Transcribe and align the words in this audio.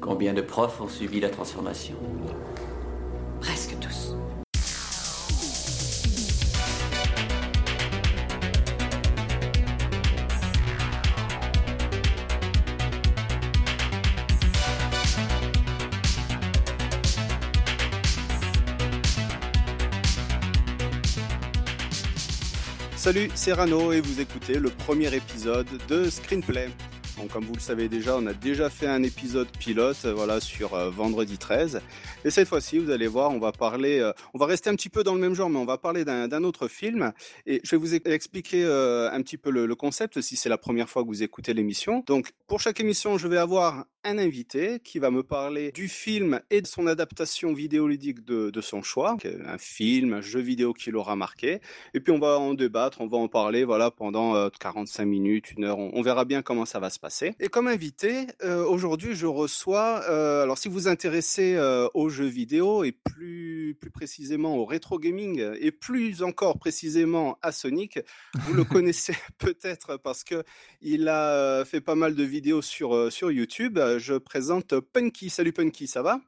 Combien 0.00 0.34
de 0.34 0.42
profs 0.42 0.80
ont 0.80 0.88
suivi 0.88 1.20
la 1.20 1.30
transformation? 1.30 1.96
Presque 3.40 3.78
tous. 3.80 4.16
Salut, 23.04 23.30
c'est 23.34 23.52
Rano 23.52 23.92
et 23.92 24.00
vous 24.00 24.22
écoutez 24.22 24.58
le 24.58 24.70
premier 24.70 25.14
épisode 25.14 25.66
de 25.88 26.08
Screenplay. 26.08 26.70
Donc, 27.24 27.32
comme 27.32 27.44
vous 27.44 27.54
le 27.54 27.60
savez 27.60 27.88
déjà, 27.88 28.18
on 28.18 28.26
a 28.26 28.34
déjà 28.34 28.68
fait 28.68 28.86
un 28.86 29.02
épisode 29.02 29.48
pilote, 29.58 29.96
euh, 30.04 30.12
voilà, 30.12 30.40
sur 30.40 30.74
euh, 30.74 30.90
vendredi 30.90 31.38
13. 31.38 31.80
Et 32.26 32.28
cette 32.28 32.46
fois-ci, 32.46 32.78
vous 32.78 32.90
allez 32.90 33.06
voir, 33.06 33.30
on 33.30 33.38
va 33.38 33.50
parler, 33.50 33.98
euh, 33.98 34.12
on 34.34 34.38
va 34.38 34.44
rester 34.44 34.68
un 34.68 34.74
petit 34.74 34.90
peu 34.90 35.02
dans 35.02 35.14
le 35.14 35.22
même 35.22 35.34
genre, 35.34 35.48
mais 35.48 35.58
on 35.58 35.64
va 35.64 35.78
parler 35.78 36.04
d'un 36.04 36.44
autre 36.44 36.68
film. 36.68 37.14
Et 37.46 37.62
je 37.64 37.70
vais 37.70 37.76
vous 37.78 37.94
expliquer 37.94 38.66
un 38.66 39.22
petit 39.22 39.38
peu 39.38 39.48
le, 39.48 39.64
le 39.64 39.74
concept, 39.74 40.20
si 40.20 40.36
c'est 40.36 40.50
la 40.50 40.58
première 40.58 40.90
fois 40.90 41.02
que 41.02 41.08
vous 41.08 41.22
écoutez 41.22 41.54
l'émission. 41.54 42.04
Donc, 42.06 42.32
pour 42.46 42.60
chaque 42.60 42.78
émission, 42.80 43.16
je 43.16 43.26
vais 43.26 43.38
avoir 43.38 43.86
un 44.04 44.18
invité 44.18 44.80
qui 44.80 44.98
va 44.98 45.10
me 45.10 45.22
parler 45.22 45.72
du 45.72 45.88
film 45.88 46.40
et 46.50 46.60
de 46.60 46.66
son 46.66 46.86
adaptation 46.86 47.52
vidéoludique 47.52 48.24
de, 48.24 48.50
de 48.50 48.60
son 48.60 48.82
choix, 48.82 49.16
un 49.46 49.58
film, 49.58 50.14
un 50.14 50.20
jeu 50.20 50.40
vidéo 50.40 50.72
qui 50.72 50.90
l'aura 50.90 51.16
marqué. 51.16 51.60
Et 51.94 52.00
puis 52.00 52.12
on 52.12 52.18
va 52.18 52.38
en 52.38 52.54
débattre, 52.54 53.00
on 53.00 53.08
va 53.08 53.16
en 53.16 53.28
parler, 53.28 53.64
voilà, 53.64 53.90
pendant 53.90 54.48
45 54.50 55.04
minutes, 55.04 55.52
une 55.52 55.64
heure. 55.64 55.78
On, 55.78 55.90
on 55.94 56.02
verra 56.02 56.24
bien 56.24 56.42
comment 56.42 56.64
ça 56.64 56.80
va 56.80 56.90
se 56.90 56.98
passer. 56.98 57.34
Et 57.40 57.48
comme 57.48 57.68
invité, 57.68 58.26
euh, 58.42 58.64
aujourd'hui, 58.64 59.14
je 59.14 59.26
reçois. 59.26 60.02
Euh, 60.08 60.42
alors, 60.42 60.58
si 60.58 60.68
vous 60.68 60.74
vous 60.74 60.88
intéressez 60.88 61.54
euh, 61.54 61.88
aux 61.94 62.08
jeux 62.08 62.26
vidéo 62.26 62.84
et 62.84 62.92
plus 62.92 63.76
plus 63.80 63.90
précisément 63.90 64.56
au 64.56 64.64
rétro 64.64 64.98
gaming 64.98 65.42
et 65.58 65.70
plus 65.72 66.22
encore 66.22 66.58
précisément 66.58 67.38
à 67.42 67.52
Sonic, 67.52 67.98
vous 68.34 68.54
le 68.54 68.64
connaissez 68.64 69.14
peut-être 69.38 69.96
parce 69.96 70.24
que 70.24 70.44
il 70.80 71.08
a 71.08 71.64
fait 71.64 71.80
pas 71.80 71.94
mal 71.94 72.14
de 72.14 72.22
vidéos 72.22 72.62
sur 72.62 73.12
sur 73.12 73.30
YouTube. 73.30 73.78
Je 73.98 74.14
présente 74.14 74.78
Punky. 74.80 75.30
Salut 75.30 75.52
Punky, 75.52 75.86
ça 75.86 76.02
va? 76.02 76.20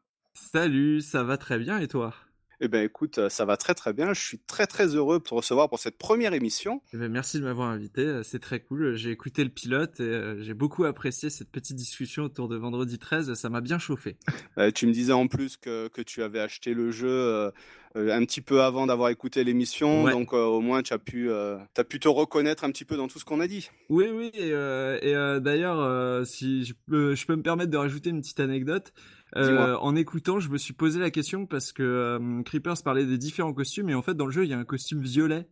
Salut, 0.52 1.00
ça 1.00 1.24
va 1.24 1.36
très 1.36 1.58
bien 1.58 1.78
et 1.78 1.88
toi? 1.88 2.14
Eh 2.60 2.68
ben 2.68 2.84
écoute, 2.84 3.28
ça 3.28 3.44
va 3.44 3.56
très 3.56 3.74
très 3.74 3.92
bien. 3.92 4.14
Je 4.14 4.20
suis 4.20 4.38
très 4.38 4.66
très 4.66 4.94
heureux 4.94 5.18
de 5.18 5.24
te 5.24 5.34
recevoir 5.34 5.68
pour 5.68 5.78
cette 5.78 5.98
première 5.98 6.32
émission. 6.32 6.80
Eh 6.92 6.96
ben, 6.96 7.10
merci 7.10 7.38
de 7.38 7.44
m'avoir 7.44 7.68
invité, 7.68 8.20
c'est 8.22 8.38
très 8.38 8.60
cool. 8.60 8.96
J'ai 8.96 9.10
écouté 9.10 9.44
le 9.44 9.50
pilote 9.50 10.00
et 10.00 10.04
euh, 10.04 10.42
j'ai 10.42 10.54
beaucoup 10.54 10.84
apprécié 10.84 11.30
cette 11.30 11.50
petite 11.50 11.76
discussion 11.76 12.24
autour 12.24 12.48
de 12.48 12.56
Vendredi 12.56 12.98
13. 12.98 13.34
Ça 13.34 13.48
m'a 13.48 13.60
bien 13.60 13.78
chauffé. 13.78 14.16
Euh, 14.58 14.70
tu 14.70 14.86
me 14.86 14.92
disais 14.92 15.12
en 15.12 15.26
plus 15.26 15.58
que, 15.58 15.88
que 15.88 16.00
tu 16.00 16.22
avais 16.22 16.40
acheté 16.40 16.72
le 16.72 16.90
jeu 16.90 17.08
euh, 17.10 17.50
un 17.96 18.24
petit 18.24 18.40
peu 18.40 18.62
avant 18.62 18.86
d'avoir 18.86 19.08
écouté 19.08 19.44
l'émission, 19.44 20.04
ouais. 20.04 20.12
donc 20.12 20.32
euh, 20.32 20.44
au 20.44 20.60
moins 20.60 20.82
tu 20.82 20.92
as 20.92 20.98
pu, 20.98 21.30
euh, 21.30 21.56
as 21.76 21.84
pu 21.84 21.98
te 21.98 22.08
reconnaître 22.08 22.64
un 22.64 22.70
petit 22.70 22.84
peu 22.84 22.96
dans 22.96 23.08
tout 23.08 23.18
ce 23.18 23.24
qu'on 23.24 23.40
a 23.40 23.46
dit. 23.46 23.70
Oui, 23.88 24.06
oui, 24.12 24.30
et, 24.34 24.52
euh, 24.52 25.36
et 25.36 25.40
d'ailleurs, 25.40 26.26
si 26.26 26.64
je 26.64 26.74
peux, 26.86 27.14
je 27.14 27.26
peux 27.26 27.36
me 27.36 27.42
permettre 27.42 27.70
de 27.70 27.76
rajouter 27.76 28.10
une 28.10 28.20
petite 28.20 28.40
anecdote. 28.40 28.92
En 29.36 29.96
écoutant, 29.96 30.40
je 30.40 30.48
me 30.48 30.58
suis 30.58 30.72
posé 30.72 31.00
la 31.00 31.10
question 31.10 31.46
parce 31.46 31.72
que 31.72 32.42
Creepers 32.44 32.82
parlait 32.82 33.06
des 33.06 33.18
différents 33.18 33.52
costumes 33.52 33.88
et 33.88 33.94
en 33.94 34.02
fait 34.02 34.14
dans 34.14 34.26
le 34.26 34.32
jeu 34.32 34.44
il 34.44 34.50
y 34.50 34.54
a 34.54 34.58
un 34.58 34.64
costume 34.64 35.00
violet. 35.00 35.48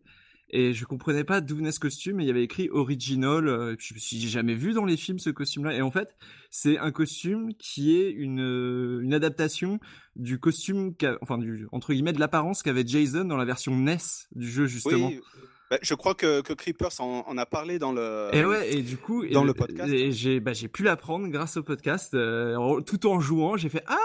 Et 0.51 0.73
je 0.73 0.85
comprenais 0.85 1.23
pas 1.23 1.41
d'où 1.41 1.55
venait 1.55 1.71
ce 1.71 1.79
costume 1.79 2.19
et 2.19 2.23
il 2.23 2.27
y 2.27 2.29
avait 2.29 2.43
écrit 2.43 2.69
original 2.69 3.47
euh, 3.47 3.75
je 3.79 3.95
me 3.95 3.99
suis 3.99 4.17
dit, 4.17 4.29
jamais 4.29 4.53
vu 4.53 4.73
dans 4.73 4.85
les 4.85 4.95
films 4.95 5.17
ce 5.17 5.31
costume 5.31 5.65
là 5.65 5.73
et 5.73 5.81
en 5.81 5.89
fait 5.89 6.15
c'est 6.51 6.77
un 6.77 6.91
costume 6.91 7.55
qui 7.55 7.99
est 7.99 8.11
une 8.11 8.99
une 9.01 9.13
adaptation 9.15 9.79
du 10.15 10.39
costume 10.39 10.93
enfin 11.21 11.39
du 11.39 11.67
entre 11.71 11.93
guillemets 11.93 12.13
de 12.13 12.19
l'apparence 12.19 12.61
qu'avait 12.61 12.85
Jason 12.85 13.25
dans 13.25 13.37
la 13.37 13.45
version 13.45 13.75
NES 13.75 13.97
du 14.35 14.47
jeu 14.47 14.67
justement. 14.67 15.07
Oui. 15.07 15.19
Bah, 15.71 15.77
je 15.81 15.95
crois 15.95 16.13
que, 16.13 16.41
que 16.41 16.53
Creepers 16.53 16.99
en, 16.99 17.23
en, 17.27 17.37
a 17.39 17.45
parlé 17.47 17.79
dans 17.79 17.91
le 17.91 18.29
et 18.33 18.45
ouais 18.45 18.71
et 18.71 18.83
du 18.83 18.97
coup 18.97 19.25
dans 19.25 19.43
et, 19.43 19.47
le 19.47 19.53
podcast. 19.55 19.91
et 19.91 20.11
j'ai 20.11 20.39
bah, 20.39 20.53
j'ai 20.53 20.67
pu 20.67 20.83
l'apprendre 20.83 21.27
grâce 21.27 21.57
au 21.57 21.63
podcast 21.63 22.13
euh, 22.13 22.81
tout 22.81 23.07
en 23.07 23.19
jouant 23.19 23.57
j'ai 23.57 23.69
fait 23.69 23.83
ah 23.87 23.97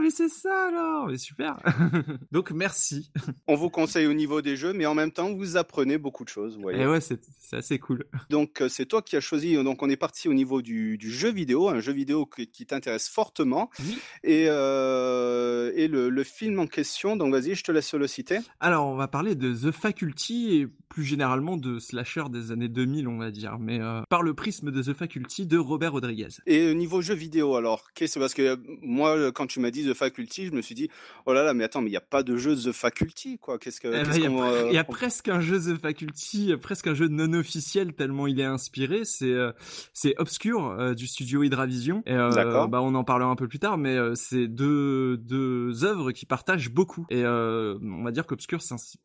mais 0.00 0.10
c'est 0.10 0.28
ça 0.28 0.68
alors, 0.68 1.06
mais 1.06 1.18
super. 1.18 1.58
Donc 2.32 2.50
merci. 2.50 3.10
On 3.46 3.54
vous 3.54 3.70
conseille 3.70 4.06
au 4.06 4.14
niveau 4.14 4.42
des 4.42 4.56
jeux, 4.56 4.72
mais 4.72 4.86
en 4.86 4.94
même 4.94 5.12
temps 5.12 5.32
vous 5.34 5.56
apprenez 5.56 5.98
beaucoup 5.98 6.24
de 6.24 6.28
choses. 6.28 6.56
Vous 6.56 6.62
voyez. 6.62 6.82
Et 6.82 6.86
ouais, 6.86 7.00
c'est 7.00 7.20
assez 7.52 7.78
cool. 7.78 8.04
Donc 8.30 8.62
c'est 8.68 8.86
toi 8.86 9.02
qui 9.02 9.16
as 9.16 9.20
choisi. 9.20 9.54
Donc 9.62 9.82
on 9.82 9.90
est 9.90 9.96
parti 9.96 10.28
au 10.28 10.34
niveau 10.34 10.62
du, 10.62 10.98
du 10.98 11.10
jeu 11.10 11.30
vidéo, 11.30 11.68
un 11.68 11.80
jeu 11.80 11.92
vidéo 11.92 12.26
qui, 12.26 12.48
qui 12.48 12.66
t'intéresse 12.66 13.08
fortement. 13.08 13.70
Oui. 13.80 13.98
Et 14.24 14.46
euh, 14.48 15.72
et 15.74 15.88
le, 15.88 16.10
le, 16.10 16.24
film 16.24 16.58
en 16.58 16.66
question. 16.66 17.16
Donc 17.16 17.32
vas-y, 17.32 17.54
je 17.54 17.64
te 17.64 17.72
laisse 17.72 17.94
le 17.94 18.06
citer. 18.06 18.38
Alors 18.60 18.86
on 18.86 18.96
va 18.96 19.08
parler 19.08 19.34
de 19.34 19.52
The 19.52 19.72
Faculty 19.72 20.56
et 20.56 20.68
plus 20.88 21.04
généralement 21.04 21.56
de 21.56 21.78
slasher 21.78 22.24
des 22.30 22.50
années 22.50 22.68
2000, 22.68 23.08
on 23.08 23.18
va 23.18 23.30
dire, 23.30 23.58
mais 23.58 23.80
euh, 23.80 24.02
par 24.08 24.22
le 24.22 24.34
prisme 24.34 24.70
de 24.70 24.82
The 24.82 24.94
Faculty 24.94 25.46
de 25.46 25.58
Robert 25.58 25.92
Rodriguez. 25.92 26.28
Et 26.46 26.74
niveau 26.74 27.00
jeu 27.00 27.14
vidéo, 27.14 27.56
alors 27.56 27.92
qu'est-ce 27.94 28.18
parce 28.18 28.34
que 28.34 28.58
moi 28.82 29.32
quand 29.32 29.46
tu 29.46 29.60
m'as 29.60 29.70
dit 29.70 29.84
The 29.88 29.94
Faculty, 29.94 30.46
je 30.46 30.52
me 30.52 30.62
suis 30.62 30.74
dit 30.74 30.88
oh 31.26 31.32
là 31.32 31.42
là, 31.42 31.54
mais 31.54 31.64
attends, 31.64 31.80
mais 31.80 31.88
il 31.88 31.92
n'y 31.92 31.96
a 31.96 32.02
pas 32.02 32.22
de 32.22 32.36
jeu 32.36 32.56
The 32.56 32.72
Faculty 32.72 33.38
quoi 33.38 33.58
Qu'est-ce 33.58 33.80
que 33.80 33.88
Il 33.88 34.10
qu 34.10 34.20
y, 34.20 34.26
a, 34.26 34.30
euh, 34.30 34.70
y 34.72 34.78
a 34.78 34.84
presque 34.84 35.28
un 35.28 35.40
jeu 35.40 35.58
The 35.58 35.80
Faculty, 35.80 36.54
presque 36.60 36.86
un 36.86 36.94
jeu 36.94 37.08
non 37.08 37.32
officiel 37.32 37.94
tellement 37.94 38.26
il 38.26 38.40
est 38.40 38.44
inspiré. 38.44 39.04
C'est 39.04 39.32
euh, 39.32 39.52
c'est 39.92 40.14
Obscure 40.18 40.70
euh, 40.70 40.94
du 40.94 41.06
studio 41.06 41.42
Hydravision. 41.42 42.02
Et, 42.06 42.14
bah 42.14 42.82
on 42.82 42.94
en 42.94 43.04
parlera 43.04 43.30
un 43.30 43.36
peu 43.36 43.48
plus 43.48 43.58
tard, 43.58 43.78
mais 43.78 43.96
c'est 44.14 44.48
deux 44.48 45.16
deux 45.16 45.84
œuvres 45.84 46.12
qui 46.12 46.26
partagent 46.26 46.70
beaucoup. 46.70 47.06
Et 47.10 47.24
on 47.24 48.02
va 48.02 48.10
dire 48.10 48.26
qu'Obscure 48.26 48.62
s'inspire 48.62 49.00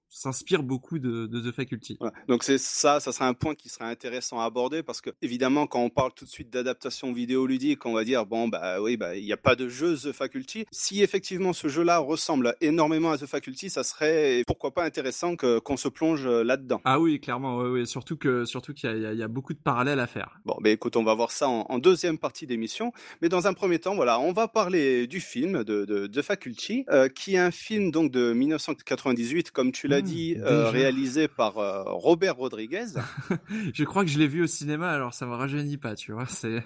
beaucoup 0.61 0.99
de, 0.99 1.27
de, 1.27 1.41
The 1.41 1.53
Faculty. 1.53 1.97
Donc 2.27 2.43
c'est 2.43 2.57
ça, 2.57 2.99
ça 2.99 3.11
serait 3.11 3.25
un 3.25 3.33
point 3.33 3.55
qui 3.55 3.69
serait 3.69 3.85
intéressant 3.85 4.39
à 4.39 4.45
aborder 4.45 4.83
parce 4.83 5.01
que 5.01 5.09
évidemment 5.21 5.67
quand 5.67 5.81
on 5.81 5.89
parle 5.89 6.11
tout 6.13 6.25
de 6.25 6.29
suite 6.29 6.49
d'adaptation 6.49 7.11
vidéoludique, 7.13 7.85
on 7.85 7.93
va 7.93 8.03
dire 8.03 8.25
bon 8.25 8.47
bah 8.47 8.81
oui 8.81 8.97
bah 8.97 9.15
il 9.15 9.25
n'y 9.25 9.33
a 9.33 9.37
pas 9.37 9.55
de 9.55 9.67
jeu 9.67 9.95
The 9.95 10.11
Faculty. 10.11 10.65
Si 10.71 11.01
effectivement 11.01 11.53
ce 11.53 11.67
jeu-là 11.67 11.99
ressemble 11.99 12.55
énormément 12.61 13.11
à 13.11 13.17
The 13.17 13.25
Faculty, 13.25 13.69
ça 13.69 13.83
serait 13.83 14.43
pourquoi 14.47 14.73
pas 14.73 14.83
intéressant 14.83 15.35
que 15.35 15.59
qu'on 15.59 15.77
se 15.77 15.87
plonge 15.87 16.27
là-dedans. 16.27 16.81
Ah 16.85 16.99
oui 16.99 17.19
clairement, 17.19 17.57
oui, 17.57 17.81
oui. 17.81 17.87
surtout 17.87 18.17
que 18.17 18.45
surtout 18.45 18.73
qu'il 18.73 18.89
y, 18.89 19.23
a 19.23 19.27
beaucoup 19.27 19.53
de 19.53 19.59
parallèles 19.59 19.99
à 19.99 20.07
faire. 20.07 20.39
Bon 20.45 20.55
bah 20.61 20.69
écoute, 20.69 20.95
on 20.95 21.03
va 21.03 21.13
voir 21.13 21.31
ça 21.31 21.47
en, 21.49 21.65
en 21.69 21.79
deuxième 21.79 22.17
partie 22.17 22.47
d'émission, 22.47 22.91
mais 23.21 23.29
dans 23.29 23.47
un 23.47 23.53
premier 23.53 23.79
temps 23.79 23.95
voilà, 23.95 24.19
on 24.19 24.31
va 24.31 24.47
parler 24.47 25.07
du 25.07 25.19
film 25.19 25.63
de, 25.63 25.85
de, 25.85 26.07
de 26.07 26.21
Faculty, 26.21 26.85
euh, 26.89 27.09
qui 27.09 27.35
est 27.35 27.39
un 27.39 27.51
film 27.51 27.91
donc 27.91 28.11
de 28.11 28.33
1998 28.33 29.51
comme 29.51 29.71
tu 29.71 29.87
l'as 29.87 30.02
dit, 30.03 30.35
euh, 30.39 30.69
réalisé 30.69 31.27
par 31.27 31.57
euh, 31.57 31.83
Robert 31.85 32.35
Rodriguez. 32.35 32.85
je 33.73 33.83
crois 33.83 34.03
que 34.03 34.09
je 34.09 34.19
l'ai 34.19 34.27
vu 34.27 34.43
au 34.43 34.47
cinéma, 34.47 34.89
alors 34.91 35.13
ça 35.13 35.25
me 35.25 35.33
rajeunit 35.33 35.77
pas, 35.77 35.95
tu 35.95 36.11
vois. 36.11 36.25
C'est 36.27 36.63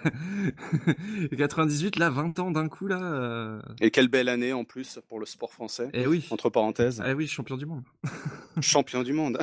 98, 1.36 1.96
là, 1.96 2.10
20 2.10 2.38
ans 2.38 2.50
d'un 2.50 2.68
coup, 2.68 2.86
là. 2.86 3.00
Euh... 3.02 3.60
Et 3.80 3.90
quelle 3.90 4.08
belle 4.08 4.28
année 4.28 4.52
en 4.52 4.64
plus 4.64 4.98
pour 5.08 5.20
le 5.20 5.26
sport 5.26 5.52
français. 5.52 5.88
Et 5.94 6.06
oui. 6.06 6.26
Entre 6.30 6.50
parenthèses. 6.50 7.02
Eh 7.06 7.12
oui, 7.12 7.26
champion 7.26 7.56
du 7.56 7.66
monde. 7.66 7.84
champion 8.60 9.02
du 9.02 9.12
monde. 9.12 9.38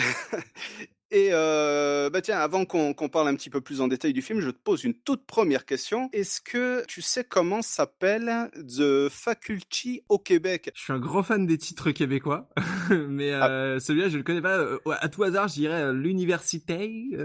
Et 1.15 1.29
euh, 1.31 2.09
bah 2.09 2.21
tiens, 2.21 2.39
avant 2.39 2.65
qu'on 2.65 2.93
qu 2.93 3.07
parle 3.07 3.29
un 3.29 3.35
petit 3.35 3.49
peu 3.49 3.61
plus 3.61 3.79
en 3.79 3.87
détail 3.87 4.11
du 4.11 4.21
film, 4.21 4.41
je 4.41 4.49
te 4.49 4.57
pose 4.61 4.83
une 4.83 4.93
toute 4.93 5.25
première 5.25 5.65
question. 5.65 6.09
Est-ce 6.11 6.41
que 6.41 6.83
tu 6.87 7.01
sais 7.01 7.23
comment 7.23 7.61
s'appelle 7.61 8.49
The 8.55 9.07
Faculty 9.07 10.01
au 10.09 10.19
Québec? 10.19 10.71
Je 10.75 10.81
suis 10.81 10.91
un 10.91 10.99
grand 10.99 11.23
fan 11.23 11.45
des 11.45 11.57
titres 11.57 11.91
québécois, 11.91 12.49
mais 12.89 13.31
euh, 13.31 13.77
ah. 13.77 13.79
celui-là 13.79 14.09
je 14.09 14.17
le 14.17 14.23
connais 14.23 14.41
pas. 14.41 14.59
À 14.99 15.07
tout 15.07 15.23
hasard, 15.23 15.47
je 15.47 15.53
dirais 15.53 15.93
l'université. 15.93 16.91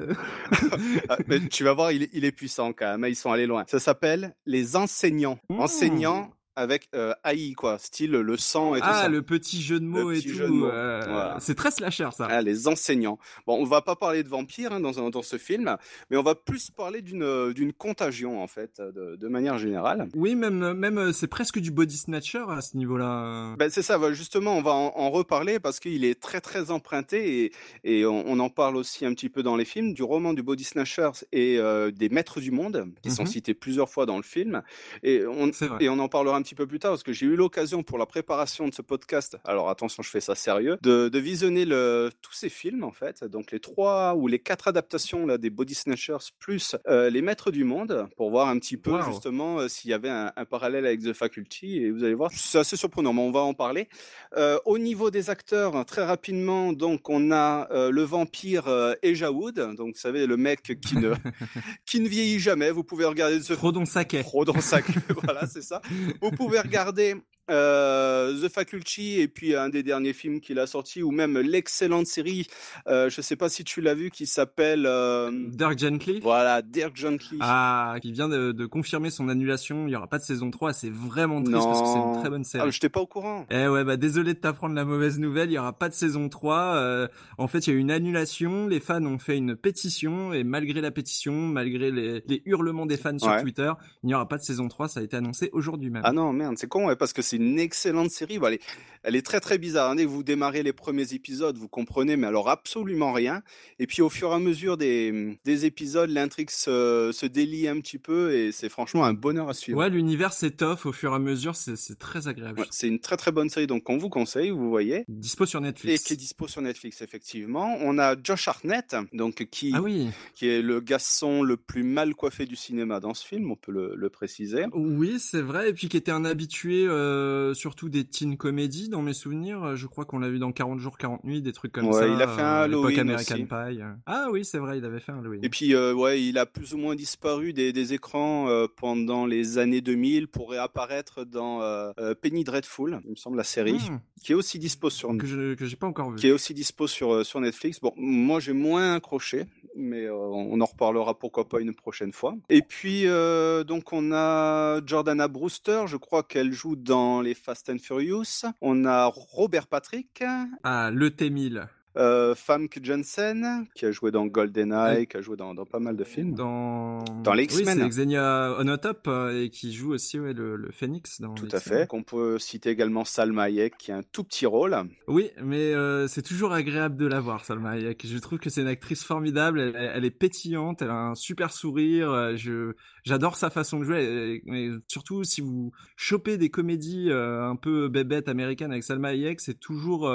Ah, 1.09 1.17
tu 1.51 1.65
vas 1.65 1.73
voir, 1.73 1.93
il 1.93 2.05
est, 2.05 2.11
il 2.13 2.25
est 2.25 2.33
puissant 2.33 2.73
quand 2.73 2.97
même. 2.97 3.11
Ils 3.11 3.17
sont 3.17 3.33
allés 3.33 3.47
loin. 3.47 3.65
Ça 3.67 3.81
s'appelle 3.81 4.35
les 4.47 4.77
enseignants. 4.77 5.39
Mmh. 5.49 5.61
Enseignants 5.61 6.31
avec 6.57 6.89
euh, 6.95 7.15
AI 7.25 7.53
quoi, 7.53 7.79
style 7.79 8.13
le 8.13 8.37
sang 8.37 8.75
et 8.75 8.81
ah, 8.83 8.87
tout 8.87 8.93
ça. 8.93 9.01
Ah, 9.05 9.09
le 9.09 9.23
petit 9.23 9.63
jeu 9.63 9.81
de 9.81 9.85
mots 9.85 10.11
et 10.13 10.21
tout. 10.21 10.65
Euh, 10.65 11.01
voilà. 11.07 11.37
C'est 11.41 11.55
très 11.55 11.71
slasher 11.71 12.09
ça. 12.13 12.27
Ah, 12.29 12.43
les 12.43 12.69
enseignants. 12.69 13.19
Bon, 13.47 13.57
on 13.59 13.65
va 13.65 13.83
pas 13.83 13.97
parler 13.97 14.23
de 14.23 14.29
vampires 14.29 14.73
hein, 14.73 14.81
dans, 14.81 15.11
dans 15.11 15.23
ce 15.23 15.39
film, 15.39 15.77
mais 16.11 16.17
on 16.17 16.23
va 16.23 16.35
plus 16.35 16.71
parler 16.71 17.03
d'une 17.03 17.53
d'une 17.53 17.73
contagion 17.73 18.43
en 18.43 18.47
fait, 18.47 18.81
de, 18.81 19.17
de 19.17 19.29
manière 19.29 19.59
générale. 19.59 20.09
Oui, 20.15 20.35
même 20.35 20.73
même 20.73 21.13
c'est 21.13 21.29
presque 21.29 21.59
du 21.59 21.71
body 21.71 21.97
snatcher 21.97 22.45
à 22.49 22.61
ce 22.61 22.77
niveau-là. 22.77 23.55
Ben 23.59 23.71
c'est 23.71 23.83
ça. 23.83 23.99
Justement, 24.13 24.57
on 24.57 24.63
va 24.63 24.73
en, 24.73 24.93
en 24.97 25.11
reparler 25.11 25.61
parce 25.61 25.81
qu'il 25.81 26.05
est 26.05 26.21
très 26.21 26.41
très 26.41 26.71
emprunté 26.71 27.45
et 27.45 27.53
et 27.85 28.05
on, 28.07 28.25
on, 28.27 28.39
en 28.41 28.51
parle 28.51 28.77
aussi 28.77 29.07
un 29.07 29.15
petit 29.15 29.29
peu 29.29 29.43
dans 29.43 29.57
les 29.57 29.65
films 29.65 29.95
du 29.95 30.03
roman 30.03 30.33
du 30.35 30.43
body 30.43 30.65
snatcher 30.65 31.11
et 31.33 31.59
euh, 31.59 31.91
des 31.91 32.09
maîtres 32.09 32.41
du 32.41 32.51
monde 32.51 32.87
qui 33.03 33.09
mm 33.09 33.13
-hmm. 33.13 33.17
sont 33.17 33.27
cités 33.27 33.55
plusieurs 33.55 33.89
fois 33.89 34.07
dans 34.07 34.17
le 34.17 34.23
film 34.23 34.63
et 35.03 35.25
on 35.27 35.51
et 35.81 35.89
on 35.89 35.99
en 35.99 36.09
parlera 36.09 36.40
un 36.41 36.43
petit 36.43 36.55
peu 36.55 36.67
plus 36.67 36.79
tard 36.79 36.93
parce 36.93 37.03
que 37.03 37.13
j'ai 37.13 37.27
eu 37.27 37.37
l'occasion 37.37 37.83
pour 37.83 37.99
la 37.99 38.07
préparation 38.07 38.67
de 38.67 38.75
ce 38.75 38.81
podcast. 38.81 39.37
Alors 39.45 39.69
attention, 39.69 40.03
je 40.03 40.09
fais 40.09 40.21
ça 40.21 40.35
sérieux, 40.35 40.79
de, 40.83 41.19
visionner 41.19 41.67
le, 41.67 42.11
tous 42.23 42.33
ces 42.33 42.49
films 42.49 42.83
en 42.83 42.93
fait, 42.93 43.25
donc 43.25 43.53
les 43.53 43.61
trois 43.61 44.15
ou 44.15 44.27
les 44.27 44.39
quatre 44.39 44.69
adaptations 44.69 45.27
là 45.27 45.37
des 45.37 45.51
Body 45.51 45.75
Snatchers 45.75 46.33
plus 46.39 46.77
euh, 46.89 47.11
les 47.11 47.21
Maîtres 47.21 47.51
du 47.51 47.65
Monde 47.65 48.09
pour 48.17 48.31
voir 48.31 48.49
un 48.49 48.59
petit 48.59 48.79
peu 48.79 49.03
justement 49.03 49.59
euh, 49.59 49.69
s'il 49.69 49.91
y 49.91 49.95
avait 49.95 50.09
un, 50.09 50.33
parallèle 50.49 50.87
avec 50.87 51.03
The 51.03 51.13
Faculty 51.13 51.77
et 51.79 51.91
vous 51.91 52.03
allez 52.03 52.15
voir, 52.15 52.31
c'est 52.35 52.59
assez 52.59 52.77
surprenant, 52.77 53.13
mais 53.13 53.21
on 53.21 53.31
va 53.31 53.41
en 53.41 53.55
parler. 53.55 53.89
Euh, 54.37 54.59
au 54.65 54.79
niveau 54.79 55.11
des 55.11 55.29
acteurs, 55.29 55.85
très 55.85 56.05
rapidement, 56.05 56.73
donc 56.73 57.11
on 57.11 57.31
a 57.31 57.69
le 57.91 58.03
vampire 58.03 58.69
Eja 59.03 59.31
Wood, 59.31 59.75
donc 59.77 59.95
vous 59.95 60.01
savez 60.01 60.27
le 60.27 60.37
mec 60.37 60.81
qui 60.81 60.97
ne 60.97 61.13
qui 61.87 62.01
ne 62.01 62.09
vieillit 62.09 62.41
jamais. 62.41 62.71
Vous 62.71 62.85
pouvez 62.85 63.05
regarder 63.05 63.41
ce 63.41 63.55
Frodon 63.55 63.85
Saquet. 63.85 64.23
Frodon 64.23 64.61
Saquet, 64.61 64.95
voilà, 65.23 65.47
c'est 65.47 65.63
ça. 65.63 65.83
Vous 66.21 66.30
pouvez 66.31 66.61
regarder 66.61 67.17
The 67.51 68.49
Faculty 68.49 69.21
et 69.21 69.29
puis 69.29 69.55
un 69.55 69.69
des 69.69 69.83
derniers 69.83 70.13
films 70.13 70.41
qu'il 70.41 70.59
a 70.59 70.67
sorti 70.67 71.03
ou 71.03 71.11
même 71.11 71.39
l'excellente 71.39 72.07
série, 72.07 72.47
euh, 72.87 73.09
je 73.11 73.21
sais 73.21 73.37
pas 73.37 73.49
si 73.49 73.65
tu 73.65 73.81
l'as 73.81 73.95
vu, 73.95 74.11
qui 74.11 74.27
s'appelle 74.27 74.87
euh... 74.87 75.31
Dirk 75.49 75.79
Gently. 75.79 76.21
Voilà, 76.21 76.63
Dirk 76.63 76.97
Gently. 76.97 77.39
Ah, 77.41 77.97
qui 78.01 78.13
vient 78.13 78.29
de, 78.29 78.53
de, 78.53 78.67
confirmer 78.67 79.11
son 79.11 79.29
annulation. 79.29 79.87
Il 79.87 79.93
y 79.93 79.97
aura 79.97 80.07
pas 80.07 80.19
de 80.19 80.25
saison 80.25 80.51
3. 80.51 80.73
C'est 80.73 80.93
vraiment 80.93 81.43
triste 81.43 81.59
parce 81.59 81.81
que 81.83 81.89
c'est 81.89 81.99
une 81.99 82.21
très 82.21 82.31
bonne 82.31 82.45
série. 82.45 82.65
Ah, 82.67 82.71
je 82.71 82.81
t'ai 82.81 82.89
pas 82.89 83.01
au 83.01 83.07
courant. 83.07 83.47
Eh 83.51 83.69
ouais, 83.69 83.85
bah 83.85 83.97
désolé 83.97 84.35
de 84.35 84.39
t'apprendre 84.39 84.75
la 84.75 84.85
mauvaise 84.85 85.19
nouvelle. 85.19 85.51
Il 85.51 85.55
y 85.55 85.59
aura 85.59 85.73
pas 85.73 85.89
de 85.89 85.95
saison 85.95 86.29
3. 86.29 86.57
Euh, 86.57 87.09
en 87.39 87.49
fait, 87.49 87.67
il 87.67 87.71
y 87.71 87.73
a 87.73 87.77
eu 87.77 87.81
une 87.81 87.91
annulation. 87.91 88.67
Les 88.67 88.81
fans 88.81 89.05
ont 89.05 89.19
fait 89.19 89.37
une 89.37 89.57
pétition 89.57 90.33
et 90.33 90.45
malgré 90.45 90.81
la 90.81 90.91
pétition, 90.91 91.33
malgré 91.33 91.91
les, 91.91 92.23
les 92.27 92.43
hurlements 92.45 92.87
des 92.87 92.97
fans 92.97 93.19
sur 93.19 93.37
Twitter, 93.41 93.73
il 94.03 94.07
n'y 94.07 94.15
aura 94.15 94.29
pas 94.29 94.39
de 94.39 94.43
saison 94.43 94.69
3. 94.69 94.89
Ça 94.89 95.01
a 95.01 95.03
été 95.03 95.17
annoncé 95.17 95.51
aujourd'hui 95.53 95.91
même. 95.91 96.03
Ah 96.05 96.13
non, 96.13 96.33
merde, 96.33 96.57
c'est 96.59 96.69
con, 96.69 96.87
ouais, 96.87 96.97
parce 96.97 97.13
que 97.13 97.23
c'est 97.23 97.39
une 97.41 97.59
excellente 97.59 98.11
série. 98.11 98.39
elle, 98.47 98.55
est, 98.55 98.63
elle, 99.03 99.17
est, 99.17 99.23
très 99.23 99.41
très 99.41 99.59
bizarre. 99.59 99.95
Dès 99.97 100.05
que 100.05 100.11
vous 100.11 100.23
démarrez 100.23 100.63
les 100.63 100.73
premiers 100.73 101.15
épisodes, 101.15 101.57
vous 101.57 101.69
comprenez, 101.69 102.17
mais 102.17 102.27
alors 102.27 102.49
absolument 102.49 103.13
rien. 103.13 103.43
Et 103.79 103.87
puis 103.87 104.03
au 104.03 104.11
fur 104.11 104.31
et 104.31 104.35
à 104.35 104.39
mesure 104.39 104.77
des, 104.77 105.39
des 105.45 105.65
épisodes, 105.67 106.11
l'intrigue 106.11 106.51
se, 106.51 107.11
se, 107.13 107.27
délie 107.27 107.69
un 107.69 107.81
petit 107.81 107.99
peu 107.99 108.33
et 108.35 108.53
c'est 108.53 108.69
franchement 108.69 109.05
un 109.05 109.15
bonheur 109.15 109.49
à 109.49 109.55
suivre. 109.55 109.79
Ouais, 109.79 109.89
l'univers 109.89 110.33
s'étoffe 110.33 110.87
au 110.87 110.93
fur 110.93 111.13
et 111.13 111.17
à 111.17 111.19
mesure, 111.19 111.57
c'est 111.57 111.99
très 111.99 112.29
agréable. 112.29 112.67
c'est 112.71 112.89
une 112.89 113.01
très 113.01 113.17
très 113.17 113.33
bonne 113.33 113.49
série, 113.49 113.67
donc 113.67 113.89
on 113.89 113.97
vous 113.97 114.11
conseille, 114.11 114.51
vous 114.51 114.69
voyez. 114.69 115.05
Dispo 115.09 115.47
sur 115.47 115.61
Netflix. 115.61 116.01
Et 116.01 116.05
qui 116.05 116.13
est 116.13 116.17
dispo 116.17 116.49
sur 116.49 116.61
Netflix, 116.61 117.01
effectivement. 117.03 117.77
On 117.81 117.99
a 117.99 118.17
Josh 118.23 118.49
Hartnett, 118.49 118.97
donc 119.13 119.47
qui, 119.51 119.73
ah 119.75 119.81
oui. 119.81 120.09
qui 120.35 120.49
est 120.49 120.63
le 120.63 120.81
garçon 120.81 121.43
le 121.43 121.57
plus 121.57 121.85
mal 121.85 122.15
coiffé 122.15 122.45
du 122.45 122.57
cinéma 122.57 123.01
dans 123.01 123.15
ce 123.15 123.27
film, 123.27 123.51
on 123.51 123.57
peut 123.57 123.73
le, 123.73 123.95
le 123.97 124.11
préciser. 124.11 124.67
Oui, 124.73 125.19
c'est 125.19 125.41
vrai, 125.41 125.71
et 125.71 125.73
puis 125.73 125.89
qui 125.89 125.97
était 125.97 126.11
un 126.11 126.25
habitué 126.25 126.85
euh, 126.87 127.30
surtout 127.55 127.89
des 127.89 128.05
teen 128.05 128.37
comédies 128.37 128.89
dans 128.89 129.03
mes 129.03 129.13
souvenirs. 129.13 129.77
Je 129.77 129.87
crois 129.87 130.05
qu'on 130.05 130.19
l'a 130.19 130.29
vu 130.29 130.39
dans 130.39 130.53
40 130.53 130.79
jours, 130.79 130.99
40 130.99 131.25
nuits, 131.25 131.43
des 131.43 131.53
trucs 131.53 131.73
comme 131.73 131.93
ça. 131.93 132.07
il 132.07 132.21
a 132.21 132.29
fait 132.29 132.43
un 132.43 132.63
Halloween 132.63 133.01
American 133.01 133.37
Pie. 133.37 133.81
Ah 134.07 134.29
oui, 134.31 134.45
c'est 134.45 134.59
vrai, 134.59 134.79
il 134.79 134.85
avait 134.85 135.01
fait 135.01 135.13
un 135.13 135.19
Halloween. 135.19 135.45
Et 135.45 135.49
puis, 135.49 135.75
euh, 135.75 135.95
ouais, 135.95 136.23
il 136.23 136.39
a 136.39 136.47
plus 136.47 136.75
ou 136.75 136.79
moins 136.79 136.95
disparu 136.95 137.53
des, 137.53 137.73
des 137.73 137.95
écrans 137.95 138.49
euh, 138.49 138.67
pendant 138.77 139.27
les 139.27 139.59
années 139.59 139.81
2000 139.81 140.29
pour 140.29 140.51
réapparaître 140.51 141.25
dans 141.25 141.63
euh, 141.63 141.93
Penny 142.21 142.45
Dreadful, 142.45 143.01
il 143.05 143.11
me 143.11 143.17
semble, 143.17 143.37
la 143.37 143.45
série, 143.45 143.75
hmm. 143.75 144.01
qui 144.23 144.33
est 144.33 144.35
aussi 144.35 144.59
dispo 144.59 144.91
sur... 144.91 145.17
Que 145.17 145.27
je, 145.27 145.55
que 145.55 145.65
j'ai 145.65 145.77
pas 145.77 145.87
encore 145.87 146.11
vu. 146.11 146.17
Qui 146.17 146.29
est 146.29 146.33
aussi 146.33 146.55
dispo 146.55 146.87
sur, 146.87 147.25
sur 147.25 147.41
Netflix. 147.41 147.81
Bon, 147.81 147.93
moi, 147.97 148.41
j'ai 148.41 148.53
moins 148.53 148.95
accroché, 148.95 149.47
mais 149.77 150.09
on 150.11 150.61
en 150.61 150.65
reparlera 150.65 151.19
pourquoi 151.19 151.49
pas 151.49 151.61
une 151.61 151.75
prochaine 151.75 152.13
fois. 152.13 152.37
Et 152.49 152.63
puis, 152.63 153.05
donc, 153.05 153.93
on 153.93 154.13
a 154.13 154.81
Jordana 154.85 155.29
Brewster, 155.29 155.85
je 155.87 155.97
crois 155.97 156.23
qu'elle 156.23 156.53
joue 156.53 156.77
dans 156.77 157.20
les 157.21 157.35
Fast 157.35 157.71
and 157.71 157.79
Furious. 157.79 158.45
On 158.61 158.85
a 158.85 159.07
Robert 159.07 159.67
Patrick. 159.67 160.23
Ah, 160.63 160.91
le 160.93 161.11
T1000. 161.11 161.69
Euh, 161.97 162.35
Famke 162.35 162.79
Jensen, 162.83 163.67
qui 163.75 163.85
a 163.85 163.91
joué 163.91 164.11
dans 164.11 164.27
GoldenEye, 164.27 165.07
qui 165.07 165.17
a 165.17 165.21
joué 165.21 165.37
dans, 165.37 165.55
dans, 165.55 165.67
pas 165.67 165.81
mal 165.81 165.97
de 165.97 166.05
films. 166.05 166.35
Dans, 166.35 167.03
dans 167.25 167.33
les 167.33 167.45
X-Men. 167.45 167.79
Oui, 167.79 167.85
c'est 167.93 168.03
Xenia 168.03 168.55
Onotop 168.59 169.09
euh, 169.09 169.43
et 169.43 169.51
qui 169.51 169.73
joue 169.73 169.93
aussi 169.93 170.21
ouais, 170.21 170.33
le, 170.33 170.57
le 170.57 170.71
Phoenix 170.71 171.21
dans 171.21 171.35
Tout 171.35 171.49
à 171.51 171.59
fait. 171.59 171.89
Qu'on 171.89 172.05
peut 172.05 172.39
citer 172.39 172.71
également 172.71 173.05
Salma 173.05 173.45
Hayek, 173.45 173.77
qui 173.77 173.91
a 173.91 173.97
un 173.97 174.03
tout 174.03 174.23
petit 174.23 174.47
rôle. 174.47 174.77
Oui, 175.09 175.31
mais 175.43 175.75
euh, 175.75 176.07
c'est 176.07 176.23
toujours 176.23 176.53
agréable 176.53 176.97
de 176.97 177.07
la 177.07 177.21
voir, 177.21 177.45
Salma 177.45 177.71
Hayek. 177.71 178.07
Je 178.07 178.19
trouve 178.19 178.39
que 178.39 178.51
c'est 178.51 178.61
une 178.61 178.69
actrice 178.69 179.03
formidable. 179.03 179.61
Elle, 179.61 179.91
elle, 179.95 180.05
est 180.05 180.11
pétillante, 180.11 180.83
elle 180.83 180.91
a 180.91 180.95
un 180.95 181.15
super 181.17 181.53
sourire. 181.53 182.11
Euh, 182.11 182.37
je 182.37 182.75
j'adore 183.03 183.37
sa 183.37 183.51
façon 183.51 183.81
de 183.81 183.85
jouer. 183.85 184.43
Mais 184.47 184.69
surtout 184.87 185.25
si 185.25 185.41
vous 185.41 185.73
chopez 185.97 186.39
des 186.39 186.51
comédies 186.51 187.11
euh, 187.11 187.49
un 187.49 187.57
peu 187.57 187.89
bébêtes 187.89 188.29
américaines 188.29 188.71
avec 188.71 188.85
Salma 188.85 189.09
Hayek, 189.09 189.41
c'est 189.41 189.59
toujours 189.59 190.09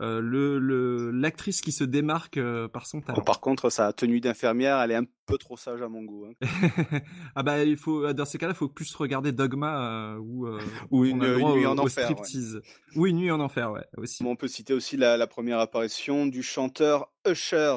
euh, 0.00 0.20
le 0.20 1.10
l'actrice 1.10 1.60
qui 1.60 1.72
se 1.72 1.84
démarque 1.84 2.38
euh, 2.38 2.68
par 2.68 2.86
son 2.86 3.00
talent. 3.00 3.22
par 3.22 3.40
contre, 3.40 3.68
sa 3.70 3.92
tenue 3.92 4.20
d'infirmière, 4.20 4.80
elle 4.80 4.92
est 4.92 4.96
un 4.96 5.04
peu 5.26 5.36
trop 5.36 5.56
sage 5.56 5.82
à 5.82 5.88
mon 5.88 6.02
goût. 6.02 6.26
Hein. 6.26 7.00
ah 7.34 7.42
bah 7.42 7.62
il 7.62 7.76
faut 7.76 8.12
dans 8.12 8.24
ces 8.24 8.38
cas-là, 8.38 8.52
il 8.54 8.56
faut 8.56 8.68
plus 8.68 8.94
regarder 8.94 9.32
Dogma 9.32 10.14
euh, 10.14 10.18
ou 10.18 10.48
ou 10.90 11.04
une, 11.04 11.18
nuit 11.18 11.66
en 11.66 11.76
enfer. 11.76 12.04
Striptease. 12.04 12.62
Oui, 12.96 13.10
une 13.10 13.18
nuit 13.18 13.30
en 13.30 13.40
enfer, 13.40 13.72
ouais, 13.72 13.84
aussi. 13.96 14.24
On 14.24 14.36
peut 14.36 14.48
citer 14.48 14.72
aussi 14.72 14.96
la, 14.96 15.16
la 15.16 15.26
première 15.26 15.58
apparition 15.58 16.26
du 16.26 16.42
chanteur 16.42 17.10
Usher 17.26 17.76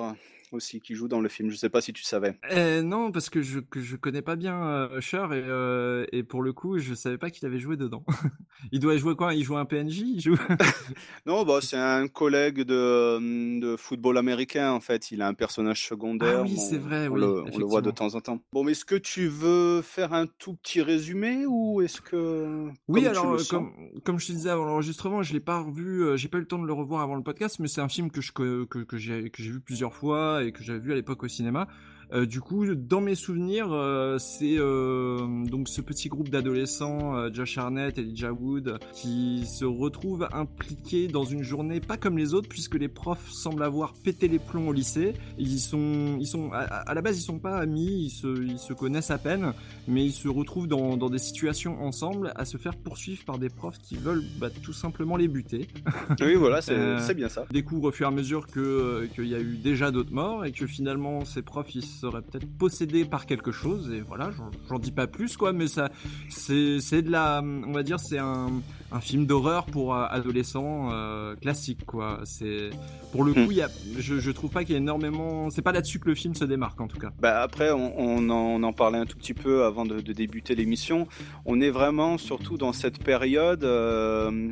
aussi 0.54 0.80
qui 0.80 0.96
joue 0.96 1.08
dans 1.08 1.22
le 1.22 1.30
film. 1.30 1.50
Je 1.50 1.56
sais 1.56 1.70
pas 1.70 1.82
si 1.82 1.94
tu 1.94 2.04
savais. 2.04 2.38
Euh, 2.52 2.82
non, 2.82 3.12
parce 3.12 3.30
que 3.30 3.42
je 3.42 3.60
que 3.60 3.82
je 3.82 3.96
connais 3.96 4.22
pas 4.22 4.36
bien 4.36 4.64
euh, 4.64 5.00
Usher 5.00 5.28
et 5.32 5.44
euh, 5.46 6.06
et 6.12 6.24
pour 6.24 6.42
le 6.42 6.54
coup, 6.54 6.78
je 6.80 6.94
savais 6.94 7.18
pas 7.18 7.30
qu'il 7.30 7.46
avait 7.46 7.60
joué 7.60 7.78
dedans. 7.78 8.04
il 8.72 8.80
doit 8.80 8.98
jouer 8.98 9.16
quoi? 9.16 9.34
Il 9.34 9.44
joue 9.44 9.58
un 9.58 9.66
PNJ 9.66 10.00
Il 10.00 10.22
joue 10.22 10.38
Non, 11.26 11.44
bah 11.44 11.60
c'est 11.62 11.78
un 11.78 12.08
collègue 12.08 12.62
de, 12.62 13.60
de 13.60 13.76
football 13.76 14.18
américain 14.18 14.72
en 14.72 14.80
fait. 14.80 15.12
Il 15.12 15.22
a 15.22 15.28
un 15.28 15.34
personnage 15.34 15.88
secondaire. 15.88 16.40
Ah 16.40 16.44
oui, 16.44 16.58
c'est 16.58 16.78
vrai. 16.78 17.08
On, 17.08 17.14
oui, 17.14 17.22
le, 17.22 17.44
on 17.52 17.58
le 17.58 17.66
voit 17.66 17.82
de 17.82 17.92
temps 17.92 18.16
en 18.16 18.22
temps. 18.22 18.40
Bon, 18.52 18.64
mais 18.64 18.72
est-ce 18.72 18.86
que 18.86 18.96
tu 18.96 19.28
veux 19.28 19.82
faire 19.82 20.14
un 20.14 20.28
tout 20.28 20.56
petit 20.56 20.82
résumé 20.82 21.46
ou 21.48 21.82
est-ce 21.82 22.02
que 22.02 22.68
Oui, 22.88 23.06
alors 23.08 23.38
comme 23.50 23.74
comme 24.04 24.20
je 24.20 24.28
te 24.28 24.32
disais 24.32 24.50
avant 24.50 24.66
l'enregistrement, 24.66 25.24
je 25.24 25.34
l'ai 25.34 25.40
pas 25.40 25.60
revu. 25.60 26.18
j'ai 26.18 26.28
pas 26.28 26.38
eu 26.38 26.42
le 26.42 26.48
temps 26.48 26.60
de 26.60 26.68
le 26.68 26.74
revoir 26.74 27.02
avant 27.02 27.16
le 27.16 27.24
podcast, 27.24 27.60
mais 27.60 27.68
c'est 27.68 27.82
un 27.82 27.90
film 27.90 28.12
que 28.12 28.22
je 28.22 28.32
que 28.32 28.66
que, 28.66 28.80
que 28.80 28.98
j'ai 28.98 29.30
que 29.30 29.42
j'ai 29.42 29.52
vu 29.52 29.60
plusieurs 29.60 29.94
fois 29.94 30.43
et 30.44 30.52
que 30.52 30.64
j'avais 30.64 30.80
vu 30.80 30.92
à 30.92 30.96
l'époque 30.96 31.24
au 31.24 31.28
cinéma. 31.28 31.68
Euh, 32.14 32.26
du 32.28 32.42
coup, 32.42 32.66
dans 32.76 33.02
mes 33.02 33.16
souvenirs, 33.16 33.70
euh, 33.72 34.20
c'est 34.20 34.58
euh, 34.58 35.46
donc 35.46 35.68
ce 35.68 35.82
petit 35.82 36.10
groupe 36.10 36.30
d'adolescents, 36.30 37.32
Josh 37.34 37.58
Arnett, 37.58 37.98
Elijah 37.98 38.32
Wood, 38.32 38.78
qui 38.94 39.46
se 39.48 39.66
retrouvent 39.66 40.28
impliqués 40.32 41.08
dans 41.08 41.24
une 41.24 41.42
journée 41.42 41.80
pas 41.80 41.98
comme 41.98 42.18
les 42.18 42.34
autres, 42.34 42.48
puisque 42.48 42.76
les 42.76 42.88
profs 42.88 43.32
semblent 43.32 43.64
avoir 43.64 43.94
pété 43.94 44.28
les 44.28 44.40
plombs 44.40 44.68
au 44.68 44.74
lycée. 44.74 45.14
Ils 45.40 45.60
sont, 45.60 46.18
ils 46.20 46.28
sont, 46.28 46.52
à, 46.54 46.94
la 46.94 47.02
base, 47.02 47.18
ils 47.18 47.24
sont 47.24 47.40
pas 47.40 47.58
amis, 47.58 48.06
ils 48.06 48.10
se, 48.10 48.44
ils 48.44 48.60
se 48.60 48.74
connaissent 48.74 49.12
à 49.12 49.18
peine, 49.18 49.54
mais 49.88 50.06
ils 50.06 50.12
se 50.12 50.28
retrouvent 50.28 50.68
dans, 50.68 50.98
dans 50.98 51.10
des 51.10 51.18
situations 51.18 51.84
ensemble 51.84 52.32
à 52.36 52.46
se 52.46 52.58
faire 52.58 52.76
poursuivre 52.76 53.24
par 53.26 53.40
des 53.40 53.50
profs 53.50 53.80
qui 53.80 53.96
veulent 53.96 54.24
bah, 54.40 54.50
tout 54.50 54.74
simplement 54.74 55.18
les 55.18 55.28
buter. 55.28 55.68
Oui, 56.22 56.36
voilà, 56.36 56.62
c'est 56.62 57.14
bien 57.16 57.28
ça. 57.28 57.46
Découvre 57.52 57.90
au 57.90 57.92
fur 57.92 58.06
et 58.06 58.10
à 58.10 58.12
mesure 58.12 58.48
que 58.48 59.08
qu'il 59.14 59.28
y 59.28 59.36
a 59.36 59.40
eu 59.40 59.58
déjà 59.58 59.92
d'autres 59.92 60.14
morts 60.14 60.46
et 60.46 60.52
que 60.52 60.66
finalement 60.68 61.26
ces 61.26 61.42
profs 61.42 61.76
ils 61.76 61.84
serait 62.12 62.22
peut-être 62.22 62.48
possédé 62.58 63.06
par 63.06 63.26
quelque 63.26 63.52
chose 63.52 63.92
et 63.92 64.02
voilà 64.02 64.32
j'en 64.70 64.80
dis 64.80 64.92
pas 64.92 65.08
plus 65.08 65.38
quoi 65.38 65.54
mais 65.54 65.68
ça 65.68 65.90
c'est 66.30 66.80
c'est 66.80 67.02
de 67.02 67.12
la 67.12 67.42
on 67.44 67.72
va 67.72 67.84
dire 67.84 68.00
c'est 68.00 68.18
un, 68.18 68.50
un 68.94 69.02
film 69.02 69.26
d'horreur 69.26 69.66
pour 69.66 69.96
euh, 69.96 70.06
adolescents 70.10 70.90
euh, 70.92 71.36
classique 71.36 71.84
quoi. 71.86 72.20
C'est 72.26 72.70
pour 73.12 73.24
le 73.24 73.32
hmm. 73.32 73.46
coup 73.46 73.52
il 73.52 73.58
y 73.58 73.62
a 73.62 73.70
je, 73.98 74.20
je 74.20 74.32
trouve 74.32 74.52
pas 74.52 74.64
qu'il 74.64 74.74
y 74.74 74.76
a 74.76 74.78
énormément 74.78 75.50
c'est 75.50 75.64
pas 75.64 75.72
là-dessus 75.72 76.00
que 76.00 76.08
le 76.08 76.16
film 76.16 76.36
se 76.36 76.46
démarque 76.46 76.80
en 76.80 76.88
tout 76.88 77.00
cas. 77.00 77.10
Bah 77.20 77.42
après 77.42 77.72
on, 77.72 78.00
on, 78.00 78.30
en, 78.30 78.34
on 78.34 78.64
en, 78.64 78.72
parlait 78.72 79.00
un 79.00 79.06
tout 79.06 79.18
petit 79.18 79.34
peu 79.34 79.64
avant 79.66 79.86
de, 79.86 80.00
de 80.00 80.14
débuter 80.14 80.54
l'émission. 80.54 81.08
On 81.46 81.60
est 81.60 81.72
vraiment 81.72 82.20
surtout 82.20 82.58
dans 82.58 82.72
cette 82.72 83.04
période 83.04 83.64
euh, 83.64 84.52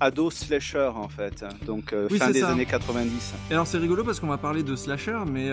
ado 0.00 0.30
slasher 0.30 0.90
en 0.94 1.08
fait. 1.08 1.44
Donc 1.66 1.92
euh, 1.92 2.08
fin 2.08 2.30
des 2.30 2.42
années 2.42 2.66
90 2.66 3.34
et 3.50 3.52
alors 3.52 3.66
c'est 3.66 3.78
rigolo 3.78 4.04
parce 4.04 4.20
qu'on 4.20 4.26
va 4.26 4.38
parler 4.38 4.62
de 4.62 4.74
slasher 4.74 5.18
mais 5.30 5.50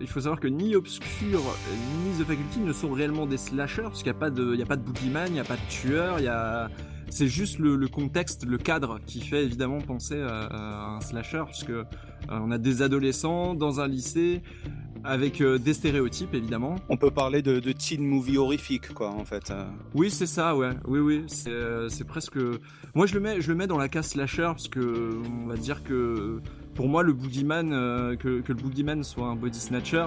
il 0.00 0.06
faut 0.06 0.20
savoir 0.20 0.40
que 0.40 0.48
ni 0.48 0.76
Obscure 0.76 1.40
ni 2.04 2.22
The 2.22 2.26
Faculty 2.26 2.60
ne 2.60 2.72
sont 2.74 2.92
réellement 2.92 3.24
des 3.24 3.38
slashers 3.38 3.82
parce 3.82 4.02
qu'il 4.02 4.12
n'y 4.12 4.18
a 4.18 4.20
pas 4.20 4.30
de 4.30 4.52
il 4.52 4.60
y 4.60 4.62
a 4.62 4.66
pas 4.66 4.76
de 4.76 4.82
boogeyman 4.82 5.28
il 5.28 5.34
n'y 5.34 5.40
a 5.40 5.44
pas 5.44 5.56
de 5.56 5.70
tueur 5.70 6.18
il 6.18 6.24
y 6.24 6.28
a 6.28 6.68
c'est 7.10 7.28
juste 7.28 7.58
le, 7.58 7.76
le, 7.76 7.88
contexte, 7.88 8.44
le 8.44 8.58
cadre 8.58 8.98
qui 9.06 9.20
fait 9.20 9.44
évidemment 9.44 9.80
penser 9.80 10.20
à, 10.20 10.40
à 10.40 10.86
un 10.96 11.00
slasher, 11.00 11.44
puisque 11.46 11.70
euh, 11.70 11.84
on 12.28 12.50
a 12.50 12.58
des 12.58 12.82
adolescents 12.82 13.54
dans 13.54 13.80
un 13.80 13.88
lycée 13.88 14.42
avec 15.06 15.40
euh, 15.40 15.58
des 15.58 15.74
stéréotypes 15.74 16.34
évidemment. 16.34 16.76
On 16.88 16.96
peut 16.96 17.10
parler 17.10 17.42
de, 17.42 17.60
de 17.60 17.72
teen 17.72 18.04
movie 18.04 18.38
horrifique 18.38 18.92
quoi 18.92 19.10
en 19.10 19.24
fait. 19.24 19.50
Euh. 19.50 19.64
Oui 19.94 20.10
c'est 20.10 20.26
ça 20.26 20.56
ouais 20.56 20.70
oui 20.86 20.98
oui 20.98 21.24
c'est 21.28 21.50
euh, 21.50 21.88
c'est 21.88 22.04
presque 22.04 22.38
moi 22.94 23.06
je 23.06 23.14
le 23.14 23.20
mets 23.20 23.40
je 23.40 23.48
le 23.48 23.54
mets 23.54 23.66
dans 23.66 23.78
la 23.78 23.88
case 23.88 24.08
slasher 24.08 24.42
parce 24.42 24.68
que 24.68 25.20
on 25.42 25.46
va 25.46 25.56
dire 25.56 25.82
que 25.84 26.40
pour 26.76 26.88
moi, 26.88 27.02
le 27.02 27.14
boogeyman, 27.14 27.72
euh, 27.72 28.16
que, 28.16 28.40
que, 28.42 28.52
le 28.52 28.58
boogeyman 28.58 29.02
soit 29.02 29.26
un 29.26 29.34
body 29.34 29.58
snatcher, 29.58 30.06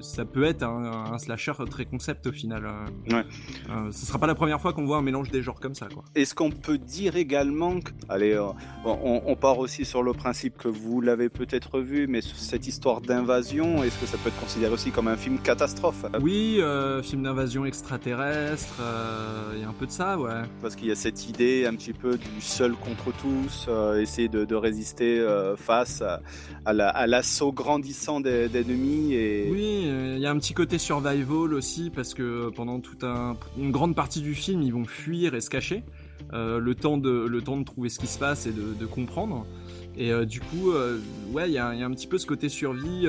ça 0.00 0.24
peut 0.24 0.44
être 0.44 0.62
un, 0.62 1.12
un, 1.12 1.18
slasher 1.18 1.52
très 1.70 1.84
concept 1.84 2.26
au 2.26 2.32
final. 2.32 2.64
Euh. 2.64 3.14
Ouais. 3.14 3.24
Euh, 3.70 3.92
ce 3.92 4.06
sera 4.06 4.18
pas 4.18 4.26
la 4.26 4.34
première 4.34 4.60
fois 4.60 4.72
qu'on 4.72 4.86
voit 4.86 4.96
un 4.96 5.02
mélange 5.02 5.30
des 5.30 5.42
genres 5.42 5.60
comme 5.60 5.74
ça. 5.74 5.86
Quoi. 5.92 6.02
Est-ce 6.14 6.34
qu'on 6.34 6.50
peut 6.50 6.78
dire 6.78 7.16
également 7.16 7.78
que, 7.80 7.90
allez, 8.08 8.32
euh, 8.32 8.46
on, 8.84 9.22
on, 9.26 9.36
part 9.36 9.58
aussi 9.58 9.84
sur 9.84 10.02
le 10.02 10.14
principe 10.14 10.56
que 10.56 10.68
vous 10.68 11.00
l'avez 11.00 11.28
peut-être 11.28 11.80
vu, 11.80 12.06
mais 12.06 12.20
cette 12.22 12.66
histoire 12.66 13.02
d'invasion, 13.02 13.84
est-ce 13.84 13.98
que 13.98 14.06
ça 14.06 14.16
peut 14.18 14.28
être 14.28 14.40
considéré 14.40 14.72
aussi 14.72 14.90
comme 14.90 15.08
un 15.08 15.16
film 15.16 15.38
catastrophe? 15.38 16.06
Oui, 16.22 16.60
film 17.02 17.22
d'invasion 17.22 17.66
extraterrestre, 17.66 18.74
il 19.54 19.60
y 19.60 19.64
a 19.64 19.68
un 19.68 19.74
peu 19.74 19.86
de 19.86 19.90
ça, 19.90 20.18
ouais. 20.18 20.42
Parce 20.62 20.74
qu'il 20.74 20.88
y 20.88 20.90
a 20.90 20.96
cette 20.96 21.28
idée 21.28 21.66
un 21.66 21.74
petit 21.74 21.92
peu 21.92 22.16
du 22.16 22.40
seul 22.40 22.72
contre 22.72 23.12
tous, 23.18 23.68
essayer 23.98 24.28
de, 24.28 24.44
de 24.44 24.54
résister 24.54 25.20
face 25.56 26.02
à, 26.64 27.06
l'assaut 27.06 27.52
grandissant 27.52 28.20
d'ennemis. 28.20 29.14
Et... 29.14 29.48
Oui, 29.50 29.84
il 30.16 30.20
y 30.20 30.26
a 30.26 30.30
un 30.30 30.38
petit 30.38 30.54
côté 30.54 30.78
survival 30.78 31.54
aussi, 31.54 31.90
parce 31.90 32.14
que 32.14 32.50
pendant 32.50 32.80
toute 32.80 33.04
un, 33.04 33.36
une 33.58 33.70
grande 33.70 33.94
partie 33.94 34.20
du 34.20 34.34
film, 34.34 34.62
ils 34.62 34.72
vont 34.72 34.84
fuir 34.84 35.34
et 35.34 35.40
se 35.40 35.50
cacher. 35.50 35.84
Euh, 36.32 36.60
le, 36.60 36.74
temps 36.74 36.96
de, 36.96 37.26
le 37.26 37.42
temps 37.42 37.56
de 37.56 37.64
trouver 37.64 37.88
ce 37.88 37.98
qui 37.98 38.06
se 38.06 38.18
passe 38.18 38.46
et 38.46 38.52
de, 38.52 38.86
comprendre. 38.86 39.46
Et 39.96 40.12
euh, 40.12 40.24
du 40.24 40.40
coup, 40.40 40.70
euh, 40.70 40.98
ouais, 41.32 41.48
il 41.48 41.52
y, 41.52 41.58
a 41.58 41.68
un 41.68 41.90
petit 41.90 42.06
peu 42.06 42.18
ce 42.18 42.26
côté 42.26 42.48
survie. 42.48 43.06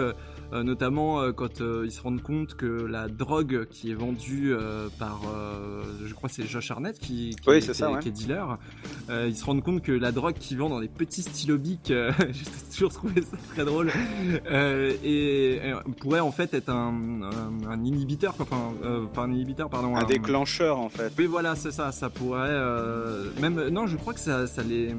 Euh, 0.54 0.64
notamment 0.64 1.22
euh, 1.22 1.32
quand 1.32 1.62
euh, 1.62 1.84
ils 1.86 1.92
se 1.92 2.02
rendent 2.02 2.22
compte 2.22 2.56
que 2.56 2.66
la 2.66 3.08
drogue 3.08 3.68
qui 3.70 3.90
est 3.90 3.94
vendue 3.94 4.54
par, 5.00 5.22
je 6.06 6.14
crois 6.14 6.30
c'est 6.30 6.46
Josh 6.46 6.72
Arnett 6.72 7.00
qui, 7.00 7.36
qui, 7.42 7.50
est, 7.50 7.62
ça, 7.62 7.92
qui 8.02 8.10
est, 8.10 8.12
dealer, 8.12 8.58
ils 9.10 9.36
se 9.36 9.46
rendent 9.46 9.64
compte 9.64 9.82
que 9.82 9.92
la 9.92 10.12
drogue 10.12 10.36
qu'ils 10.36 10.58
vendent 10.58 10.72
dans 10.72 10.82
des 10.82 10.88
petits 10.88 11.22
stylos 11.22 11.60
j'ai 11.90 12.46
toujours 12.74 12.92
trouvé 12.92 13.22
ça 13.22 13.38
très 13.54 13.66
drôle, 13.66 13.92
et, 15.04 15.74
pourrait 16.00 16.20
en 16.20 16.32
fait 16.32 16.54
être 16.54 16.70
un, 16.70 17.22
un, 17.70 17.84
inhibiteur, 17.84 18.36
enfin 18.40 18.74
pas 19.14 19.22
un 19.22 19.32
inhibiteur, 19.32 19.70
pardon, 19.70 19.96
un, 19.96 20.04
déclencheur 20.04 20.80
en 20.80 20.90
fait. 20.90 21.12
Oui 21.18 21.26
voilà 21.26 21.56
c'est 21.56 21.72
ça, 21.72 21.92
ça 21.92 22.10
pourrait 22.10 22.60
même 23.40 23.70
non 23.70 23.88
je 23.88 23.98
crois 23.98 24.14
que 24.14 24.20
ça, 24.20 24.48
ça 24.48 24.64
les 24.64 24.94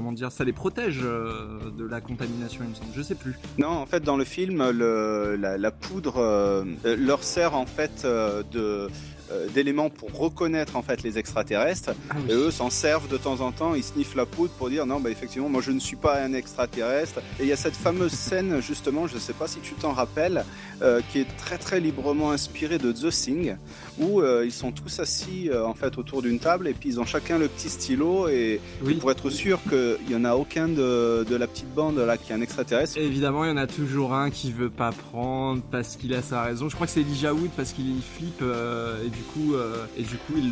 comment 0.00 0.12
dire, 0.12 0.32
ça 0.32 0.44
les 0.44 0.54
protège 0.54 1.00
euh, 1.04 1.58
de 1.76 1.84
la 1.84 2.00
contamination, 2.00 2.60
il 2.64 2.70
me 2.70 2.74
semble. 2.74 2.88
Je 2.96 3.02
sais 3.02 3.14
plus. 3.14 3.38
Non, 3.58 3.68
en 3.68 3.84
fait, 3.84 4.00
dans 4.00 4.16
le 4.16 4.24
film, 4.24 4.70
le, 4.70 5.36
la, 5.36 5.70
poudre 5.70 6.14
euh, 6.16 6.64
leur 6.84 7.22
sert 7.22 7.54
en 7.54 7.66
fait 7.66 8.06
euh, 8.06 8.42
de 8.50 8.88
euh, 9.32 9.46
d'éléments 9.48 9.90
pour 9.90 10.12
reconnaître 10.16 10.74
en 10.74 10.82
fait 10.82 11.04
les 11.04 11.16
extraterrestres. 11.16 11.90
Ah 12.10 12.16
et 12.28 12.32
eux 12.32 12.50
s'en 12.50 12.68
servent 12.68 13.08
de 13.08 13.16
temps 13.16 13.40
en 13.42 13.52
temps, 13.52 13.74
ils 13.74 13.84
sniffent 13.84 14.16
la 14.16 14.26
poudre 14.26 14.52
pour 14.54 14.70
dire 14.70 14.86
non, 14.86 14.98
bah 14.98 15.10
effectivement, 15.10 15.48
moi 15.48 15.62
je 15.62 15.70
ne 15.70 15.78
suis 15.78 15.94
pas 15.94 16.20
un 16.20 16.32
extraterrestre. 16.32 17.20
Et 17.38 17.44
il 17.44 17.46
y 17.46 17.52
a 17.52 17.56
cette 17.56 17.76
fameuse 17.76 18.10
scène 18.26 18.60
justement, 18.60 19.06
je 19.06 19.14
ne 19.14 19.20
sais 19.20 19.32
pas 19.32 19.46
si 19.46 19.60
tu 19.60 19.74
t'en 19.74 19.92
rappelles, 19.92 20.44
euh, 20.82 21.00
qui 21.12 21.20
est 21.20 21.36
très 21.36 21.58
très 21.58 21.78
librement 21.78 22.32
inspirée 22.32 22.78
de 22.78 22.90
The 22.90 23.10
Thing, 23.10 23.56
où 24.00 24.20
euh, 24.20 24.42
ils 24.44 24.52
sont 24.52 24.72
tous 24.72 25.00
assis 25.00 25.50
en 25.52 25.74
fait 25.74 25.98
autour 25.98 26.22
d'une 26.22 26.38
table 26.38 26.68
et 26.68 26.74
puis 26.74 26.88
ils 26.88 27.00
ont 27.00 27.04
chacun 27.04 27.38
le 27.38 27.48
petit 27.48 27.68
stylo 27.68 28.28
et, 28.28 28.60
pour 28.98 29.10
être 29.10 29.30
sûr 29.30 29.60
qu'il 29.68 29.98
n'y 30.08 30.14
en 30.14 30.24
a 30.24 30.34
aucun 30.34 30.68
de, 30.68 31.24
de, 31.24 31.36
la 31.36 31.46
petite 31.46 31.72
bande 31.74 31.98
là 31.98 32.16
qui 32.16 32.32
est 32.32 32.34
un 32.34 32.40
extraterrestre. 32.40 32.98
évidemment, 32.98 33.44
il 33.44 33.50
y 33.50 33.52
en 33.52 33.56
a 33.56 33.66
toujours 33.66 34.14
un 34.14 34.30
qui 34.30 34.52
veut 34.52 34.70
pas 34.70 34.92
prendre 34.92 35.62
parce 35.70 35.96
qu'il 35.96 36.14
a 36.14 36.22
sa 36.22 36.42
raison. 36.42 36.68
Je 36.68 36.74
crois 36.74 36.86
que 36.86 36.92
c'est 36.92 37.00
Elijah 37.00 37.32
Wood 37.32 37.50
parce 37.56 37.72
qu'il 37.72 38.00
flippe 38.02 38.42
et 38.42 39.08
du 39.08 39.22
coup, 39.22 39.54
euh, 39.54 39.86
et 39.96 40.02
du 40.02 40.16
coup, 40.16 40.34
il 40.36 40.50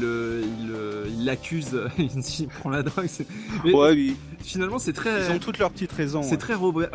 il 1.09 1.25
l'accuse, 1.25 1.79
il, 1.99 2.49
prend 2.49 2.71
la 2.71 2.83
drogue. 2.83 3.09
ouais, 3.65 3.93
oui. 3.93 4.17
Finalement, 4.43 4.79
c'est 4.79 4.93
très. 4.93 5.27
Ils 5.27 5.33
ont 5.33 5.39
toutes 5.39 5.59
leurs 5.59 5.71
petites 5.71 5.93
raisons. 5.93 6.23
C'est 6.23 6.37
très 6.37 6.55
Robert, 6.55 6.91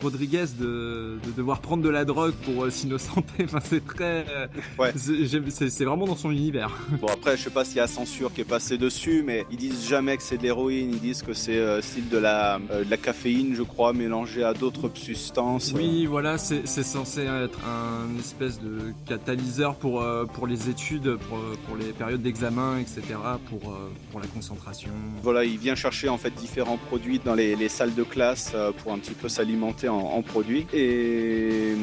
Rodriguez 0.00 0.46
de, 0.58 1.18
devoir 1.36 1.60
prendre 1.60 1.82
de 1.82 1.88
la 1.88 2.04
drogue 2.04 2.34
pour 2.44 2.64
euh, 2.64 2.70
s'innocenter. 2.70 3.44
Enfin, 3.44 3.60
c'est 3.62 3.84
très. 3.84 4.26
Euh, 4.28 4.46
ouais. 4.78 4.92
C'est 4.96 5.84
vraiment 5.84 6.06
dans 6.06 6.16
son 6.16 6.30
univers. 6.30 6.76
Bon, 7.00 7.06
après, 7.08 7.36
je 7.36 7.44
sais 7.44 7.50
pas 7.50 7.64
s'il 7.64 7.76
y 7.76 7.80
a 7.80 7.86
censure 7.86 8.32
qui 8.32 8.40
est 8.40 8.44
passée 8.44 8.76
dessus, 8.76 9.22
mais 9.24 9.46
ils 9.50 9.56
disent 9.56 9.88
jamais 9.88 10.16
que 10.16 10.22
c'est 10.22 10.36
de 10.36 10.42
l'héroïne. 10.42 10.90
Ils 10.92 11.00
disent 11.00 11.22
que 11.22 11.32
c'est 11.32 11.80
style 11.82 12.08
de 12.08 12.18
la, 12.18 12.58
de 12.58 12.90
la 12.90 12.96
caféine, 12.96 13.54
je 13.54 13.62
crois, 13.62 13.92
mélangée 13.92 14.42
à 14.42 14.52
d'autres 14.52 14.90
substances. 14.94 15.72
Oui, 15.74 16.06
voilà, 16.06 16.38
c'est 16.38 16.66
censé 16.66 17.22
être 17.22 17.60
un 17.64 18.18
espèce 18.18 18.60
de 18.60 18.92
catalyseur 19.06 19.76
pour, 19.76 20.04
pour 20.34 20.46
les 20.46 20.68
études 20.68 21.16
pour, 21.16 21.38
pour 21.66 21.76
les 21.76 21.92
périodes 21.92 22.22
d'examen, 22.22 22.78
etc., 22.78 23.02
pour, 23.48 23.72
euh, 23.72 23.90
pour 24.10 24.20
la 24.20 24.26
concentration. 24.26 24.90
Voilà, 25.22 25.44
il 25.44 25.58
vient 25.58 25.74
chercher 25.74 26.08
en 26.08 26.18
fait 26.18 26.30
différents 26.30 26.57
produits 26.76 27.20
dans 27.24 27.34
les, 27.34 27.56
les 27.56 27.68
salles 27.68 27.94
de 27.94 28.02
classe 28.02 28.52
euh, 28.54 28.72
pour 28.72 28.92
un 28.92 28.98
petit 28.98 29.12
peu 29.12 29.28
s'alimenter 29.28 29.88
en, 29.88 30.22
produits. 30.22 30.66
Et, 30.72 31.74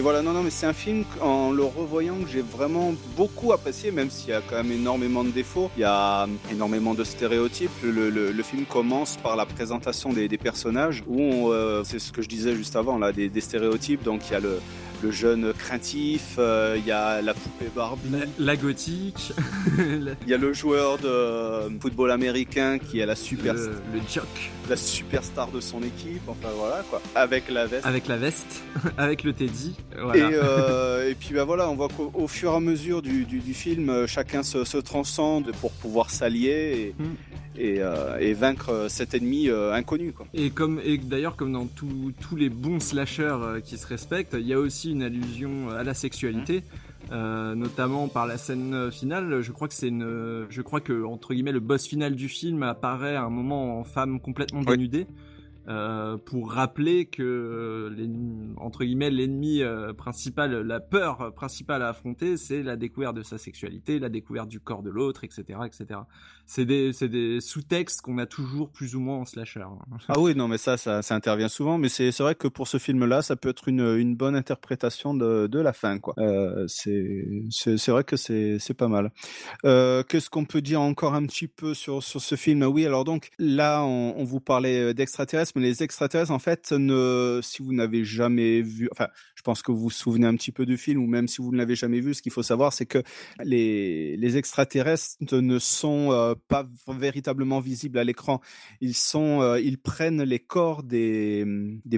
voilà, 0.00 0.22
non, 0.22 0.32
non, 0.32 0.42
mais 0.42 0.50
c'est 0.50 0.66
un 0.66 0.72
film 0.72 1.04
en 1.20 1.50
le 1.50 1.64
revoyant 1.64 2.16
que 2.16 2.28
j'ai 2.28 2.42
vraiment 2.42 2.94
beaucoup 3.16 3.52
apprécié, 3.52 3.90
même 3.90 4.10
s'il 4.10 4.30
y 4.30 4.32
a 4.32 4.40
quand 4.40 4.56
même 4.56 4.70
énormément 4.70 5.24
de 5.24 5.30
défauts, 5.30 5.70
il 5.76 5.80
y 5.80 5.84
a 5.84 6.26
énormément 6.50 6.94
de 6.94 7.04
stéréotypes. 7.04 7.70
Le, 7.82 8.42
film 8.42 8.64
commence 8.64 9.16
par 9.16 9.34
la 9.34 9.44
présentation 9.46 10.12
des, 10.12 10.28
des 10.28 10.38
personnages, 10.38 11.02
où 11.08 11.50
euh, 11.50 11.82
c'est 11.84 11.98
ce 11.98 12.12
que 12.12 12.22
je 12.22 12.28
disais 12.28 12.54
juste 12.54 12.76
avant, 12.76 12.98
là, 12.98 13.12
des, 13.12 13.28
des 13.28 13.40
stéréotypes. 13.40 14.04
Donc 14.04 14.28
il 14.28 14.32
y 14.32 14.36
a 14.36 14.40
le 14.40 14.60
le 15.02 15.10
jeune 15.10 15.52
craintif, 15.52 16.36
euh, 16.38 16.76
il 16.78 16.86
y 16.86 16.90
a 16.90 17.20
la 17.22 17.34
poupée 17.34 17.70
Barbie. 17.74 18.08
La, 18.38 18.56
gothique. 18.56 19.32
Il 19.78 20.28
y 20.28 20.34
a 20.34 20.38
le 20.38 20.52
joueur 20.52 20.98
de 20.98 21.78
football 21.80 22.10
américain 22.10 22.78
qui 22.78 23.00
est 23.00 23.06
la 23.06 23.16
super... 23.16 23.54
Le, 23.54 23.72
le 23.92 24.00
jock. 24.12 24.26
La 24.68 24.76
superstar 24.76 25.50
de 25.50 25.60
son 25.60 25.82
équipe, 25.82 26.22
enfin 26.28 26.48
voilà 26.56 26.82
quoi. 26.90 27.00
Avec 27.14 27.48
la 27.50 27.66
veste. 27.66 27.86
Avec 27.86 28.08
la 28.08 28.16
veste, 28.16 28.62
avec 28.98 29.22
le 29.22 29.32
teddy. 29.32 29.76
Voilà. 30.00 30.30
Et, 30.30 30.34
euh, 30.34 31.10
et, 31.10 31.14
puis 31.14 31.34
bah 31.34 31.44
voilà, 31.44 31.70
on 31.70 31.76
voit 31.76 31.88
qu'au 31.88 32.26
fur 32.26 32.52
et 32.52 32.56
à 32.56 32.60
mesure 32.60 33.00
du, 33.00 33.24
du, 33.24 33.38
du 33.38 33.54
film, 33.54 33.90
euh, 33.90 34.06
chacun 34.06 34.42
se, 34.42 34.64
se, 34.64 34.78
transcende 34.78 35.52
pour 35.60 35.70
pouvoir 35.72 36.10
s'allier. 36.10 36.94
Et, 36.98 37.02
hmm 37.02 37.14
et, 37.58 37.80
euh, 37.80 38.18
et 38.18 38.32
vaincre 38.32 38.70
euh, 38.70 38.88
cet 38.88 39.14
ennemi 39.14 39.48
euh, 39.48 39.72
inconnu. 39.72 40.12
Quoi. 40.12 40.26
Et 40.34 40.50
comme 40.50 40.80
et 40.84 40.98
d'ailleurs 40.98 41.36
comme 41.36 41.52
dans 41.52 41.66
tous 41.66 42.36
les 42.36 42.48
bons 42.48 42.80
slashers 42.80 43.60
qui 43.64 43.78
se 43.78 43.86
respectent, 43.86 44.36
il 44.38 44.46
y 44.46 44.52
a 44.52 44.58
aussi 44.58 44.92
une 44.92 45.02
allusion 45.02 45.70
à 45.70 45.84
la 45.84 45.94
sexualité. 45.94 46.62
Euh, 47.12 47.54
notamment 47.54 48.08
par 48.08 48.26
la 48.26 48.36
scène 48.36 48.90
finale. 48.90 49.40
Je 49.40 49.52
crois 49.52 49.68
que 49.68 49.74
c'est 49.74 49.88
une, 49.88 50.46
je 50.50 50.62
crois 50.62 50.80
que 50.80 51.04
entre 51.04 51.34
guillemets 51.34 51.52
le 51.52 51.60
boss 51.60 51.86
final 51.86 52.16
du 52.16 52.28
film 52.28 52.64
apparaît 52.64 53.14
à 53.14 53.22
un 53.22 53.30
moment 53.30 53.78
en 53.78 53.84
femme 53.84 54.18
complètement 54.18 54.62
dénudée. 54.62 55.06
Euh, 55.68 56.16
pour 56.16 56.52
rappeler 56.52 57.06
que 57.06 57.92
entre 58.56 58.84
guillemets 58.84 59.10
l'ennemi 59.10 59.62
euh, 59.62 59.92
principal, 59.92 60.52
la 60.62 60.78
peur 60.78 61.32
principale 61.34 61.82
à 61.82 61.88
affronter, 61.88 62.36
c'est 62.36 62.62
la 62.62 62.76
découverte 62.76 63.16
de 63.16 63.22
sa 63.22 63.36
sexualité, 63.36 63.98
la 63.98 64.08
découverte 64.08 64.48
du 64.48 64.60
corps 64.60 64.82
de 64.82 64.90
l'autre, 64.90 65.24
etc., 65.24 65.58
etc. 65.66 66.00
C'est 66.46 66.64
des, 66.64 67.40
sous-textes 67.40 68.02
qu'on 68.02 68.18
a 68.18 68.26
toujours 68.26 68.70
plus 68.70 68.94
ou 68.94 69.00
moins 69.00 69.18
en 69.18 69.24
slasher. 69.24 69.64
Ah 70.08 70.20
oui, 70.20 70.36
non, 70.36 70.46
mais 70.46 70.58
ça, 70.58 70.76
ça, 70.76 71.00
intervient 71.10 71.48
souvent. 71.48 71.78
Mais 71.78 71.88
c'est, 71.88 72.16
vrai 72.20 72.36
que 72.36 72.46
pour 72.46 72.68
ce 72.68 72.78
film-là, 72.78 73.22
ça 73.22 73.34
peut 73.34 73.48
être 73.48 73.66
une, 73.66 74.14
bonne 74.14 74.36
interprétation 74.36 75.14
de, 75.14 75.58
la 75.58 75.72
fin, 75.72 75.98
quoi. 75.98 76.14
Euh, 76.18 76.66
c'est, 76.68 77.88
vrai 77.88 78.04
que 78.04 78.16
c'est, 78.16 78.74
pas 78.76 78.88
mal. 78.88 79.10
Euh, 79.64 80.04
qu'est-ce 80.04 80.30
qu'on 80.30 80.44
peut 80.44 80.60
dire 80.60 80.80
encore 80.80 81.14
un 81.14 81.26
petit 81.26 81.48
peu 81.48 81.74
sur, 81.74 82.02
sur 82.02 82.20
ce 82.20 82.36
film? 82.36 82.62
Oui, 82.62 82.86
alors 82.86 83.04
donc 83.04 83.30
là, 83.38 83.82
on, 83.82 84.14
on 84.16 84.24
vous 84.24 84.40
parlait 84.40 84.94
d'extraterrestres 84.94 85.55
mais 85.56 85.62
les 85.62 85.82
extraterrestres, 85.82 86.30
en 86.30 86.38
fait, 86.38 86.72
ne, 86.72 87.40
si 87.42 87.62
vous 87.62 87.72
n'avez 87.72 88.04
jamais 88.04 88.62
vu, 88.62 88.88
enfin, 88.92 89.08
pense 89.46 89.62
que 89.62 89.70
vous 89.70 89.78
vous 89.78 89.90
souvenez 89.90 90.26
un 90.26 90.34
petit 90.34 90.50
peu 90.50 90.66
du 90.66 90.76
film, 90.76 91.00
ou 91.00 91.06
même 91.06 91.28
si 91.28 91.40
vous 91.40 91.52
ne 91.52 91.56
l'avez 91.56 91.76
jamais 91.76 92.00
vu, 92.00 92.14
ce 92.14 92.20
qu'il 92.20 92.32
faut 92.32 92.42
savoir, 92.42 92.72
c'est 92.72 92.84
que 92.84 93.00
les, 93.44 94.36
extraterrestres 94.36 95.18
ne 95.30 95.58
sont 95.60 96.10
euh, 96.10 96.34
pas 96.48 96.66
véritablement 96.88 97.60
visibles 97.60 97.96
à 97.98 98.02
l'écran. 98.02 98.40
Ils 98.80 98.96
sont, 98.96 99.40
euh, 99.42 99.60
ils 99.60 99.78
prennent 99.78 100.24
les 100.24 100.40
corps 100.40 100.82
des, 100.82 101.46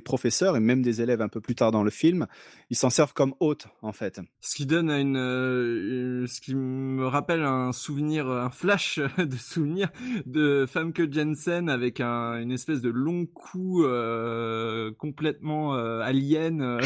professeurs 0.05 0.57
et 0.57 0.61
même 0.61 0.83
des 0.83 1.01
élèves 1.01 1.23
un 1.23 1.29
peu 1.29 1.41
plus 1.41 1.55
tard 1.55 1.73
dans 1.73 1.83
le 1.83 1.91
film. 1.91 2.27
Ils 2.69 2.77
s'en 2.77 2.91
servent 2.91 3.15
comme 3.15 3.35
hôtes, 3.41 3.69
en 3.81 3.93
fait. 3.93 4.21
Ce 4.41 4.55
qui 4.55 4.67
donne 4.67 4.91
une, 4.91 5.17
euh, 5.17 6.27
ce 6.27 6.43
qui 6.43 6.55
me 6.55 7.07
rappelle 7.07 7.43
un 7.45 7.73
souvenir, 7.73 8.29
un 8.29 8.51
flash 8.51 9.01
de 9.19 9.37
souvenir 9.37 9.89
de 10.27 10.67
Famke 10.69 11.11
Jensen 11.11 11.71
avec 11.71 12.01
un, 12.01 12.39
une 12.43 12.53
espèce 12.53 12.83
de 12.83 12.91
long 12.91 13.27
euh, 13.57 14.93
complètement 14.99 15.73
alien 15.73 16.79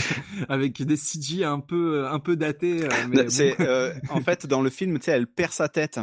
avec 0.53 0.83
des 0.83 0.97
CG 0.97 1.45
un 1.45 1.61
peu 1.61 2.07
un 2.07 2.19
peu 2.19 2.37
datés. 2.37 2.87
c'est 3.29 3.57
en 4.11 4.21
fait 4.21 4.47
dans 4.47 4.61
le 4.61 4.69
film, 4.69 4.99
tu 4.99 5.07
sais, 5.07 5.13
elle 5.13 5.27
perd 5.27 5.53
sa 5.53 5.69
tête. 5.69 5.99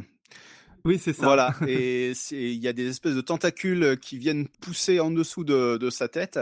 Oui, 0.85 0.97
c'est 0.97 1.13
ça. 1.13 1.25
Voilà, 1.25 1.53
et 1.67 2.13
il 2.31 2.55
y 2.55 2.67
a 2.67 2.73
des 2.73 2.87
espèces 2.87 3.15
de 3.15 3.21
tentacules 3.21 3.97
qui 4.01 4.17
viennent 4.17 4.47
pousser 4.61 4.99
en 4.99 5.11
dessous 5.11 5.43
de, 5.43 5.77
de, 5.77 5.89
sa 5.89 6.07
tête 6.07 6.39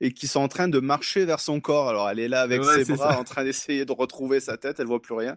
et 0.00 0.12
qui 0.12 0.26
sont 0.26 0.40
en 0.40 0.48
train 0.48 0.68
de 0.68 0.78
marcher 0.78 1.24
vers 1.24 1.40
son 1.40 1.60
corps. 1.60 1.88
Alors 1.88 2.08
elle 2.08 2.20
est 2.20 2.28
là 2.28 2.42
avec 2.42 2.62
ses 2.64 2.84
bras 2.84 3.18
en 3.18 3.24
train 3.24 3.44
d'essayer 3.44 3.84
de 3.84 3.92
retrouver 3.92 4.40
sa 4.40 4.56
tête, 4.56 4.78
elle 4.80 4.86
voit 4.86 5.02
plus 5.02 5.14
rien. 5.14 5.36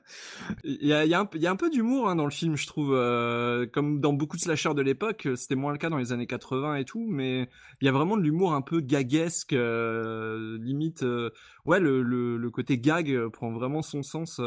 Il 0.64 0.86
y 0.86 0.94
a, 0.94 1.06
y 1.06 1.14
a, 1.14 1.22
un, 1.22 1.30
y 1.36 1.48
a 1.48 1.52
un 1.52 1.56
peu 1.56 1.70
d'humour 1.70 2.10
hein, 2.10 2.16
dans 2.16 2.26
le 2.26 2.32
film, 2.32 2.56
je 2.58 2.68
trouve, 2.68 2.94
euh, 2.94 3.66
comme 3.66 4.00
dans 4.00 4.14
beaucoup 4.14 4.38
de 4.38 4.42
slashers 4.42 4.74
de 4.74 4.82
l'époque. 4.82 5.28
C'était 5.36 5.56
moins 5.56 5.72
le 5.72 5.78
cas 5.78 5.90
dans 5.90 5.98
les 5.98 6.12
années 6.12 6.28
80 6.28 6.76
et 6.76 6.86
tout, 6.86 7.08
mais 7.10 7.50
il 7.82 7.86
y 7.86 7.88
a 7.88 7.92
vraiment 7.92 8.18
de 8.18 8.22
l'humour 8.22 8.54
un 8.54 8.62
peu 8.62 8.82
gaguesque, 8.82 9.54
euh, 9.54 10.58
limite. 10.60 11.04
Euh, 11.04 11.30
ouais, 11.66 11.80
le, 11.80 12.02
le, 12.02 12.38
le, 12.38 12.50
côté 12.52 12.78
gag 12.78 13.28
prend 13.30 13.52
vraiment 13.52 13.82
son 13.82 14.04
sens. 14.04 14.42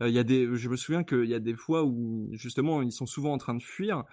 Il 0.00 0.08
y 0.08 0.18
a 0.18 0.24
des, 0.24 0.48
je 0.56 0.68
me 0.68 0.76
souviens 0.76 1.04
qu'il 1.04 1.24
y 1.24 1.34
a 1.34 1.40
des 1.40 1.54
fois 1.54 1.84
où 1.84 2.28
justement 2.32 2.82
ils 2.82 2.92
sont 2.92 3.06
souvent 3.06 3.32
en 3.32 3.38
train 3.38 3.54
de 3.54 3.62
fuir 3.62 4.04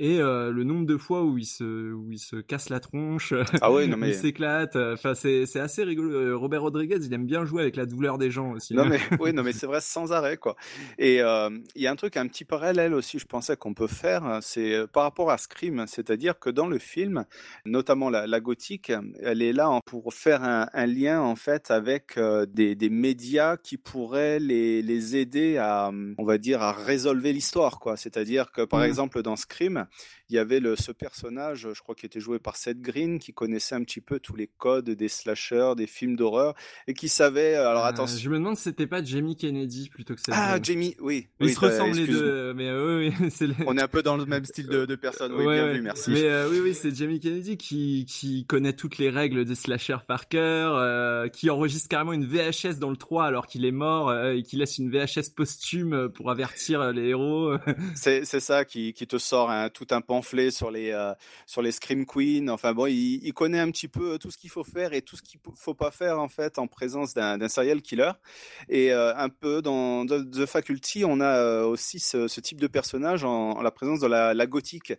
et 0.00 0.18
euh, 0.18 0.50
le 0.50 0.64
nombre 0.64 0.86
de 0.86 0.96
fois 0.96 1.24
où 1.24 1.36
il 1.36 1.44
se 1.44 1.92
où 1.92 2.10
il 2.10 2.18
se 2.18 2.36
casse 2.36 2.70
la 2.70 2.80
tronche, 2.80 3.34
ah 3.60 3.70
ouais, 3.70 3.86
non, 3.86 3.96
mais... 3.98 4.08
il 4.08 4.14
s'éclate, 4.14 4.74
euh, 4.74 4.94
enfin 4.94 5.14
c'est 5.14 5.44
c'est 5.44 5.60
assez 5.60 5.84
rigolo. 5.84 6.10
Euh, 6.10 6.34
Robert 6.34 6.62
Rodriguez, 6.62 6.96
il 7.02 7.12
aime 7.12 7.26
bien 7.26 7.44
jouer 7.44 7.60
avec 7.60 7.76
la 7.76 7.84
douleur 7.84 8.16
des 8.16 8.30
gens 8.30 8.52
aussi. 8.52 8.72
Non 8.72 8.86
mais 8.86 8.98
oui, 9.20 9.34
non 9.34 9.42
mais 9.42 9.52
c'est 9.52 9.66
vrai 9.66 9.82
sans 9.82 10.10
arrêt 10.10 10.38
quoi. 10.38 10.56
Et 10.98 11.16
il 11.18 11.82
y 11.82 11.86
a 11.86 11.90
un 11.90 11.96
truc 11.96 12.16
un 12.16 12.26
petit 12.28 12.46
parallèle 12.46 12.94
aussi, 12.94 13.18
je 13.18 13.26
pensais 13.26 13.58
qu'on 13.58 13.74
peut 13.74 13.86
faire, 13.86 14.38
c'est 14.40 14.86
par 14.90 15.02
rapport 15.02 15.30
à 15.30 15.36
Scream, 15.36 15.84
c'est-à-dire 15.86 16.38
que 16.38 16.48
dans 16.48 16.66
le 16.66 16.78
film, 16.78 17.26
notamment 17.66 18.08
la, 18.08 18.26
la 18.26 18.40
gothique, 18.40 18.90
elle 19.20 19.42
est 19.42 19.52
là 19.52 19.80
pour 19.84 20.14
faire 20.14 20.42
un, 20.42 20.66
un 20.72 20.86
lien 20.86 21.20
en 21.20 21.36
fait 21.36 21.70
avec 21.70 22.18
des, 22.48 22.74
des 22.74 22.88
médias 22.88 23.58
qui 23.58 23.76
pourraient 23.76 24.38
les 24.40 24.80
les 24.80 25.16
aider 25.16 25.58
à 25.58 25.90
on 26.16 26.24
va 26.24 26.38
dire 26.38 26.62
à 26.62 26.72
résolver 26.72 27.34
l'histoire 27.34 27.80
quoi. 27.80 27.98
C'est-à-dire 27.98 28.50
que 28.50 28.62
par 28.62 28.80
mmh. 28.80 28.84
exemple 28.84 29.22
dans 29.22 29.36
Scream 29.36 29.86
il 30.30 30.36
y 30.36 30.38
avait 30.38 30.60
le, 30.60 30.76
ce 30.76 30.92
personnage, 30.92 31.68
je 31.74 31.80
crois, 31.80 31.96
qui 31.96 32.06
était 32.06 32.20
joué 32.20 32.38
par 32.38 32.56
Seth 32.56 32.80
Green, 32.80 33.18
qui 33.18 33.32
connaissait 33.32 33.74
un 33.74 33.82
petit 33.82 34.00
peu 34.00 34.20
tous 34.20 34.36
les 34.36 34.46
codes 34.46 34.88
des 34.88 35.08
slashers, 35.08 35.72
des 35.76 35.88
films 35.88 36.14
d'horreur, 36.14 36.54
et 36.86 36.94
qui 36.94 37.08
savait. 37.08 37.56
Alors 37.56 37.84
euh, 37.84 37.88
attention. 37.88 38.16
Je 38.16 38.30
me 38.30 38.36
demande 38.36 38.56
si 38.56 38.62
c'était 38.62 38.86
pas 38.86 39.02
Jamie 39.02 39.36
Kennedy 39.36 39.88
plutôt 39.88 40.14
que 40.14 40.20
Seth 40.20 40.34
Ah, 40.36 40.58
Jamie, 40.62 40.96
oui. 41.00 41.26
Ils 41.40 41.52
se 41.52 41.58
ressemblent 41.58 41.96
les 41.96 42.06
deux, 42.06 42.54
mais 42.54 42.68
euh, 42.68 43.10
oui, 43.10 43.30
c'est. 43.30 43.48
On 43.66 43.76
est 43.76 43.82
un 43.82 43.88
peu 43.88 44.04
dans 44.04 44.16
le 44.16 44.24
même 44.24 44.44
style 44.44 44.68
de, 44.68 44.86
de 44.86 44.94
personne. 44.94 45.32
Oui, 45.32 45.44
bien 45.44 45.72
vu, 45.72 45.82
merci. 45.82 46.10
Mais 46.10 46.22
euh, 46.22 46.48
oui, 46.48 46.60
oui, 46.60 46.74
c'est 46.74 46.94
Jamie 46.94 47.18
Kennedy 47.18 47.56
qui 47.56 48.06
qui 48.08 48.46
connaît 48.46 48.72
toutes 48.72 48.98
les 48.98 49.10
règles 49.10 49.44
des 49.44 49.56
slashers 49.56 50.04
par 50.06 50.28
cœur, 50.28 51.30
qui 51.32 51.50
enregistre 51.50 51.88
carrément 51.88 52.12
une 52.12 52.26
VHS 52.26 52.78
dans 52.78 52.90
le 52.90 52.96
3 52.96 53.24
alors 53.24 53.48
qu'il 53.48 53.64
est 53.64 53.72
mort 53.72 54.14
et 54.14 54.44
qui 54.44 54.56
laisse 54.56 54.78
une 54.78 54.90
VHS 54.90 55.34
posthume 55.34 56.08
pour 56.14 56.30
avertir 56.30 56.92
les 56.92 57.08
héros. 57.08 57.54
c'est 57.96 58.24
c'est 58.24 58.40
ça 58.40 58.64
qui 58.64 58.92
qui 58.92 59.08
te 59.08 59.18
sort 59.18 59.50
un, 59.50 59.70
tout 59.70 59.79
un 59.90 60.00
pamphlet 60.00 60.50
sur 60.50 60.70
les 60.70 60.90
euh, 60.90 61.12
sur 61.46 61.62
les 61.62 61.72
scream 61.72 62.06
queens. 62.06 62.48
Enfin 62.48 62.72
bon, 62.72 62.86
il, 62.86 63.32
connaît 63.32 63.58
un 63.58 63.70
petit 63.70 63.88
peu 63.88 64.18
tout 64.18 64.30
ce 64.30 64.38
qu'il 64.38 64.50
faut 64.50 64.64
faire 64.64 64.92
et 64.92 65.02
tout 65.02 65.16
ce 65.16 65.22
qu'il 65.22 65.40
faut 65.54 65.74
pas 65.74 65.90
faire 65.90 66.20
en 66.20 66.28
fait 66.28 66.58
en 66.58 66.66
présence 66.66 67.14
d'un 67.14 67.48
serial 67.48 67.82
killer. 67.82 68.12
Et 68.68 68.92
euh, 68.92 69.14
un 69.16 69.28
peu 69.28 69.62
dans 69.62 70.06
The 70.06 70.46
Faculty, 70.46 71.04
on 71.04 71.20
a 71.20 71.36
euh, 71.36 71.64
aussi 71.64 72.00
ce, 72.00 72.40
type 72.40 72.60
de 72.60 72.66
personnage 72.66 73.24
en, 73.24 73.60
la 73.62 73.70
présence 73.70 74.00
de 74.00 74.06
la 74.06 74.46
gothique. 74.46 74.92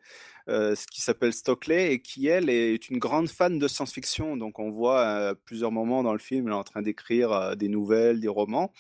Euh, 0.50 0.76
ce 0.76 0.88
qui 0.88 1.02
s'appelle 1.02 1.34
Stockley 1.34 1.94
et 1.94 2.02
qui 2.02 2.28
elle 2.28 2.50
est 2.50 2.90
une 2.90 2.98
grande 2.98 3.30
fan 3.30 3.60
de 3.60 3.68
science-fiction. 3.68 4.38
Donc 4.38 4.60
on 4.60 4.70
voit 4.70 5.02
à 5.02 5.36
plusieurs 5.36 5.72
moments 5.72 6.04
dans 6.04 6.14
le 6.14 6.20
film, 6.20 6.48
elle 6.48 6.54
est 6.54 6.56
en 6.56 6.64
train 6.64 6.82
d'écrire 6.82 7.56
des 7.56 7.68
nouvelles, 7.68 8.20
des 8.20 8.28
romans, 8.28 8.72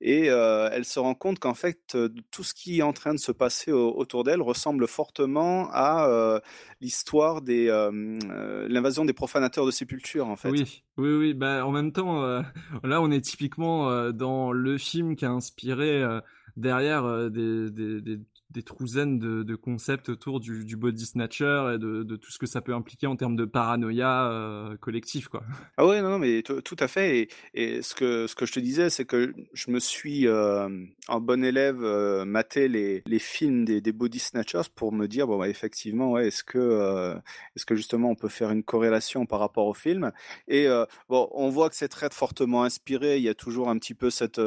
et 0.00 0.26
elle 0.26 0.84
se 0.84 0.98
rend 0.98 1.14
compte 1.14 1.38
qu'en 1.38 1.54
fait 1.54 1.96
tout 2.30 2.44
ce 2.44 2.54
qui 2.54 2.78
est 2.78 2.82
en 2.82 2.92
train 2.92 3.14
de 3.14 3.18
se 3.18 3.32
passer 3.32 3.72
autour 3.72 4.24
d'elle 4.24 4.42
ressemble 4.42 4.86
fortement 4.86 5.68
à 5.70 6.06
euh, 6.06 6.40
l'histoire 6.80 7.42
des 7.42 7.68
euh, 7.68 7.90
euh, 8.30 8.66
l'invasion 8.68 9.04
des 9.04 9.12
profanateurs 9.12 9.66
de 9.66 9.70
sépulture 9.70 10.28
en 10.28 10.36
fait. 10.36 10.50
Oui, 10.50 10.82
oui, 10.96 11.12
oui. 11.16 11.34
Bah 11.34 11.66
en 11.66 11.72
même 11.72 11.92
temps, 11.92 12.22
là 12.82 13.00
on 13.00 13.10
est 13.10 13.20
typiquement 13.20 14.10
dans 14.12 14.52
le 14.52 14.78
film 14.78 15.16
qui 15.16 15.24
a 15.24 15.30
inspiré 15.30 16.02
derrière 16.56 17.30
des, 17.30 17.70
des 18.50 18.62
trousaines 18.62 19.18
de, 19.18 19.54
concepts 19.56 20.08
autour 20.08 20.40
du, 20.40 20.76
body 20.76 21.04
snatcher 21.04 21.72
et 21.74 21.78
de, 21.78 22.16
tout 22.16 22.30
ce 22.30 22.38
que 22.38 22.46
ça 22.46 22.60
peut 22.60 22.74
impliquer 22.74 23.06
en 23.06 23.16
termes 23.16 23.36
de 23.36 23.44
paranoïa 23.44 24.30
euh, 24.30 24.76
collectif 24.76 25.28
quoi. 25.28 25.42
Ah 25.76 25.86
ouais 25.86 26.00
non, 26.00 26.18
mais 26.18 26.42
tout 26.42 26.76
à 26.78 26.88
fait 26.88 27.28
et, 27.54 27.82
ce 27.82 27.94
que 27.94 28.26
ce 28.26 28.34
que 28.34 28.46
je 28.46 28.52
te 28.52 28.60
disais 28.60 28.90
c'est 28.90 29.04
que 29.04 29.34
je 29.52 29.70
me 29.70 29.78
suis 29.78 30.26
euh, 30.26 30.68
en 31.08 31.20
bon 31.20 31.44
élève 31.44 31.82
euh, 31.82 32.24
maté 32.24 32.68
les, 32.68 33.02
les 33.06 33.18
films 33.18 33.64
des, 33.64 33.92
body 33.92 34.18
snatchers 34.18 34.70
pour 34.74 34.92
me 34.92 35.06
dire 35.06 35.26
bon 35.26 35.38
bah, 35.38 35.48
effectivement 35.48 36.12
ouais 36.12 36.28
est-ce 36.28 36.44
que 36.44 36.58
euh, 36.58 37.14
est-ce 37.56 37.66
que 37.66 37.74
justement 37.74 38.10
on 38.10 38.14
peut 38.14 38.28
faire 38.28 38.50
une 38.50 38.62
corrélation 38.62 39.26
par 39.26 39.40
rapport 39.40 39.66
au 39.66 39.74
film 39.74 40.12
et 40.46 40.68
bon 41.08 41.28
on 41.32 41.48
voit 41.50 41.68
que 41.68 41.76
c'est 41.76 41.88
très 41.88 42.08
fortement 42.10 42.62
inspiré 42.64 43.18
il 43.18 43.22
y 43.22 43.28
a 43.28 43.34
toujours 43.34 43.68
un 43.68 43.78
petit 43.78 43.94
peu 43.94 44.10
cette 44.10 44.40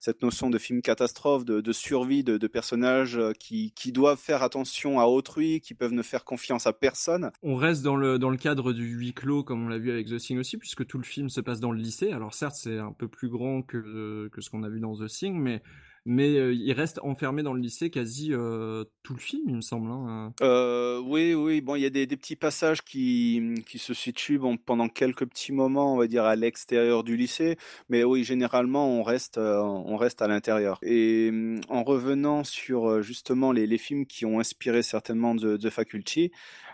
cette 0.00 0.22
notion 0.22 0.50
de 0.50 0.58
film 0.58 0.82
catastrophe 0.82 1.44
de, 1.44 1.60
de 1.60 1.72
survie 1.72 2.24
de, 2.24 2.38
de 2.38 2.46
personnages 2.46 3.18
qui, 3.38 3.72
doivent 3.92 4.18
faire 4.18 4.42
attention 4.42 5.00
à 5.00 5.04
autrui, 5.04 5.60
qui 5.60 5.74
peuvent 5.74 5.92
ne 5.92 6.02
faire 6.02 6.24
confiance 6.24 6.66
à 6.66 6.72
personne. 6.72 7.30
On 7.42 7.56
reste 7.56 7.82
dans 7.82 7.96
le, 7.96 8.18
dans 8.18 8.30
le 8.30 8.36
cadre 8.36 8.72
du 8.72 8.84
huis 8.84 9.12
clos, 9.12 9.44
comme 9.44 9.64
on 9.64 9.68
l'a 9.68 9.78
vu 9.78 9.90
avec 9.90 10.06
The 10.06 10.16
Thing 10.16 10.38
aussi, 10.38 10.56
puisque 10.56 10.86
tout 10.86 10.98
le 10.98 11.04
film 11.04 11.28
se 11.28 11.40
passe 11.40 11.60
dans 11.60 11.72
le 11.72 11.78
lycée. 11.78 12.12
Alors 12.12 12.34
certes, 12.34 12.56
c'est 12.56 12.78
un 12.78 12.92
peu 12.92 13.08
plus 13.08 13.28
grand 13.28 13.62
que, 13.62 14.28
que 14.32 14.40
ce 14.40 14.50
qu'on 14.50 14.62
a 14.62 14.68
vu 14.68 14.80
dans 14.80 14.96
The 14.96 15.06
Thing, 15.06 15.38
mais 15.38 15.62
mais 16.04 16.36
euh, 16.36 16.52
il 16.52 16.72
reste 16.72 16.98
enfermé 17.02 17.42
dans 17.42 17.52
le 17.52 17.60
lycée 17.60 17.88
quasi 17.90 18.30
euh, 18.32 18.84
tout 19.04 19.14
le 19.14 19.20
film, 19.20 19.42
il 19.46 19.56
me 19.56 19.60
semble. 19.60 19.90
Hein. 19.90 20.32
Euh, 20.42 21.00
oui, 21.00 21.32
oui. 21.34 21.60
Bon, 21.60 21.76
il 21.76 21.82
y 21.82 21.86
a 21.86 21.90
des, 21.90 22.06
petits 22.06 22.34
passages 22.34 22.82
qui, 22.82 23.54
qui 23.68 23.78
se 23.78 23.94
situent 23.94 24.40
pendant 24.64 24.88
quelques 24.88 25.26
petits 25.26 25.52
moments, 25.52 25.94
on 25.94 25.96
va 25.96 26.08
dire, 26.08 26.24
à 26.24 26.34
l'extérieur 26.34 27.04
du 27.04 27.16
lycée. 27.16 27.56
Mais 27.88 28.02
oui, 28.02 28.24
généralement, 28.24 28.88
on 28.88 29.02
reste, 29.02 29.38
on 29.38 29.96
reste 29.96 30.22
à 30.22 30.28
l'intérieur. 30.28 30.78
Et 30.82 31.30
en 31.68 31.84
revenant 31.84 32.42
sur 32.42 33.02
justement 33.02 33.52
les, 33.52 33.78
films 33.78 34.06
qui 34.06 34.26
ont 34.26 34.38
inspiré 34.38 34.82
certainement 34.82 35.34
The 35.36 35.70
Faculty, 35.70 36.30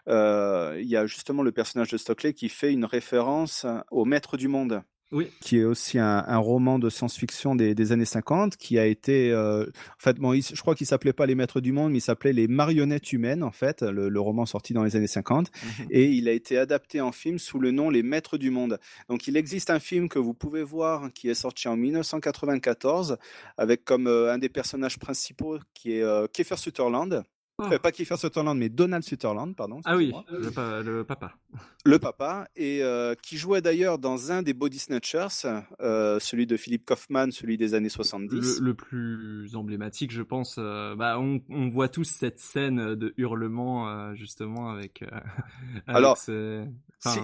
il 0.07 0.87
y 0.87 0.97
a 0.97 1.07
justement 1.07 1.43
le 1.43 1.53
personnage 1.53 1.91
de 1.91 1.97
Stockley 1.99 2.33
qui 2.33 2.49
fait 2.49 2.73
une 2.73 2.85
référence 2.85 3.67
au 3.91 4.05
Maître 4.05 4.37
du 4.37 4.49
Monde 4.49 4.83
oui. 5.13 5.31
qui 5.41 5.59
est 5.59 5.65
aussi 5.65 5.99
un, 5.99 6.25
un 6.27 6.39
roman 6.39 6.79
de 6.79 6.91
science-fiction 6.91 7.55
des, 7.55 7.75
des, 7.75 7.93
années 7.93 8.05
50, 8.05 8.57
qui 8.57 8.79
a 8.79 8.87
été, 8.87 9.31
euh, 9.33 9.65
en 9.65 9.99
fait, 9.99 10.17
bon, 10.17 10.35
je 10.35 10.61
crois 10.61 10.75
qu'il 10.75 10.87
s'appelait 10.87 11.13
pas 11.13 11.27
Les 11.27 11.35
Maîtres 11.35 11.61
du 11.61 11.73
Monde, 11.73 11.93
mais 11.93 11.99
il 11.99 12.03
s'appelait 12.03 12.33
Les 12.33 12.49
Marionnettes 12.49 13.13
Humaines, 13.13 13.43
en 13.43 13.51
fait, 13.51 13.83
le, 13.83 14.09
le 14.09 14.21
roman 14.21 14.47
sorti 14.47 14.73
dans 14.73 14.85
les 14.85 14.97
années 14.97 15.07
50, 15.07 15.51
mhm. 15.51 15.87
et 15.91 16.07
il 16.07 16.29
a 16.29 16.33
été 16.33 16.59
adapté 16.59 17.01
en 17.01 17.13
film 17.13 17.39
sous 17.39 17.59
le 17.59 17.71
nom 17.71 17.91
Les 17.91 18.03
Maîtres 18.03 18.39
du 18.39 18.51
Monde. 18.51 18.79
Donc, 19.09 19.27
il 19.27 19.37
existe 19.37 19.71
un 19.71 19.81
film 19.81 20.09
que 20.09 20.19
vous 20.19 20.35
pouvez 20.35 20.63
voir, 20.63 21.13
qui 21.13 21.29
est 21.29 21.35
sorti 21.35 21.69
en 21.69 21.77
1994, 21.77 23.17
avec 23.57 23.85
comme 23.85 24.07
euh, 24.07 24.33
un 24.33 24.39
des 24.39 24.49
personnages 24.49 24.99
principaux 24.99 25.59
qui 25.75 25.93
est 25.93 26.03
euh, 26.03 26.27
Kiefer 26.33 26.57
Sutherland, 26.57 27.25
Oh. 27.61 27.69
pas 27.83 27.91
Kiefer 27.91 28.17
Sutherland, 28.17 28.57
mais 28.57 28.69
Donald 28.69 29.03
Sutherland, 29.03 29.57
pardon. 29.57 29.81
Ah 29.85 29.97
oui, 29.97 30.13
le, 30.31 30.83
le, 30.83 31.03
papa. 31.03 31.35
Le 31.85 31.99
papa, 31.99 32.47
et 32.55 32.85
euh, 32.85 33.17
qui 33.21 33.37
jouait 33.37 33.61
d'ailleurs 33.61 33.99
dans 33.99 34.31
un 34.31 34.43
des 34.43 34.55
Body 34.55 34.79
Snatchers, 34.79 35.45
euh, 35.81 36.21
celui 36.21 36.47
de 36.47 36.57
Philip 36.57 36.85
Kaufman, 36.85 37.33
celui 37.33 37.57
des 37.57 37.75
années 37.75 37.89
70. 37.89 38.61
Le, 38.61 38.65
le 38.65 38.75
plus 38.75 39.57
emblématique, 39.57 40.13
je 40.13 40.23
pense. 40.23 40.55
Euh, 40.59 40.95
bah, 40.95 41.19
on, 41.19 41.41
on, 41.49 41.69
voit 41.69 41.89
tous 41.89 42.05
cette 42.05 42.39
scène 42.39 42.95
de 42.95 43.13
hurlement, 43.17 43.89
euh, 43.89 44.15
justement, 44.15 44.71
avec. 44.71 45.03
avec 45.03 45.25
Alors, 45.89 46.17
si, 46.17 46.31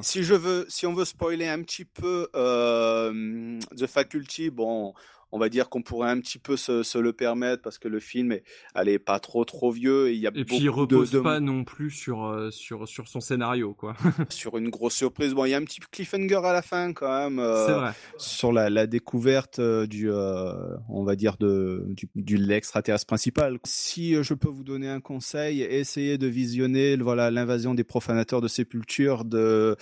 si, 0.02 0.24
je 0.24 0.34
veux, 0.34 0.66
si 0.68 0.84
on 0.88 0.94
veut 0.94 1.04
spoiler 1.04 1.46
un 1.46 1.62
petit 1.62 1.84
peu 1.84 2.28
The 2.32 3.86
Faculty, 3.86 4.50
bon 4.50 4.94
on 5.34 5.38
va 5.38 5.48
dire 5.48 5.68
qu'on 5.68 5.82
pourrait 5.82 6.10
un 6.10 6.20
petit 6.20 6.38
peu 6.38 6.56
se, 6.56 6.84
se, 6.84 6.96
le 6.96 7.12
permettre 7.12 7.60
parce 7.60 7.78
que 7.78 7.88
le 7.88 7.98
film 7.98 8.30
est, 8.30 8.44
elle 8.76 9.00
pas 9.00 9.18
trop 9.18 9.44
trop 9.44 9.72
vieux 9.72 10.08
et 10.08 10.14
il 10.14 10.20
y 10.20 10.28
a 10.28 10.30
et 10.32 10.44
puis 10.44 10.58
il 10.58 10.70
repose 10.70 11.10
de, 11.10 11.18
pas 11.18 11.40
non 11.40 11.64
plus 11.64 11.90
sur 11.90 12.24
euh, 12.24 12.52
sur 12.52 12.86
sur 12.86 13.08
son 13.08 13.18
scénario 13.18 13.74
quoi. 13.74 13.96
sur 14.28 14.56
une 14.56 14.68
grosse 14.68 14.94
surprise. 14.94 15.34
Bon, 15.34 15.44
il 15.44 15.50
y 15.50 15.54
a 15.54 15.56
un 15.56 15.64
petit 15.64 15.80
cliffhanger 15.80 16.36
à 16.44 16.52
la 16.52 16.62
fin 16.62 16.92
quand 16.92 17.08
même. 17.08 17.40
Euh, 17.40 17.66
vrai. 17.66 17.92
Sur 18.16 18.52
la, 18.52 18.70
la 18.70 18.86
découverte 18.86 19.58
euh, 19.58 19.88
du, 19.88 20.08
euh, 20.08 20.52
on 20.88 21.02
va 21.02 21.16
dire 21.16 21.36
de 21.36 21.84
du, 21.88 22.08
du 22.14 22.36
l'extraterrestre 22.36 23.06
principal. 23.06 23.58
Si 23.64 24.14
je 24.22 24.34
peux 24.34 24.48
vous 24.48 24.62
donner 24.62 24.88
un 24.88 25.00
conseil, 25.00 25.62
essayez 25.62 26.16
de 26.16 26.28
visionner 26.28 26.96
voilà 26.96 27.32
l'invasion 27.32 27.74
des 27.74 27.84
profanateurs 27.84 28.40
de 28.40 28.48
sépulture 28.48 29.24
de 29.24 29.76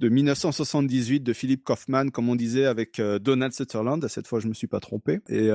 de 0.00 0.08
1978 0.10 1.20
de 1.20 1.32
Philip 1.32 1.64
Kaufman, 1.64 2.10
comme 2.10 2.28
on 2.28 2.36
disait 2.36 2.66
avec 2.66 3.00
Donald 3.00 3.54
Sutherland. 3.54 4.06
Cette 4.06 4.26
fois, 4.26 4.38
je 4.38 4.48
me 4.48 4.54
suis 4.54 4.66
pas 4.66 4.80
trompé 4.80 4.97
tromper, 4.98 5.20
et 5.28 5.50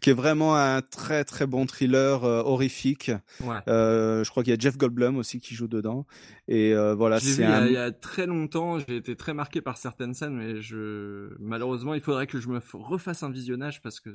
qui 0.00 0.10
est 0.10 0.14
vraiment 0.14 0.56
un 0.56 0.82
très 0.82 1.24
très 1.24 1.46
bon 1.46 1.66
thriller 1.66 2.22
horrifique. 2.22 3.10
je 3.40 4.28
crois 4.28 4.42
qu'il 4.42 4.52
y 4.52 4.56
a 4.56 4.58
Jeff 4.58 4.76
Goldblum 4.76 5.16
aussi 5.16 5.40
qui 5.40 5.54
joue 5.54 5.68
dedans. 5.68 6.06
Et 6.46 6.74
voilà, 6.96 7.20
c'est 7.20 7.44
un... 7.44 7.66
il, 7.66 7.72
y 7.72 7.76
a 7.76 7.92
très 7.92 8.26
longtemps. 8.26 8.78
J'ai 8.78 8.96
été 8.96 9.16
très 9.16 9.34
marqué 9.34 9.60
par 9.60 9.76
certaines 9.76 10.14
scènes, 10.14 10.34
mais 10.34 10.60
je 10.60 11.28
malheureusement, 11.38 11.94
il 11.94 12.00
faudrait 12.00 12.26
que 12.26 12.40
je 12.40 12.48
me 12.48 12.60
refasse 12.72 13.22
un 13.22 13.30
visionnage 13.30 13.82
parce 13.82 14.00
que 14.00 14.10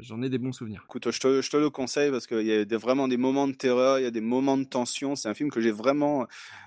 j'en 0.00 0.22
ai 0.22 0.28
des 0.28 0.38
bons 0.38 0.52
souvenirs. 0.52 0.82
Écoute, 0.86 1.10
je 1.10 1.20
te, 1.20 1.42
je 1.42 1.50
te 1.50 1.56
le 1.56 1.70
conseille 1.70 2.10
parce 2.10 2.26
qu'il 2.26 2.46
y 2.46 2.52
a 2.52 2.64
des, 2.64 2.76
vraiment 2.76 3.08
des 3.08 3.16
moments 3.16 3.48
de 3.48 3.52
terreur, 3.52 3.98
il 3.98 4.02
y 4.02 4.06
a 4.06 4.10
des 4.10 4.20
moments 4.20 4.58
de 4.58 4.64
tension. 4.64 5.16
C'est 5.16 5.28
un 5.28 5.34
film 5.34 5.50
que 5.50 5.60
j'ai 5.60 5.70
vraiment 5.70 6.26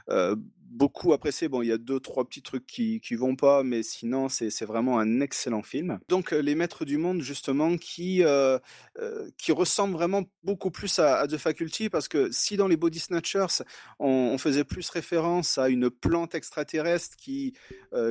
euh, 0.09 0.35
beaucoup 0.71 1.13
apprécié. 1.13 1.47
Bon, 1.49 1.61
il 1.61 1.67
y 1.67 1.71
a 1.71 1.77
deux, 1.77 1.99
trois 1.99 2.25
petits 2.25 2.41
trucs 2.41 2.65
qui, 2.65 2.99
qui 3.01 3.15
vont 3.15 3.35
pas, 3.35 3.63
mais 3.63 3.83
sinon, 3.83 4.29
c'est 4.29 4.65
vraiment 4.65 4.99
un 4.99 5.19
excellent 5.19 5.61
film. 5.61 5.99
Donc, 6.07 6.33
euh, 6.33 6.39
Les 6.39 6.55
Maîtres 6.55 6.85
du 6.85 6.97
Monde, 6.97 7.21
justement, 7.21 7.77
qui, 7.77 8.23
euh, 8.23 8.57
euh, 8.99 9.29
qui 9.37 9.51
ressemble 9.51 9.93
vraiment 9.93 10.23
beaucoup 10.43 10.71
plus 10.71 10.99
à, 10.99 11.27
The 11.27 11.37
Faculty, 11.37 11.89
parce 11.89 12.07
que 12.07 12.29
si 12.31 12.57
dans 12.57 12.67
les 12.67 12.77
Body 12.77 12.99
Snatchers, 12.99 13.63
on, 13.99 14.37
faisait 14.41 14.63
plus 14.63 14.89
référence 14.89 15.59
à 15.59 15.69
une 15.69 15.91
plante 15.91 16.33
extraterrestre 16.33 17.15
qui, 17.15 17.53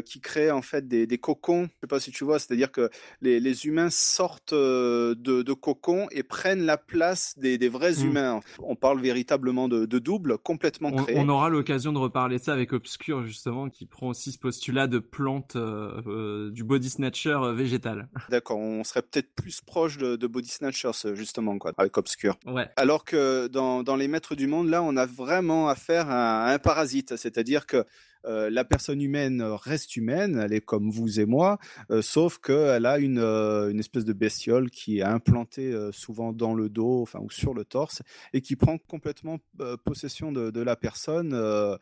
qui 0.05 0.21
crée 0.21 0.53
en 0.53 0.63
fait 0.63 0.87
des, 0.87 1.07
des 1.09 1.19
cocons, 1.19 1.65
je 1.65 1.81
sais 1.81 1.87
pas 1.89 1.99
si 1.99 2.13
tu 2.13 2.23
vois, 2.23 2.39
c'est-à-dire 2.39 2.71
que 2.71 2.89
les, 3.21 3.41
les, 3.41 3.67
humains 3.67 3.91
sortent 3.91 4.55
de, 4.55 5.15
de, 5.15 5.53
cocons 5.53 6.07
et 6.13 6.23
prennent 6.23 6.63
la 6.63 6.77
place 6.77 7.37
des, 7.37 7.59
des 7.59 7.69
vrais 7.69 7.95
mmh. 7.95 8.07
humains. 8.07 8.41
On 8.61 8.77
parle 8.77 9.01
véritablement 9.01 9.67
de, 9.67 9.87
de 9.87 9.99
double, 9.99 10.39
complètement 10.39 10.93
créé. 10.93 11.17
On, 11.19 11.23
on 11.23 11.29
aura 11.31 11.49
l'occasion 11.49 11.93
de 11.93 11.99
reparler 11.99 12.39
de 12.39 12.45
ça 12.45 12.50
avec 12.51 12.73
Obscure 12.73 13.23
justement 13.25 13.69
qui 13.69 13.87
prend 13.87 14.09
aussi 14.09 14.33
ce 14.33 14.39
postulat 14.39 14.87
de 14.87 14.99
plante 14.99 15.57
euh, 15.57 16.01
euh, 16.07 16.51
du 16.51 16.65
body 16.65 16.91
snatcher 16.91 17.39
euh, 17.43 17.53
végétal. 17.53 18.09
D'accord, 18.29 18.59
on 18.59 18.85
serait 18.85 19.03
peut-être 19.03 19.35
plus 19.35 19.61
proche 19.61 19.99
de, 19.99 20.27
body 20.27 20.49
snatchers 20.49 21.15
justement 21.15 21.59
quoi 21.59 21.73
avec 21.77 21.97
Obscure. 21.97 22.39
Ouais. 22.47 22.69
Alors 22.77 23.05
que 23.05 23.49
dans, 23.49 23.83
dans 23.83 23.97
les 23.97 24.09
maîtres 24.09 24.35
du 24.35 24.47
monde 24.47 24.69
là, 24.69 24.83
on 24.83 24.97
a 24.97 25.07
vraiment 25.07 25.69
affaire 25.69 26.11
à 26.11 26.53
un 26.53 26.59
parasite, 26.59 27.17
c'est-à-dire 27.17 27.67
que 27.67 27.85
euh, 28.27 28.51
la 28.51 28.65
personne 28.65 29.01
humaine 29.01 29.43
reste 29.43 29.97
humaine, 29.97 30.41
elle 30.43 30.53
est 30.53 30.61
comme 30.61 30.91
vous 30.91 31.21
et 31.21 31.27
moi, 31.27 31.59
euh, 31.91 32.03
sauf 32.03 32.39
qu'elle 32.39 32.87
a 32.87 32.99
une, 32.99 33.19
euh, 33.19 33.71
une 33.71 33.79
espèce 33.79 34.05
de 34.05 34.13
bestiole 34.13 34.71
qui 34.71 34.99
est 34.99 35.03
implantée 35.03 35.75
souvent 35.93 36.33
dans 36.33 36.55
le 36.55 36.69
dos, 36.69 37.03
enfin 37.03 37.21
ou 37.21 37.31
sur 37.31 37.55
le 37.55 37.65
torse, 37.65 38.03
et 38.33 38.41
qui 38.41 38.57
prend 38.57 38.79
complètement 38.79 39.39
possession 39.85 40.33
de, 40.33 40.51
de, 40.51 40.61
la 40.61 40.77
personne, 40.77 41.31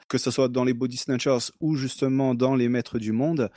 que 0.08 0.18
ce 0.18 0.30
soit 0.30 0.48
dans 0.48 0.64
les 0.64 0.74
body 0.74 0.96
snatchers 0.96 1.52
ou 1.60 1.74
justement 1.74 2.34
dans 2.34 2.54
les 2.54 2.68
maîtres 2.68 2.98
du 2.98 3.12
monde. 3.12 3.50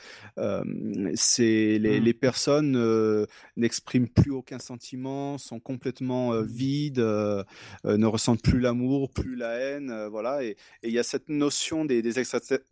c'est 1.14 1.78
les, 1.78 2.00
mmh. 2.00 2.04
les, 2.04 2.14
personnes 2.14 3.26
n'expriment 3.56 4.08
plus 4.08 4.30
aucun 4.30 4.58
sentiment, 4.58 5.38
sont 5.38 5.60
complètement 5.60 6.40
vides, 6.42 6.98
ne 6.98 8.06
ressentent 8.06 8.42
plus 8.42 8.60
l'amour, 8.60 9.10
plus 9.10 9.36
la 9.36 9.54
haine, 9.54 10.06
voilà. 10.10 10.42
Et 10.44 10.56
il 10.82 10.92
y 10.92 10.98
a 10.98 11.02
cette 11.02 11.28
notion 11.28 11.84
des, 11.84 12.02
des 12.02 12.18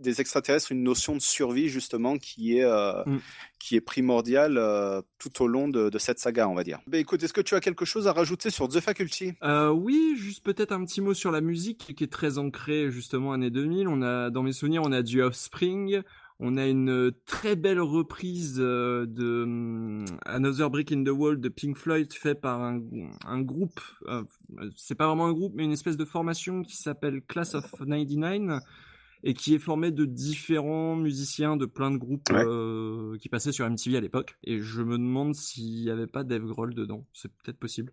des 0.01 0.21
extraterrestres 0.21 0.73
une 0.73 0.83
notion 0.83 1.15
de 1.15 1.21
survie 1.21 1.69
justement 1.69 2.19
qui 2.19 2.59
est 2.59 2.65
euh, 2.65 3.03
mm. 3.05 3.21
qui 3.59 3.77
est 3.77 3.81
primordiale 3.81 4.57
euh, 4.59 5.03
tout 5.19 5.43
au 5.43 5.47
long 5.47 5.69
de, 5.69 5.91
cette 5.99 6.19
saga, 6.19 6.49
on 6.49 6.55
va 6.55 6.65
dire. 6.65 6.81
Ben 6.87 6.99
écoute, 6.99 7.23
est-ce 7.23 7.33
que 7.33 7.41
tu 7.41 7.55
as 7.55 7.61
quelque 7.61 7.85
chose 7.85 8.09
à 8.09 8.13
rajouter 8.13 8.51
sur 8.51 8.69
The 8.69 8.81
Faculty? 8.81 9.35
Euh, 9.43 9.71
Oui, 9.71 10.15
juste 10.17 10.45
peut-être 10.45 10.73
un 10.73 10.85
petit 10.85 11.01
mot 11.01 11.15
sur 11.15 11.31
la 11.31 11.41
musique 11.41 11.95
qui 11.95 12.05
est 12.05 12.13
très 12.13 12.39
ancrée 12.39 12.91
justement 12.91 13.33
années 13.33 13.51
2000. 13.51 13.89
On 13.89 14.03
a 14.03 14.31
dans 14.31 14.43
mes 14.43 14.53
souvenirs, 14.53 14.83
on 14.85 14.93
a 14.93 15.03
du 15.03 15.23
Offspring. 15.23 16.03
On 16.43 16.57
a 16.57 16.67
une 16.67 17.13
très 17.27 17.55
belle 17.55 17.83
reprise 17.83 18.55
de 18.55 19.45
mm, 19.47 20.07
Another 20.25 20.71
Brick 20.71 20.91
in 20.91 21.05
the 21.05 21.11
Wall 21.11 21.39
de 21.39 21.51
Pink 21.51 21.77
Floyd 21.77 22.11
fait 22.15 22.35
par 22.35 22.63
un, 22.63 22.81
un 23.27 23.41
groupe, 23.43 23.81
c'est 24.75 24.95
pas 24.95 25.07
vraiment 25.07 25.27
un 25.27 25.33
groupe, 25.33 25.53
mais 25.55 25.65
une 25.65 25.73
espèce 25.73 25.99
de 25.99 26.07
formation 26.07 26.63
qui 26.63 26.77
s'appelle 26.77 27.21
Class 27.29 27.55
of 27.55 27.71
99 27.87 28.63
et 29.23 29.35
qui 29.35 29.55
est 29.55 29.59
formé 29.59 29.91
de 29.91 30.05
différents 30.05 30.97
musiciens 30.97 31.57
de 31.57 31.67
plein 31.67 31.91
de 31.91 31.99
groupes 31.99 32.31
euh, 32.31 33.17
qui 33.19 33.29
passaient 33.29 33.53
sur 33.53 33.69
MTV 33.69 33.97
à 33.97 34.01
l'époque. 34.01 34.39
Et 34.45 34.61
je 34.61 34.83
me 34.83 34.97
demande 34.97 35.35
s'il 35.35 35.83
n'y 35.83 35.91
avait 35.91 36.07
pas 36.07 36.25
Dave 36.25 36.45
Grohl 36.45 36.75
dedans. 36.75 37.07
C'est 37.13 37.31
peut-être 37.31 37.59
possible. 37.59 37.93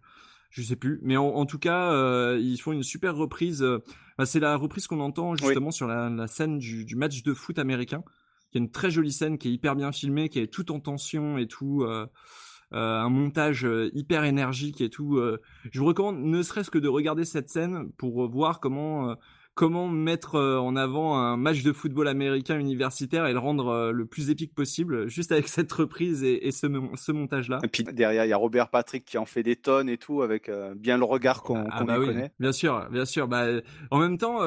Je 0.49 0.61
sais 0.61 0.77
plus. 0.77 0.99
Mais 1.03 1.17
en, 1.17 1.45
tout 1.45 1.59
cas, 1.59 1.91
euh, 1.91 2.39
ils 2.41 2.57
font 2.57 2.71
une 2.71 2.83
super 2.83 3.15
reprise. 3.15 3.65
Bah, 4.17 4.25
c'est 4.25 4.39
la 4.39 4.55
reprise 4.55 4.87
qu'on 4.87 5.01
entend 5.01 5.35
justement 5.35 5.71
sur 5.71 5.87
la, 5.87 6.27
scène 6.27 6.57
du, 6.57 6.95
match 6.95 7.21
de 7.23 7.33
foot 7.33 7.59
américain, 7.59 8.03
qui 8.51 8.57
est 8.57 8.61
une 8.61 8.71
très 8.71 8.89
jolie 8.89 9.11
scène, 9.11 9.37
qui 9.37 9.49
est 9.49 9.51
hyper 9.51 9.75
bien 9.75 9.91
filmée, 9.91 10.29
qui 10.29 10.39
est 10.39 10.47
tout 10.47 10.71
en 10.71 10.79
tension 10.79 11.37
et 11.37 11.47
tout. 11.47 11.83
Euh, 11.83 12.07
un 12.71 13.09
montage 13.09 13.67
hyper 13.93 14.23
énergique 14.23 14.81
et 14.81 14.89
tout. 14.89 15.21
je 15.69 15.79
vous 15.79 15.85
recommande 15.85 16.19
ne 16.19 16.41
serait-ce 16.41 16.71
que 16.71 16.77
de 16.77 16.87
regarder 16.87 17.25
cette 17.25 17.49
scène 17.49 17.91
pour 17.97 18.29
voir 18.29 18.59
comment 18.61 19.15
comment 19.57 19.87
mettre 19.87 20.35
euh, 20.35 20.59
en 20.59 20.75
avant 20.75 21.17
un 21.17 21.35
match 21.35 21.63
de 21.63 21.73
football 21.73 22.07
américain 22.07 22.59
universitaire 22.59 23.25
et 23.25 23.33
le 23.33 23.39
rendre 23.39 23.69
euh, 23.69 23.91
le 23.91 24.05
plus 24.05 24.29
épique 24.29 24.53
possible, 24.53 25.07
juste 25.07 25.31
avec 25.31 25.47
cette 25.47 25.71
reprise 25.71 26.23
et, 26.23 26.51
ce, 26.51 26.67
ce 26.93 27.11
montage-là. 27.11 27.59
Et 27.63 27.67
puis 27.67 27.83
derrière, 27.83 28.23
il 28.23 28.29
y 28.29 28.33
a 28.33 28.37
Robert 28.37 28.69
Patrick 28.69 29.03
qui 29.03 29.17
en 29.17 29.25
fait 29.25 29.41
des 29.41 29.55
tonnes 29.55 29.89
et 29.89 29.97
tout, 29.97 30.21
avec 30.21 30.47
euh, 30.47 30.75
bien 30.75 30.97
le 30.97 31.05
regard 31.05 31.41
qu'on 31.41 31.65
ah, 31.71 31.83
bah 31.83 31.95
connaît. 31.97 32.31
Bien 32.39 32.51
sûr, 32.51 32.87
bien 32.91 33.05
sûr. 33.05 33.27
Bah, 33.27 33.47
en 33.89 33.97
même 33.97 34.19
temps, 34.19 34.43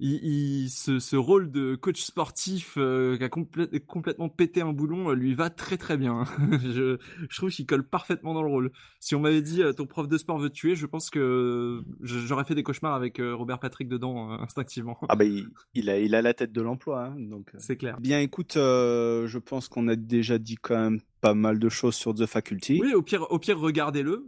il, 0.00 0.68
ce, 0.68 1.16
rôle 1.16 1.50
de 1.50 1.74
coach 1.74 2.02
sportif 2.02 2.74
qui 2.74 3.24
a 3.24 3.28
complètement 3.30 4.28
pété 4.28 4.60
un 4.60 4.72
boulon 4.72 5.10
lui 5.12 5.34
va 5.34 5.48
très 5.48 5.78
très 5.78 5.96
bien. 5.96 6.24
je, 6.62 6.98
je 7.28 7.36
trouve 7.38 7.50
qu'il 7.50 7.64
colle 7.64 7.84
parfaitement 7.84 8.34
dans 8.34 8.42
le 8.42 8.50
rôle. 8.50 8.70
Si 8.98 9.14
on 9.14 9.20
m'avait 9.20 9.40
dit 9.40 9.62
ton 9.76 9.86
prof 9.86 10.08
de 10.08 10.18
sport 10.18 10.38
veut 10.38 10.50
te 10.50 10.54
tuer, 10.54 10.74
je 10.74 10.84
pense 10.84 11.08
que 11.08 11.82
j'aurais 12.02 12.44
fait 12.44 12.54
des 12.54 12.62
cauchemars 12.62 12.94
avec 12.94 13.18
Robert 13.18 13.58
Patrick 13.58 13.88
dedans 13.88 14.09
euh, 14.18 14.36
instinctivement. 14.40 14.98
Ah 15.08 15.16
bah 15.16 15.24
il, 15.24 15.90
a, 15.90 15.98
il 15.98 16.14
a 16.14 16.22
la 16.22 16.34
tête 16.34 16.52
de 16.52 16.60
l'emploi, 16.60 17.06
hein, 17.06 17.16
donc. 17.18 17.50
Euh. 17.54 17.58
C'est 17.58 17.76
clair. 17.76 17.98
Bien, 18.00 18.20
écoute, 18.20 18.56
euh, 18.56 19.26
je 19.26 19.38
pense 19.38 19.68
qu'on 19.68 19.88
a 19.88 19.96
déjà 19.96 20.38
dit 20.38 20.56
quand 20.56 20.76
même 20.76 21.00
pas 21.20 21.34
mal 21.34 21.58
de 21.58 21.68
choses 21.68 21.94
sur 21.94 22.14
The 22.14 22.24
Faculty. 22.24 22.80
Oui, 22.80 22.94
au 22.94 23.02
pire, 23.02 23.30
au 23.30 23.38
pire, 23.38 23.58
regardez-le. 23.58 24.24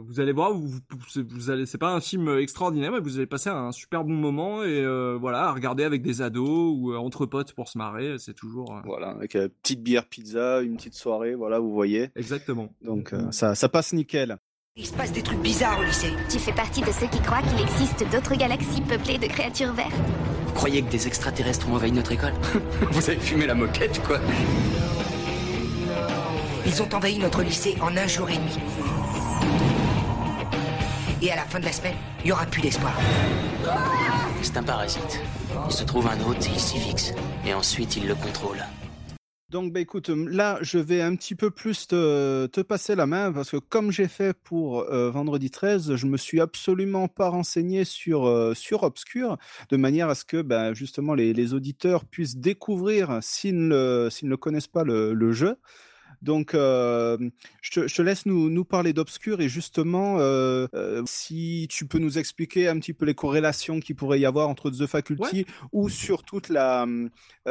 vous 0.00 0.20
allez 0.20 0.32
voir, 0.32 0.54
vous, 0.54 0.78
vous, 1.14 1.50
allez, 1.50 1.66
c'est 1.66 1.76
pas 1.76 1.94
un 1.94 2.00
film 2.00 2.38
extraordinaire, 2.38 2.90
mais 2.90 3.00
vous 3.00 3.18
allez 3.18 3.26
passer 3.26 3.50
un 3.50 3.70
super 3.70 4.02
bon 4.02 4.14
moment 4.14 4.64
et 4.64 4.82
voilà, 5.18 5.48
à 5.48 5.52
regarder 5.52 5.84
avec 5.84 6.00
des 6.00 6.22
ados 6.22 6.74
ou 6.74 6.94
entre 6.94 7.26
potes 7.26 7.52
pour 7.52 7.68
se 7.68 7.76
marrer, 7.76 8.16
c'est 8.18 8.32
toujours. 8.32 8.80
Voilà, 8.86 9.10
avec 9.10 9.34
une 9.34 9.50
petite 9.50 9.82
bière, 9.82 10.08
pizza, 10.08 10.62
une 10.62 10.76
petite 10.78 10.94
soirée, 10.94 11.34
voilà, 11.34 11.58
vous 11.58 11.72
voyez. 11.72 12.08
Exactement. 12.16 12.74
Donc 12.80 13.14
ça, 13.30 13.54
ça 13.54 13.68
passe 13.68 13.92
nickel. 13.92 14.38
Il 14.74 14.86
se 14.86 14.94
passe 14.94 15.12
des 15.12 15.20
trucs 15.20 15.40
bizarres 15.40 15.78
au 15.80 15.82
lycée. 15.82 16.14
Tu 16.30 16.38
fais 16.38 16.52
partie 16.52 16.80
de 16.80 16.90
ceux 16.90 17.06
qui 17.06 17.20
croient 17.20 17.42
qu'il 17.42 17.60
existe 17.60 18.10
d'autres 18.10 18.34
galaxies 18.36 18.80
peuplées 18.80 19.18
de 19.18 19.26
créatures 19.26 19.74
vertes 19.74 19.92
Vous 20.46 20.52
croyez 20.54 20.80
que 20.80 20.90
des 20.90 21.06
extraterrestres 21.06 21.68
ont 21.68 21.74
envahi 21.74 21.92
notre 21.92 22.12
école? 22.12 22.32
Vous 22.90 23.10
avez 23.10 23.20
fumé 23.20 23.46
la 23.46 23.54
moquette, 23.54 24.02
quoi 24.02 24.18
Ils 26.64 26.82
ont 26.82 26.88
envahi 26.90 27.18
notre 27.18 27.42
lycée 27.42 27.76
en 27.82 27.94
un 27.94 28.06
jour 28.06 28.30
et 28.30 28.36
demi. 28.36 28.56
Et 31.20 31.30
à 31.30 31.36
la 31.36 31.44
fin 31.44 31.60
de 31.60 31.66
la 31.66 31.72
semaine, 31.72 31.96
il 32.20 32.28
n'y 32.28 32.32
aura 32.32 32.46
plus 32.46 32.62
d'espoir. 32.62 32.94
C'est 34.40 34.56
un 34.56 34.62
parasite. 34.62 35.20
Il 35.68 35.72
se 35.72 35.84
trouve 35.84 36.06
un 36.06 36.18
hôte 36.26 36.46
et 36.46 36.50
il 36.50 36.60
s'y 36.60 36.78
fixe. 36.78 37.12
Et 37.46 37.52
ensuite, 37.52 37.98
il 37.98 38.06
le 38.08 38.14
contrôle. 38.14 38.64
Donc, 39.52 39.70
bah, 39.70 39.80
écoute, 39.80 40.08
là, 40.08 40.58
je 40.62 40.78
vais 40.78 41.02
un 41.02 41.14
petit 41.14 41.34
peu 41.34 41.50
plus 41.50 41.86
te, 41.86 42.62
passer 42.62 42.94
la 42.94 43.04
main 43.04 43.30
parce 43.32 43.50
que 43.50 43.58
comme 43.58 43.92
j'ai 43.92 44.08
fait 44.08 44.32
pour 44.32 44.80
euh, 44.80 45.10
vendredi 45.10 45.50
13, 45.50 45.94
je 45.94 46.06
me 46.06 46.16
suis 46.16 46.40
absolument 46.40 47.06
pas 47.06 47.28
renseigné 47.28 47.84
sur, 47.84 48.26
euh, 48.26 48.54
sur 48.54 48.82
Obscure 48.82 49.36
de 49.68 49.76
manière 49.76 50.08
à 50.08 50.14
ce 50.14 50.24
que, 50.24 50.40
bah, 50.40 50.72
justement, 50.72 51.12
les, 51.12 51.34
les 51.34 51.52
auditeurs 51.52 52.06
puissent 52.06 52.38
découvrir, 52.38 53.18
s'ils 53.20 53.68
ne, 53.68 54.08
ne 54.22 54.36
connaissent 54.36 54.68
pas 54.68 54.84
le 54.84 55.32
jeu, 55.32 55.58
donc, 56.22 56.54
euh, 56.54 57.18
je, 57.60 57.70
te, 57.72 57.88
je, 57.88 57.94
te, 57.94 58.00
laisse 58.00 58.26
nous, 58.26 58.48
nous 58.48 58.64
parler 58.64 58.92
d'Obscure 58.92 59.40
et 59.40 59.48
justement, 59.48 60.18
euh, 60.20 60.68
euh, 60.74 61.02
si 61.04 61.66
tu 61.68 61.84
peux 61.84 61.98
nous 61.98 62.16
expliquer 62.16 62.68
un 62.68 62.78
petit 62.78 62.92
peu 62.92 63.04
les 63.04 63.14
corrélations 63.14 63.80
qu'il 63.80 63.96
pourrait 63.96 64.20
y 64.20 64.26
avoir 64.26 64.48
entre 64.48 64.70
The 64.70 64.86
Faculty 64.86 65.46
ou 65.72 65.88
sur 65.88 66.22
toute 66.22 66.48
la, 66.48 66.86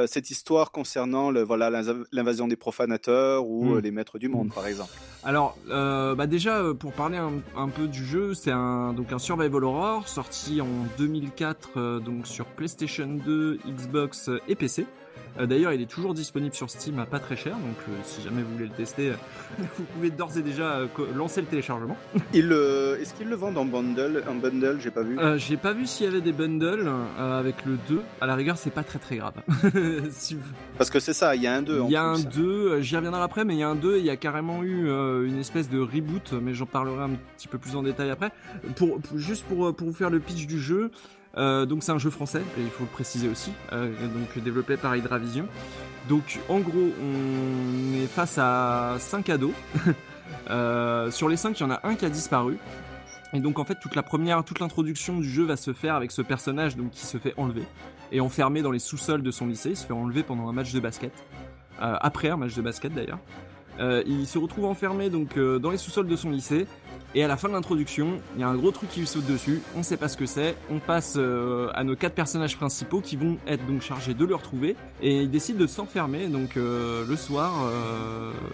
cette 0.08 0.32
histoire 0.32 0.72
concernant 0.72 1.32
le, 1.32 1.44
voilà, 1.44 1.70
l'invasion 2.14 2.48
des 2.48 2.56
profanateurs 2.56 3.46
ou 3.46 3.76
hmm. 3.76 3.80
les 3.80 3.92
maîtres 3.92 4.18
du 4.18 4.30
monde, 4.30 4.54
par 4.54 4.66
exemple. 4.66 4.94
Alors, 5.24 5.58
bah 5.68 6.28
déjà, 6.28 6.64
pour 6.80 6.94
parler 6.94 7.18
un, 7.18 7.34
un 7.58 7.68
peu 7.68 7.88
du 7.88 8.06
jeu, 8.06 8.34
c'est 8.34 8.52
un, 8.52 8.94
donc 8.94 9.12
un 9.12 9.20
survival 9.20 9.66
horror 9.66 10.08
sorti 10.08 10.62
en 10.62 10.68
2004 10.98 12.00
donc 12.00 12.26
sur 12.26 12.46
PlayStation 12.46 13.08
2, 13.08 13.60
Xbox 13.68 14.30
et 14.48 14.56
PC. 14.56 14.86
Euh, 15.40 15.46
d'ailleurs, 15.46 15.74
il 15.74 15.82
est 15.82 15.90
toujours 15.90 16.14
disponible 16.14 16.54
sur 16.54 16.70
Steam 16.70 17.00
à 17.00 17.06
pas 17.06 17.20
très 17.20 17.36
cher, 17.36 17.54
donc 17.56 17.76
euh, 17.88 17.92
si 18.04 18.22
jamais 18.22 18.42
vous 18.42 18.54
voulez 18.54 18.66
le 18.66 18.72
tester, 18.72 19.14
vous 19.78 19.84
pouvez 19.94 20.10
d'ores 20.10 20.38
et 20.38 20.42
déjà 20.42 20.80
euh, 20.80 20.88
lancer 21.16 21.42
le 21.42 21.48
téléchargement. 21.48 21.98
Est-ce 22.34 23.14
qu'ils 23.14 23.30
le 23.30 23.36
vendent 23.36 23.58
en 23.58 23.66
bundle 23.66 24.24
En 24.30 24.36
bundle, 24.36 24.80
j'ai 24.82 24.92
pas 24.92 25.04
vu. 25.04 25.18
j'ai 25.38 25.58
pas 25.58 25.74
vu 25.74 25.86
s'il 25.86 26.06
y 26.06 26.10
avait 26.10 26.22
des 26.22 26.34
bundles 26.34 26.92
avec 27.18 27.66
le 27.66 27.78
2. 27.88 28.02
À 28.20 28.26
la 28.26 28.36
rigueur, 28.36 28.58
c'est 28.58 28.72
pas 28.72 28.84
très 28.84 29.00
très 29.00 29.18
grave. 29.18 29.34
Parce 30.78 30.90
que 30.90 31.00
c'est 31.00 31.14
ça, 31.14 31.36
il 31.36 31.42
y 31.42 31.48
a 31.48 31.56
un 31.56 31.62
2 31.62 31.82
Il 31.86 31.92
y 31.92 31.96
a 31.96 32.04
un 32.04 32.20
2, 32.20 32.82
j'y 32.82 32.96
reviendrai 32.96 33.22
après, 33.22 33.46
mais 33.46 33.56
il 33.56 33.60
y 33.60 33.64
a 33.64 33.70
un 33.70 33.76
2, 33.76 33.98
il 33.98 34.06
y 34.06 34.10
a 34.10 34.18
carrément 34.18 34.64
eu 34.64 34.88
une 35.26 35.40
espèce 35.40 35.70
de 35.70 35.80
reboot, 35.80 36.34
mais 36.34 36.54
j'en 36.54 36.66
parlerai 36.66 37.04
un 37.04 37.12
petit 37.38 37.48
peu 37.48 37.58
plus 37.58 37.76
en 37.76 37.84
détail 37.84 38.10
après. 38.10 38.32
Pour, 38.76 39.00
juste 39.16 39.46
pour, 39.46 39.74
pour 39.76 39.88
vous 39.88 39.94
faire 39.94 40.10
le 40.10 40.20
pitch 40.20 40.46
du 40.48 40.60
jeu, 40.60 40.92
euh, 41.38 41.66
donc 41.66 41.84
c'est 41.84 41.92
un 41.92 41.98
jeu 41.98 42.10
français, 42.10 42.42
il 42.58 42.70
faut 42.70 42.84
le 42.84 42.90
préciser 42.90 43.30
aussi, 43.30 43.52
euh, 43.72 43.92
donc 44.08 44.44
développé 44.44 44.78
par 44.78 44.96
Hydravision. 44.96 45.48
Donc 46.10 46.40
en 46.50 46.60
gros, 46.60 46.92
on 47.02 47.94
est 48.02 48.08
face 48.08 48.38
à 48.38 48.96
5 49.00 49.30
ados. 49.30 49.54
euh, 50.50 51.12
sur 51.12 51.30
les 51.30 51.38
5, 51.38 51.60
il 51.60 51.64
y 51.64 51.66
en 51.66 51.72
a 51.72 51.80
un 51.84 51.96
qui 51.96 52.06
a 52.06 52.10
disparu. 52.10 52.58
Et 53.34 53.40
donc 53.40 53.60
en 53.60 53.64
fait, 53.64 53.76
toute 53.76 53.96
la 53.96 54.04
première, 54.04 54.44
toute 54.44 54.60
l'introduction 54.60 55.20
du 55.20 55.30
jeu 55.30 55.46
va 55.46 55.56
se 55.56 55.72
faire 55.72 55.96
avec 55.96 56.12
ce 56.12 56.22
personnage 56.22 56.76
donc 56.76 56.92
qui 56.92 57.06
se 57.06 57.18
fait 57.18 57.34
enlever 57.38 57.64
et 58.12 58.20
enfermé 58.20 58.62
dans 58.62 58.72
les 58.72 58.80
sous-sols 58.80 59.24
de 59.24 59.32
son 59.32 59.48
lycée. 59.48 59.70
Il 59.70 59.78
se 59.78 59.86
fait 59.86 59.94
enlever 59.94 60.24
pendant 60.24 60.50
un 60.50 60.52
match 60.52 60.74
de 60.74 60.80
basket, 60.82 61.14
après 61.80 62.30
un 62.30 62.36
match 62.36 62.56
de 62.56 62.62
basket 62.62 62.94
d'ailleurs. 62.94 63.20
Il 64.06 64.28
se 64.28 64.38
retrouve 64.38 64.66
enfermé 64.66 65.10
donc 65.10 65.40
dans 65.40 65.72
les 65.72 65.78
sous-sols 65.78 66.08
de 66.08 66.16
son 66.18 66.30
lycée. 66.30 66.68
Et 67.14 67.24
à 67.24 67.28
la 67.28 67.38
fin 67.38 67.50
de 67.50 67.54
l'introduction, 67.54 68.20
il 68.36 68.42
y 68.42 68.44
a 68.44 68.48
un 68.48 68.56
gros 68.56 68.72
truc 68.72 68.90
qui 68.90 69.02
lui 69.02 69.08
saute 69.08 69.26
dessus. 69.26 69.62
On 69.76 69.84
sait 69.84 69.98
pas 69.98 70.08
ce 70.08 70.18
que 70.18 70.26
c'est. 70.26 70.56
On 70.70 70.80
passe 70.80 71.16
euh, 71.18 71.70
à 71.74 71.84
nos 71.84 71.96
quatre 71.96 72.16
personnages 72.16 72.56
principaux 72.56 73.02
qui 73.02 73.16
vont 73.18 73.38
être 73.48 73.66
donc 73.66 73.82
chargés 73.82 74.14
de 74.14 74.26
le 74.26 74.36
retrouver. 74.36 74.76
Et 75.02 75.22
ils 75.22 75.30
décident 75.30 75.60
de 75.60 75.68
s'enfermer 75.68 76.28
donc 76.28 76.56
le 76.56 77.16
soir 77.16 77.52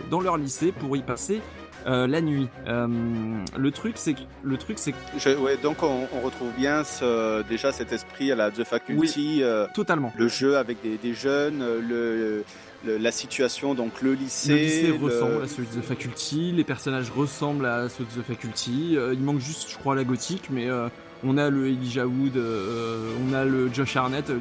dans 0.10 0.22
leur 0.22 0.38
lycée 0.38 0.72
pour 0.72 0.96
y 0.98 1.02
passer 1.02 1.42
la 1.88 2.22
nuit. 2.22 2.48
le 2.66 3.72
truc, 3.72 3.96
c'est 3.98 4.14
que 4.14 4.22
le 4.44 4.58
truc, 4.58 4.78
c'est 4.80 4.94
ouais, 5.36 5.58
donc 5.58 5.84
on, 5.84 6.06
retrouve 6.24 6.52
bien 6.58 6.84
ce, 6.84 7.44
déjà 7.48 7.72
cet 7.72 7.94
esprit 7.94 8.32
à 8.32 8.36
la 8.36 8.52
The 8.52 8.64
Faculty. 8.64 9.42
totalement. 9.74 10.14
Le 10.18 10.28
jeu 10.28 10.58
avec 10.58 10.82
des, 10.82 10.98
des 10.98 11.14
jeunes, 11.14 11.64
le, 11.88 12.44
la 12.86 13.12
situation, 13.12 13.74
donc 13.74 14.02
le 14.02 14.14
lycée. 14.14 14.50
Le 14.50 14.58
lycée 14.58 14.92
ressemble 14.92 15.44
à 15.44 15.48
celui 15.48 15.68
de 15.68 15.82
The 15.82 15.84
Faculty, 15.84 16.52
les 16.52 16.64
personnages 16.64 17.10
ressemblent 17.10 17.66
à 17.66 17.90
ceux 17.90 18.04
de 18.04 18.22
The 18.22 18.26
Faculty. 18.26 18.96
Euh, 18.98 19.14
il 19.14 19.22
manque 19.22 19.40
juste, 19.40 19.70
je 19.72 19.78
crois, 19.78 19.96
la 19.96 20.04
gothique, 20.04 20.50
mais 20.50 20.70
euh, 20.70 20.88
on 21.24 21.38
a 21.38 21.50
le 21.50 21.68
Elijah 21.68 22.06
Wood, 22.06 22.38
euh, 22.38 23.14
on 23.28 23.34
a 23.34 23.46
le 23.46 23.72
Josh 23.74 23.96
Arnett. 23.96 24.32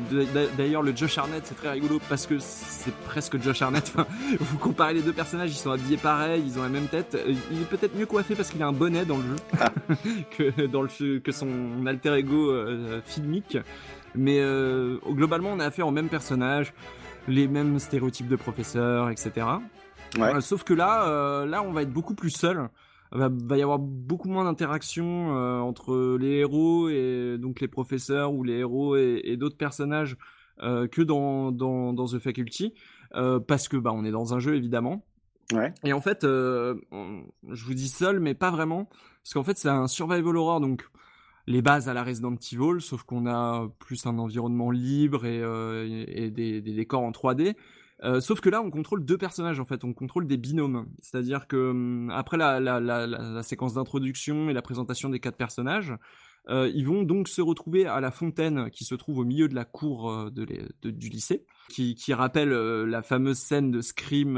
D'ailleurs, 0.57 0.83
le 0.83 0.95
Josh 0.95 1.19
Arnett, 1.19 1.43
c'est 1.45 1.55
très 1.55 1.71
rigolo 1.71 2.01
parce 2.09 2.27
que 2.27 2.39
c'est 2.39 2.95
presque 3.05 3.41
Josh 3.41 3.62
Arnett. 3.62 3.93
vous 4.41 4.59
comparez 4.59 4.95
les 4.95 5.03
deux 5.03 5.12
personnages, 5.12 5.51
ils 5.51 5.59
sont 5.59 5.71
habillés 5.71 5.97
pareil, 5.97 6.43
ils 6.47 6.59
ont 6.59 6.62
la 6.62 6.69
même 6.69 6.87
tête. 6.87 7.17
Il 7.51 7.62
est 7.62 7.69
peut-être 7.69 7.97
mieux 7.97 8.07
coiffé 8.07 8.35
parce 8.35 8.51
qu'il 8.51 8.62
a 8.62 8.67
un 8.67 8.73
bonnet 8.73 9.05
dans 9.05 9.19
le 9.19 9.25
jeu 9.25 10.17
que 10.37 10.67
dans 10.67 10.83
le 10.83 11.19
que 11.19 11.33
son 11.33 11.87
alter 11.87 12.15
ego 12.15 12.53
filmique. 13.05 13.59
Mais 14.15 14.41
globalement, 15.09 15.51
on 15.53 15.61
a 15.61 15.67
affaire 15.67 15.87
au 15.87 15.93
même 15.93 16.09
personnage 16.09 16.73
les 17.29 17.49
mêmes 17.49 17.79
stéréotypes 17.79 18.29
de 18.29 18.37
professeurs, 18.37 19.11
etc. 19.11 19.47
Euh, 20.19 20.41
sauf 20.41 20.65
que 20.65 20.75
là, 20.75 21.09
euh, 21.09 21.47
là, 21.47 21.62
on 21.62 21.73
va 21.73 21.83
être 21.83 21.93
beaucoup 21.93 22.15
plus 22.15 22.31
seul. 22.31 22.69
Va, 23.12 23.31
va 23.31 23.57
y 23.57 23.62
avoir 23.62 23.79
beaucoup 23.79 24.29
moins 24.29 24.45
d'interaction 24.45 25.37
euh, 25.37 25.59
entre 25.59 26.16
les 26.19 26.38
héros 26.38 26.88
et 26.88 27.37
donc 27.38 27.61
les 27.61 27.69
professeurs 27.69 28.33
ou 28.33 28.42
les 28.42 28.59
héros 28.59 28.97
et, 28.97 29.37
d'autres 29.37 29.57
personnages 29.57 30.16
que 30.59 31.03
dans, 31.03 31.53
dans, 31.53 31.92
dans 31.92 32.07
The 32.07 32.19
Faculty, 32.19 32.73
parce 33.12 33.69
que 33.69 33.77
bah 33.77 33.92
on 33.92 34.07
est 34.07 34.11
dans 34.11 34.33
un 34.33 34.38
jeu 34.38 34.57
évidemment. 34.57 35.05
Ouais. 35.53 35.75
Et 35.85 35.92
en 35.92 36.01
fait, 36.01 36.23
je 36.23 37.64
vous 37.64 37.75
dis 37.75 37.88
seul, 37.88 38.21
mais 38.21 38.33
pas 38.33 38.51
vraiment, 38.51 38.88
parce 39.23 39.35
qu'en 39.35 39.42
fait 39.42 39.59
c'est 39.59 39.69
un 39.69 39.87
survival 39.87 40.35
horror, 40.35 40.61
donc 40.61 40.88
les 41.47 41.62
bases 41.62 41.88
à 41.88 41.95
la 41.95 42.03
Resident 42.03 42.35
Evil, 42.35 42.81
sauf 42.81 43.03
qu'on 43.05 43.27
a 43.27 43.69
plus 43.79 44.07
un 44.07 44.19
environnement 44.19 44.71
libre 44.71 45.27
et, 45.27 45.40
euh, 45.40 46.31
des, 46.31 46.61
décors 46.61 47.03
en 47.03 47.12
3D. 47.12 47.55
Euh, 48.05 48.21
sauf 48.21 48.41
que 48.41 48.51
là, 48.51 48.61
on 48.61 48.71
contrôle 48.71 49.05
deux 49.05 49.17
personnages 49.17 49.59
en 49.59 49.65
fait, 49.65 49.85
on 49.85 49.93
contrôle 49.93 50.27
des 50.27 50.37
binômes. 50.37 50.87
C'est-à-dire 51.01 51.47
que 51.47 51.71
hum, 51.71 52.11
après 52.11 52.37
la, 52.37 53.43
séquence 53.43 53.75
d'introduction 53.75 54.51
et 54.51 54.53
la 54.53 54.63
présentation 54.63 55.09
des 55.09 55.21
quatre 55.21 55.37
personnages, 55.37 55.95
euh, 56.49 56.71
ils 56.75 56.87
vont 56.87 57.03
donc 57.03 57.27
se 57.27 57.41
retrouver 57.41 57.87
à 57.87 58.01
la 58.01 58.11
fontaine 58.13 58.71
qui 58.71 58.85
se 58.85 58.95
trouve 58.95 59.19
au 59.19 59.25
milieu 59.25 59.49
de 59.49 59.55
la 59.55 59.65
cour 59.65 60.31
du 60.31 61.09
lycée, 61.09 61.45
qui, 61.71 61.97
rappelle 62.13 62.51
la 62.51 63.03
fameuse 63.03 63.39
scène 63.39 63.71
de 63.71 63.81
Scream 63.81 64.37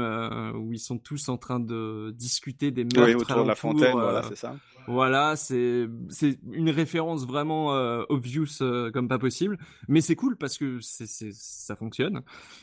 où 0.55 0.73
ils 0.73 0.79
sont 0.79 0.97
tous 0.97 1.29
en 1.29 1.37
train 1.37 1.59
de 1.59 2.11
discuter 2.17 2.71
des 2.71 2.83
meurtres 2.83 3.03
oui, 3.03 3.15
autour 3.15 3.43
de 3.43 3.47
la 3.47 3.55
fontaine. 3.55 3.91
voilà, 3.91 4.23
c'est 4.23 4.37
ça. 4.37 4.55
Voilà, 4.89 5.35
c'est 5.35 5.87
c'est 6.09 6.39
une 6.51 6.71
référence 6.71 7.27
vraiment 7.27 7.75
euh, 7.75 8.01
obvious 8.09 8.47
euh, 8.61 8.89
comme 8.89 9.07
pas 9.07 9.19
possible, 9.19 9.59
mais 9.87 10.01
c'est 10.01 10.15
cool 10.15 10.35
parce 10.35 10.57
que 10.57 10.79
c'est 10.81 11.05
ça 11.31 11.75
fonctionne. 11.75 12.21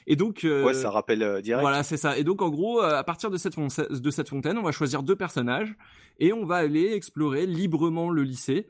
Et 0.08 0.16
donc 0.16 0.44
euh, 0.44 0.64
ouais, 0.64 0.74
ça 0.74 0.90
rappelle 0.90 1.40
direct. 1.42 1.60
Voilà, 1.60 1.84
c'est 1.84 1.96
ça. 1.96 2.18
Et 2.18 2.24
donc 2.24 2.42
en 2.42 2.48
gros, 2.48 2.80
à 2.80 3.04
partir 3.04 3.30
de 3.30 3.36
cette 3.36 3.54
de 3.56 4.10
cette 4.10 4.28
fontaine, 4.28 4.58
on 4.58 4.64
va 4.64 4.72
choisir 4.72 5.04
deux 5.04 5.14
personnages 5.14 5.76
et 6.18 6.32
on 6.32 6.44
va 6.44 6.56
aller 6.56 6.94
explorer 6.94 7.46
librement 7.46 8.10
le 8.10 8.24
lycée. 8.24 8.66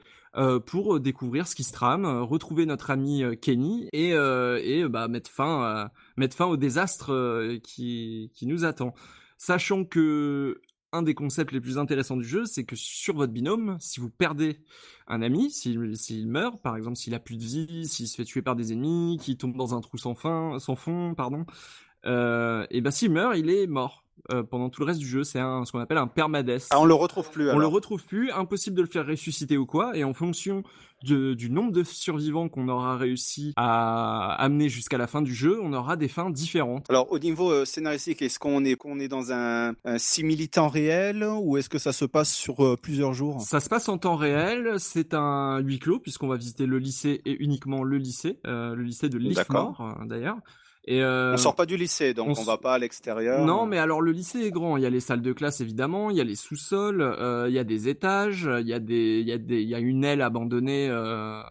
pour 0.67 1.01
découvrir 1.01 1.47
ce 1.47 1.55
qui 1.55 1.65
se 1.65 1.73
trame, 1.73 2.05
retrouver 2.05 2.67
notre 2.67 2.91
ami 2.91 3.25
Kenny 3.41 3.89
et, 3.95 4.11
et 4.11 4.87
bah, 4.87 5.09
mettre 5.09 5.31
fin 5.31 5.91
mettre 6.19 6.37
fin 6.37 6.45
au 6.45 6.59
désastre 6.59 7.57
qui 7.63 8.31
qui 8.35 8.47
nous 8.47 8.67
attend. 8.67 8.93
Sachant 9.39 9.85
que 9.85 10.61
un 10.93 11.03
des 11.03 11.15
concepts 11.15 11.53
les 11.53 11.61
plus 11.61 11.79
intéressants 11.79 12.17
du 12.17 12.25
jeu, 12.25 12.45
c'est 12.45 12.65
que 12.65 12.77
sur 12.77 13.15
votre 13.15 13.33
binôme, 13.33 13.77
si 13.81 14.01
vous 14.01 14.11
perdez 14.11 14.61
un 15.07 15.23
ami, 15.23 15.51
s'il 15.51 16.29
meurt, 16.29 16.61
par 16.63 16.77
exemple, 16.77 16.97
s'il 16.97 17.15
a 17.15 17.19
plus 17.21 17.37
de 17.37 17.45
vie, 17.45 17.87
s'il 17.87 18.09
se 18.09 18.17
fait 18.17 18.25
tuer 18.25 18.43
par 18.43 18.57
des 18.57 18.73
ennemis, 18.73 19.19
qu'il 19.21 19.37
tombe 19.37 19.57
dans 19.57 19.75
un 19.75 19.81
trou 19.81 19.99
sans 19.99 20.15
fin, 20.15 20.59
sans 20.59 20.77
fond, 20.77 21.15
pardon, 21.15 21.45
euh, 22.07 22.67
et 22.71 22.81
ben 22.81 22.91
s'il 22.91 23.11
meurt, 23.11 23.37
il 23.37 23.51
est 23.51 23.67
mort. 23.67 24.03
Euh, 24.33 24.43
pendant 24.43 24.71
tout 24.71 24.81
le 24.81 24.87
reste 24.87 24.99
du 24.99 25.07
jeu. 25.07 25.23
C'est 25.23 25.39
ce 25.39 25.71
qu'on 25.71 25.79
appelle 25.79 25.99
un 25.99 26.09
permadès. 26.09 26.67
Ah, 26.71 26.81
on 26.81 26.85
le 26.85 26.95
retrouve 26.95 27.31
plus. 27.31 27.51
On 27.51 27.59
le 27.59 27.67
retrouve 27.67 28.05
plus. 28.05 28.33
Impossible 28.33 28.75
de 28.75 28.83
le 28.83 28.89
faire 28.89 29.07
ressusciter 29.07 29.57
ou 29.57 29.67
quoi. 29.67 29.97
Et 29.97 30.03
en 30.03 30.15
fonction 30.15 30.65
du 31.03 31.51
nombre 31.51 31.73
de 31.73 31.85
survivants 31.85 32.49
qu'on 32.49 32.69
aura 32.69 32.97
réussi 32.97 33.53
à 33.57 34.35
amener 34.43 34.69
jusqu'à 34.69 34.99
la 34.99 35.07
fin 35.07 35.23
du 35.23 35.35
jeu, 35.35 35.59
on 35.63 35.73
aura 35.73 35.97
des 35.97 36.09
fins 36.09 36.31
différentes. 36.31 36.87
Alors 36.89 37.11
au 37.13 37.19
niveau 37.19 37.51
euh, 37.51 37.65
scénaristique, 37.65 38.23
est-ce 38.23 38.39
qu'on 38.39 38.65
est 38.65 38.77
qu'on 38.77 38.99
est 38.99 39.09
dans 39.09 39.33
un, 39.33 39.75
un 39.85 39.99
simili-temps 39.99 40.69
réel 40.69 41.27
ou 41.41 41.57
est-ce 41.57 41.69
que 41.69 41.79
ça 41.79 41.93
se 41.93 42.05
passe 42.05 42.33
sur 42.33 42.65
euh, 42.65 42.77
plusieurs 42.77 43.13
jours? 43.13 43.41
Ça 43.41 43.61
se 43.61 43.69
passe 43.69 43.89
en 43.89 43.99
temps 43.99 44.17
réel. 44.17 44.75
C'est 44.79 45.15
un 45.15 45.59
huis 45.59 45.79
clos 45.79 45.99
puisqu'on 45.99 46.29
va 46.29 46.37
visiter 46.37 46.67
le 46.67 46.79
lycée 46.79 47.21
et 47.25 47.37
uniquement 47.43 47.83
le 47.83 47.99
lycée, 47.99 48.39
le 48.45 48.83
lycée 48.83 49.09
de 49.09 49.19
Liffmore 49.19 49.99
d'ailleurs. 50.07 50.39
Et 50.89 51.03
euh, 51.03 51.35
on 51.35 51.37
sort 51.37 51.57
pas 51.57 51.67
du 51.67 51.77
lycée, 51.77 52.15
donc 52.15 52.39
on, 52.39 52.45
va 52.45 52.59
pas 52.59 52.75
à 52.75 52.79
l'extérieur. 52.79 53.45
Non, 53.45 53.67
mais 53.67 53.79
alors 53.79 54.01
le 54.01 54.13
lycée 54.13 54.43
est 54.43 54.51
grand. 54.53 54.77
Il 54.77 54.85
y 54.85 54.87
a 54.87 54.91
les 54.91 55.01
salles 55.01 55.21
de 55.21 55.33
classe 55.33 55.61
évidemment, 55.61 56.11
il 56.11 56.17
y 56.17 56.21
a 56.21 56.25
les 56.25 56.37
sous-sols, 56.37 57.01
euh, 57.03 57.47
il 57.49 57.55
y 57.55 57.59
a 57.59 57.65
des 57.65 57.89
étages, 57.89 58.49
il 58.61 58.69
y 58.69 58.73
a 58.73 58.79
des, 58.79 59.19
il 59.19 59.27
y 59.27 59.33
a 59.33 59.39
des, 59.39 59.63
il 59.63 59.69
y 59.69 59.75
a 59.75 59.81
une 59.81 60.05
aile 60.05 60.23
abandonnée, 60.23 60.89
euh, 60.89 61.43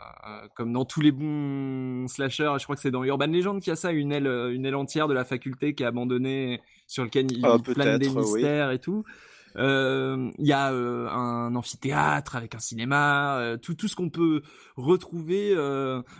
comme 0.55 0.71
dans 0.71 0.85
tous 0.85 1.01
les 1.01 1.11
bons 1.11 2.07
slashers. 2.07 2.53
Je 2.59 2.63
crois 2.63 2.77
que 2.77 2.81
c'est 2.81 2.91
dans 2.91 3.03
Urban 3.03 3.27
Legend 3.27 3.59
qu'il 3.59 3.71
y 3.71 3.73
a 3.73 3.75
ça, 3.75 3.91
une 3.91 4.13
aile, 4.13 4.27
une 4.27 4.65
aile 4.65 4.75
entière 4.75 5.09
de 5.09 5.13
la 5.13 5.25
faculté 5.25 5.75
qui 5.75 5.83
est 5.83 5.87
abandonnée, 5.87 6.61
sur 6.87 7.03
lequel 7.03 7.29
il, 7.29 7.45
ah, 7.45 7.57
plane 7.61 7.97
des 7.97 8.09
mystères 8.09 8.71
et 8.71 8.79
tout. 8.79 9.03
Euh, 9.57 10.31
il 10.37 10.45
y 10.45 10.53
a 10.53 10.71
euh, 10.71 11.07
un 11.09 11.55
amphithéâtre 11.55 12.35
avec 12.35 12.55
un 12.55 12.59
cinéma, 12.59 13.37
euh, 13.37 13.57
tout 13.57 13.73
tout 13.73 13.87
ce 13.87 13.95
qu'on 13.95 14.09
peut 14.09 14.41
retrouver. 14.75 15.55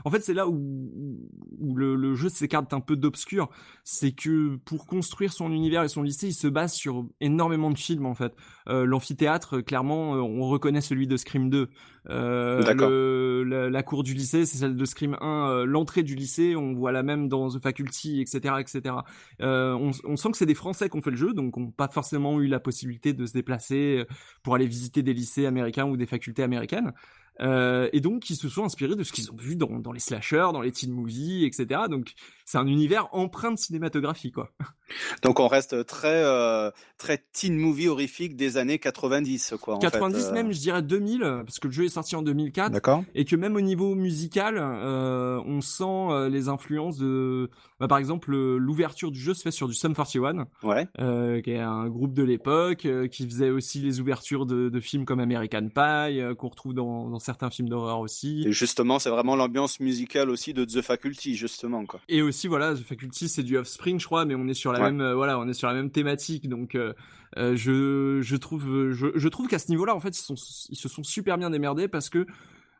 En 0.05 0.11
fait, 0.11 0.21
c'est 0.21 0.33
là 0.33 0.47
où, 0.47 1.19
où 1.59 1.75
le, 1.75 1.95
le, 1.95 2.15
jeu 2.15 2.29
s'écarte 2.29 2.73
un 2.73 2.79
peu 2.79 2.95
d'obscur. 2.95 3.49
C'est 3.83 4.11
que 4.11 4.55
pour 4.65 4.85
construire 4.85 5.33
son 5.33 5.51
univers 5.51 5.83
et 5.83 5.89
son 5.89 6.03
lycée, 6.03 6.27
il 6.27 6.33
se 6.33 6.47
base 6.47 6.73
sur 6.73 7.05
énormément 7.19 7.71
de 7.71 7.77
films 7.77 8.05
en 8.05 8.15
fait. 8.15 8.33
L'amphithéâtre, 8.67 9.61
clairement, 9.61 10.11
on 10.13 10.47
reconnaît 10.47 10.81
celui 10.81 11.07
de 11.07 11.17
Scream 11.17 11.49
2. 11.49 11.69
Euh, 12.09 13.43
la, 13.45 13.69
la, 13.69 13.83
cour 13.83 14.03
du 14.03 14.13
lycée, 14.13 14.45
c'est 14.45 14.57
celle 14.57 14.75
de 14.75 14.85
Scream 14.85 15.17
1. 15.21 15.65
L'entrée 15.65 16.03
du 16.03 16.15
lycée, 16.15 16.55
on 16.55 16.73
voit 16.73 16.91
la 16.91 17.03
même 17.03 17.27
dans 17.27 17.49
The 17.49 17.61
Faculty, 17.61 18.21
etc., 18.21 18.55
etc. 18.59 18.95
Euh, 19.41 19.73
on, 19.73 19.91
on, 20.03 20.15
sent 20.15 20.31
que 20.31 20.37
c'est 20.37 20.45
des 20.45 20.55
Français 20.55 20.89
qui 20.89 20.97
ont 20.97 21.01
fait 21.01 21.11
le 21.11 21.17
jeu, 21.17 21.33
donc 21.33 21.57
on 21.57 21.71
pas 21.71 21.87
forcément 21.87 22.39
eu 22.39 22.47
la 22.47 22.59
possibilité 22.59 23.13
de 23.13 23.25
se 23.25 23.33
déplacer 23.33 23.99
euh, 23.99 24.05
pour 24.43 24.55
aller 24.55 24.67
visiter 24.67 25.03
des 25.03 25.13
lycées 25.13 25.45
américains 25.45 25.85
ou 25.85 25.97
des 25.97 26.05
facultés 26.05 26.43
américaines. 26.43 26.93
Euh, 27.41 27.89
et 27.93 27.99
donc 27.99 28.21
qui 28.21 28.35
se 28.35 28.47
sont 28.47 28.63
inspirés 28.63 28.95
de 28.95 29.03
ce 29.03 29.11
qu'ils 29.11 29.31
ont 29.31 29.35
vu 29.35 29.55
dans, 29.55 29.79
dans 29.79 29.91
les 29.91 29.99
slashers, 29.99 30.49
dans 30.53 30.61
les 30.61 30.71
teen 30.71 30.91
movies, 30.91 31.43
etc. 31.45 31.81
Donc 31.89 32.13
c'est 32.45 32.57
un 32.57 32.67
univers 32.67 33.07
empreint 33.13 33.51
de 33.51 33.57
cinématographie, 33.57 34.31
quoi. 34.31 34.51
Donc 35.23 35.39
on 35.39 35.47
reste 35.47 35.85
très 35.87 36.23
euh, 36.23 36.69
très 36.99 37.23
teen 37.33 37.57
movie 37.57 37.87
horrifique 37.87 38.35
des 38.35 38.57
années 38.57 38.77
90, 38.77 39.55
quoi. 39.59 39.75
En 39.75 39.79
90 39.79 40.15
fait, 40.25 40.29
euh. 40.29 40.33
même, 40.33 40.51
je 40.53 40.59
dirais 40.59 40.83
2000, 40.83 41.19
parce 41.43 41.57
que 41.59 41.67
le 41.67 41.73
jeu 41.73 41.85
est 41.85 41.89
sorti 41.89 42.15
en 42.15 42.21
2004. 42.21 42.71
D'accord. 42.71 43.03
Et 43.15 43.25
que 43.25 43.35
même 43.35 43.55
au 43.55 43.61
niveau 43.61 43.95
musical, 43.95 44.57
euh, 44.59 45.41
on 45.45 45.61
sent 45.61 45.83
euh, 45.85 46.29
les 46.29 46.49
influences 46.49 46.97
de, 46.99 47.49
bah, 47.79 47.87
par 47.87 47.97
exemple, 47.97 48.29
le- 48.29 48.59
l'ouverture 48.59 49.09
du 49.11 49.19
jeu 49.19 49.33
se 49.33 49.41
fait 49.41 49.49
sur 49.51 49.67
du 49.67 49.73
Sum 49.73 49.95
41, 49.95 50.45
Ouais. 50.61 50.87
euh, 50.99 51.41
qui 51.41 51.49
est 51.51 51.59
un 51.59 51.87
groupe 51.89 52.13
de 52.13 52.23
l'époque, 52.23 52.85
euh, 52.85 53.07
qui 53.07 53.25
faisait 53.27 53.49
aussi 53.49 53.79
les 53.81 53.99
ouvertures 53.99 54.45
de, 54.45 54.69
de 54.69 54.79
films 54.79 55.05
comme 55.05 55.19
American 55.19 55.67
Pie, 55.69 56.21
euh, 56.21 56.35
qu'on 56.35 56.49
retrouve 56.49 56.75
dans, 56.75 57.09
dans 57.09 57.19
certains 57.25 57.49
films 57.49 57.67
d'horreur 57.69 57.99
aussi. 57.99 58.43
Et 58.47 58.51
justement, 58.53 58.99
c'est 58.99 59.09
vraiment 59.09 59.35
l'ambiance 59.35 59.79
musicale 59.79 60.29
aussi 60.29 60.53
de 60.53 60.63
The 60.63 60.81
Faculty, 60.81 61.35
justement, 61.35 61.85
quoi. 61.85 61.99
Et 62.07 62.21
aussi 62.21 62.47
voilà, 62.47 62.73
The 62.73 62.83
Faculty 62.83 63.27
c'est 63.27 63.43
du 63.43 63.57
Offspring 63.57 63.99
je 63.99 64.05
crois, 64.05 64.23
mais 64.25 64.35
on 64.35 64.47
est 64.47 64.53
sur 64.53 64.71
la 64.71 64.79
Ouais. 64.79 64.85
même 64.91 65.01
euh, 65.01 65.15
voilà, 65.15 65.37
on 65.39 65.47
est 65.47 65.53
sur 65.53 65.67
la 65.67 65.73
même 65.73 65.89
thématique 65.91 66.47
donc 66.47 66.75
euh, 66.75 66.93
euh, 67.37 67.55
je 67.55 68.19
je 68.21 68.35
trouve 68.37 68.91
je, 68.93 69.07
je 69.15 69.27
trouve 69.27 69.47
qu'à 69.47 69.59
ce 69.59 69.69
niveau-là 69.69 69.93
en 69.95 69.99
fait 69.99 70.17
ils 70.17 70.21
sont 70.23 70.35
ils 70.69 70.77
se 70.77 70.87
sont 70.87 71.03
super 71.03 71.37
bien 71.37 71.49
démerdés 71.49 71.87
parce 71.89 72.09
que 72.09 72.25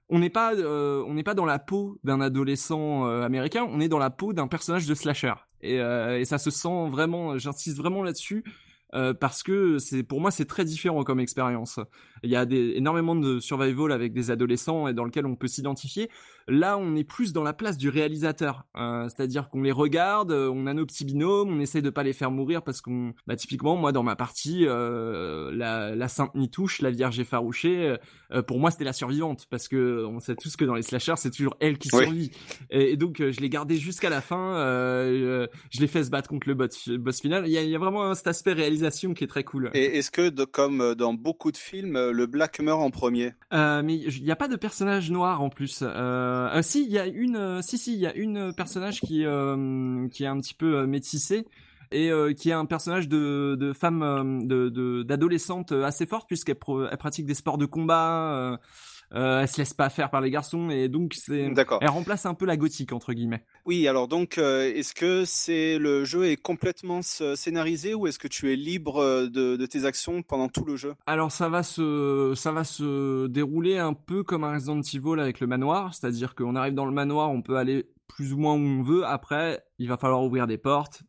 on 0.10 0.20
n'est 0.20 0.30
pas 0.30 0.54
euh, 0.54 1.04
on 1.08 1.16
n'est 1.16 1.24
pas 1.24 1.34
dans 1.34 1.46
la 1.46 1.58
peau 1.60 1.98
d'un 2.04 2.22
adolescent 2.22 3.08
euh, 3.08 3.24
américain, 3.24 3.68
on 3.70 3.80
est 3.82 3.88
dans 3.90 3.98
la 3.98 4.12
peau 4.12 4.34
d'un 4.34 4.48
personnage 4.48 4.86
de 4.86 4.94
slasher 4.94 5.34
et 5.62 5.80
euh, 5.82 6.20
et 6.20 6.26
ça 6.26 6.38
se 6.38 6.52
sent 6.52 6.90
vraiment 6.90 7.38
j'insiste 7.40 7.78
vraiment 7.78 8.04
là-dessus. 8.04 8.44
parce 9.20 9.44
que 9.44 9.78
c'est 9.78 10.04
pour 10.04 10.22
moi 10.22 10.32
c'est 10.32 10.46
très 10.46 10.64
différent 10.64 11.04
comme 11.04 11.20
expérience. 11.20 11.80
Il 12.26 12.32
y 12.32 12.36
a 12.36 12.46
des, 12.46 12.74
énormément 12.76 13.16
de 13.16 13.40
survival 13.40 13.92
avec 13.92 14.12
des 14.14 14.32
adolescents 14.32 14.88
et 14.88 14.94
dans 14.94 15.06
lequel 15.06 15.26
on 15.26 15.36
peut 15.36 15.48
s'identifier. 15.48 16.10
Là, 16.48 16.78
on 16.78 16.96
est 16.96 17.04
plus 17.04 17.34
dans 17.34 17.44
la 17.44 17.54
place 17.54 17.78
du 17.78 17.90
réalisateur, 17.90 18.66
Euh, 18.78 19.08
c'est-à-dire 19.10 19.50
qu'on 19.50 19.62
les 19.64 19.72
regarde, 19.72 20.32
euh, 20.32 20.50
on 20.54 20.68
a 20.68 20.74
nos 20.74 20.86
petits 20.86 21.06
binômes, 21.06 21.50
on 21.50 21.60
essaye 21.60 21.82
de 21.82 21.90
pas 21.90 22.04
les 22.04 22.14
faire 22.14 22.30
mourir 22.30 22.62
parce 22.62 22.82
qu'on, 22.82 23.14
bah 23.26 23.36
typiquement 23.36 23.76
moi 23.78 23.92
dans 23.92 24.04
ma 24.04 24.16
partie, 24.16 24.66
euh, 24.68 25.52
la, 25.56 25.96
la 25.96 26.08
Sainte 26.08 26.36
Nitouche, 26.36 26.82
la 26.82 26.92
Vierge 26.92 27.20
effarouchée, 27.20 27.96
euh, 28.32 28.42
pour 28.44 28.60
moi 28.60 28.70
c'était 28.70 28.84
la 28.84 28.94
survivante 28.94 29.46
parce 29.50 29.68
que 29.68 30.06
on 30.06 30.20
sait 30.20 30.36
tous 30.36 30.56
que 30.56 30.66
dans 30.66 30.76
les 30.76 30.82
slashers 30.84 31.16
c'est 31.18 31.32
toujours 31.32 31.56
elle 31.60 31.78
qui 31.78 31.90
Oui. 31.94 32.04
survit. 32.04 32.32
Et, 32.70 32.92
et 32.92 32.98
donc 32.98 33.18
je 33.20 33.40
l'ai 33.40 33.50
gardée 33.50 33.78
jusqu'à 33.78 34.10
la 34.10 34.22
fin, 34.22 34.56
je 35.72 35.80
l'ai 35.80 35.88
fait 35.88 36.04
se 36.04 36.10
battre 36.10 36.30
contre 36.30 36.48
le 36.48 36.54
boss, 36.56 36.90
boss 36.90 37.22
final. 37.22 37.48
Il 37.48 37.52
y 37.54 37.58
a, 37.58 37.64
il 37.64 37.70
y 37.70 37.76
a 37.76 37.80
vraiment 37.80 38.14
cet 38.14 38.28
aspect 38.28 38.54
réalisation 38.54 39.14
qui 39.14 39.24
est 39.24 39.28
très 39.28 39.44
cool. 39.44 39.72
Et 39.74 39.98
est-ce 39.98 40.12
que, 40.12 40.30
de, 40.30 40.44
comme 40.46 40.96
dans 40.96 41.14
beaucoup 41.14 41.52
de 41.52 41.58
films, 41.58 41.98
le 42.16 42.26
Black 42.26 42.60
meurt 42.60 42.82
en 42.82 42.90
premier 42.90 43.34
Euh, 43.54 43.84
mais 43.84 43.98
il 43.98 44.24
n'y 44.24 44.32
a 44.32 44.36
pas 44.36 44.48
de 44.48 44.56
personnage 44.56 45.12
noir 45.12 45.42
en 45.42 45.50
plus. 45.50 45.82
Euh, 45.84 45.88
euh, 46.50 46.62
si, 46.62 46.84
il 46.86 46.92
y 46.92 46.98
a 46.98 47.06
une, 47.06 47.62
si 47.62 47.78
si, 47.78 47.94
il 47.94 48.00
y 48.00 48.08
a 48.08 48.16
une 48.16 48.54
personnage 48.54 49.00
qui 49.02 49.26
qui 50.12 50.24
est 50.24 50.28
un 50.28 50.40
petit 50.40 50.54
peu 50.56 50.86
métissée 50.88 51.46
et 51.92 52.10
qui 52.38 52.50
est 52.50 52.54
un 52.54 52.66
personnage 52.66 53.08
de 53.08 53.56
de 53.60 53.72
femme 53.74 54.02
euh, 54.02 54.24
de 54.46 54.70
de- 54.70 55.04
d'adolescente 55.04 55.72
assez 55.72 56.06
forte 56.08 56.28
puisqu'elle 56.28 56.56
pratique 56.58 57.26
des 57.28 57.36
sports 57.36 57.58
de 57.60 57.66
combat. 57.66 58.60
Euh, 59.14 59.42
elle 59.42 59.48
se 59.48 59.58
laisse 59.58 59.74
pas 59.74 59.90
faire 59.90 60.10
par 60.10 60.22
les 60.22 60.32
garçons 60.32 60.70
et 60.70 60.90
donc 60.90 61.14
c'est 61.14 61.52
elle 61.82 61.90
remplace 61.90 62.26
un 62.26 62.34
peu 62.34 62.46
la 62.46 62.58
gothique 62.58 62.92
entre 62.92 63.14
guillemets. 63.14 63.44
Oui, 63.66 63.88
alors 63.88 64.08
donc, 64.08 64.38
euh, 64.38 64.72
est-ce 64.74 64.94
que 64.94 65.24
c'est 65.26 65.78
le 65.78 66.06
jeu 66.06 66.26
est 66.26 66.38
complètement 66.38 67.02
scénarisé 67.02 67.94
ou 67.94 68.08
est-ce 68.08 68.20
que 68.20 68.28
tu 68.28 68.52
es 68.52 68.56
libre 68.56 68.98
euh, 68.98 69.28
de, 69.28 69.56
de 69.56 69.66
tes 69.66 69.86
actions 69.86 70.22
pendant 70.24 70.50
tout 70.50 70.66
le 70.66 70.76
jeu? 70.76 70.96
Alors 71.06 71.32
ça 71.32 71.50
va 71.50 71.64
se 71.64 72.34
ça 72.36 72.52
va 72.52 72.64
se 72.64 73.28
dérouler 73.28 73.78
un 73.78 73.94
peu 73.94 74.24
comme 74.24 74.44
un 74.44 74.54
Resident 74.54 74.82
Evil 74.82 75.20
avec 75.20 75.40
le 75.40 75.48
manoir, 75.48 75.94
c'est-à-dire 75.94 76.36
qu'on 76.36 76.56
arrive 76.56 76.74
dans 76.74 76.86
le 76.86 76.92
manoir, 76.92 77.32
on 77.32 77.42
peut 77.42 77.58
aller 77.58 77.88
plus 78.08 78.34
ou 78.34 78.38
moins 78.38 78.54
où 78.54 78.60
on 78.60 78.82
veut. 78.82 79.06
Après, 79.06 79.64
il 79.80 79.88
va 79.88 79.98
falloir 79.98 80.24
ouvrir 80.24 80.48
des 80.48 80.58
portes, 80.58 81.04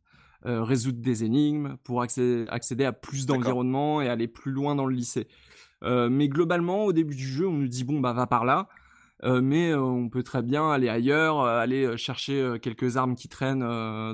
euh, 0.45 0.63
résoudre 0.63 1.01
des 1.01 1.25
énigmes 1.25 1.77
pour 1.85 2.03
accéder, 2.03 2.47
accéder 2.49 2.85
à 2.85 2.93
plus 2.93 3.27
d'environnement 3.27 4.01
et 4.03 4.09
aller 4.09 4.29
plus 4.29 4.53
loin 4.53 4.75
dans 4.75 4.87
le 4.87 4.95
lycée. 4.95 5.29
Euh, 5.85 6.09
mais 6.09 6.29
globalement, 6.29 6.85
au 6.85 6.93
début 6.93 7.15
du 7.15 7.27
jeu, 7.27 7.47
on 7.47 7.53
nous 7.53 7.69
dit 7.69 7.85
bon 7.85 8.01
bah 8.01 8.13
va 8.13 8.27
par 8.27 8.45
là. 8.45 8.69
Euh, 9.25 9.41
mais 9.41 9.71
euh, 9.71 9.81
on 9.81 10.11
peut 10.11 10.23
très 10.23 10.43
bien 10.43 10.71
aller 10.71 10.89
ailleurs, 10.89 11.41
aller 11.41 11.97
chercher 11.97 12.57
quelques 12.61 12.97
armes 12.97 13.15
qui 13.15 13.29
traînent 13.29 13.65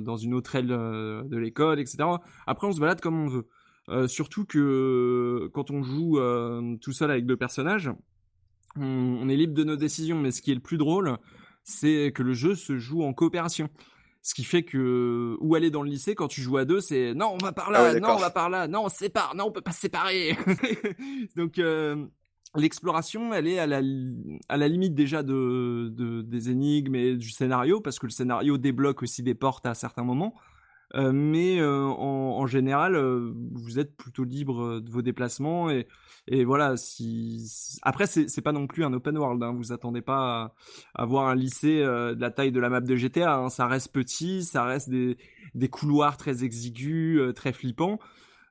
dans 0.01 0.16
une 0.16 0.35
autre 0.35 0.55
aile 0.55 0.68
de 0.68 1.37
l'école, 1.37 1.81
etc. 1.81 2.05
Après, 2.46 2.66
on 2.66 2.72
se 2.72 2.81
balade 2.81 3.01
comme 3.01 3.18
on 3.20 3.29
veut. 3.29 4.09
Surtout 4.09 4.44
que 4.44 5.51
quand 5.53 5.70
on 5.70 5.83
joue 5.83 6.18
tout 6.81 6.92
seul 6.92 7.11
avec 7.11 7.27
deux 7.27 7.37
personnages, 7.37 7.90
on, 8.77 9.18
on 9.20 9.29
est 9.29 9.37
libre 9.37 9.55
de 9.55 9.64
nos 9.64 9.77
décisions. 9.77 10.20
Mais 10.20 10.31
ce 10.31 10.40
qui 10.40 10.53
est 10.53 10.55
le 10.55 10.61
plus 10.61 10.79
drôle, 10.79 11.18
c'est 11.64 12.12
que 12.14 12.22
le 12.22 12.33
jeu 12.33 12.55
se 12.55 12.79
joue 12.79 13.03
en 13.03 13.12
coopération. 13.12 13.68
Ce 14.25 14.35
qui 14.35 14.45
fait 14.45 14.63
que 14.63 15.37
où 15.41 15.55
aller 15.57 15.71
dans 15.71 15.83
le 15.83 15.91
lycée 15.91 16.15
quand 16.15 16.29
tu 16.29 16.41
joues 16.43 16.57
à 16.57 16.65
deux, 16.65 16.81
c'est 16.81 17.13
non 17.13 17.33
on 17.35 17.39
va 17.39 17.51
par 17.53 17.71
là, 17.73 17.81
Ah 17.81 17.93
ouais, 17.95 18.01
non 18.01 18.11
on 18.11 18.17
va 18.19 18.31
par 18.31 18.49
là, 18.51 18.69
non 18.69 18.85
on 18.85 18.89
se 18.89 18.97
sépare, 18.99 19.35
non 19.35 19.47
on 19.47 19.51
peut 19.51 19.61
pas 19.63 19.73
se 19.73 19.81
séparer. 19.81 20.37
Donc 21.37 21.59
euh, 21.59 22.07
l'exploration, 22.57 23.33
elle 23.35 23.49
est 23.49 23.59
à 23.59 23.67
la 23.67 23.81
li- 23.81 24.39
à 24.49 24.57
la 24.57 24.69
limite 24.69 24.95
déjà 24.95 25.23
de, 25.23 25.89
de 25.93 26.23
des 26.23 26.51
énigmes 26.51 26.95
et 26.95 27.17
du 27.17 27.31
scénario 27.31 27.81
parce 27.81 27.99
que 27.99 28.07
le 28.07 28.13
scénario 28.13 28.59
débloque 28.59 29.03
aussi 29.03 29.23
des 29.23 29.35
portes 29.35 29.67
à 29.67 29.75
certains 29.75 30.05
moments. 30.05 30.35
Euh, 30.94 31.12
mais 31.12 31.59
euh, 31.59 31.85
en, 31.87 32.38
en 32.38 32.46
général, 32.46 32.96
euh, 32.96 33.33
vous 33.52 33.78
êtes 33.78 33.96
plutôt 33.96 34.24
libre 34.24 34.81
de 34.81 34.90
vos 34.90 35.00
déplacements 35.02 35.70
et, 35.70 35.88
et 36.26 36.44
voilà. 36.44 36.76
Si, 36.76 37.78
après, 37.83 38.07
c'est 38.07 38.28
c'est 38.28 38.42
pas 38.42 38.52
non 38.52 38.66
plus 38.66 38.85
un 38.85 38.92
open 38.92 39.16
world. 39.16 39.42
Hein, 39.42 39.52
vous 39.57 39.72
attendez 39.72 40.02
pas 40.02 40.52
à, 40.94 41.02
à 41.02 41.05
voir 41.07 41.28
un 41.28 41.35
lycée 41.35 41.81
euh, 41.83 42.14
de 42.14 42.20
la 42.20 42.31
taille 42.31 42.52
de 42.52 42.61
la 42.61 42.68
map 42.68 42.81
de 42.81 42.96
GTA. 42.96 43.35
Hein, 43.37 43.48
ça 43.48 43.66
reste 43.66 43.92
petit, 43.92 44.44
ça 44.44 44.64
reste 44.64 44.90
des 44.90 45.16
des 45.55 45.68
couloirs 45.68 46.16
très 46.16 46.44
exigus, 46.44 47.18
euh, 47.20 47.33
très 47.33 47.52
flippants. 47.52 47.98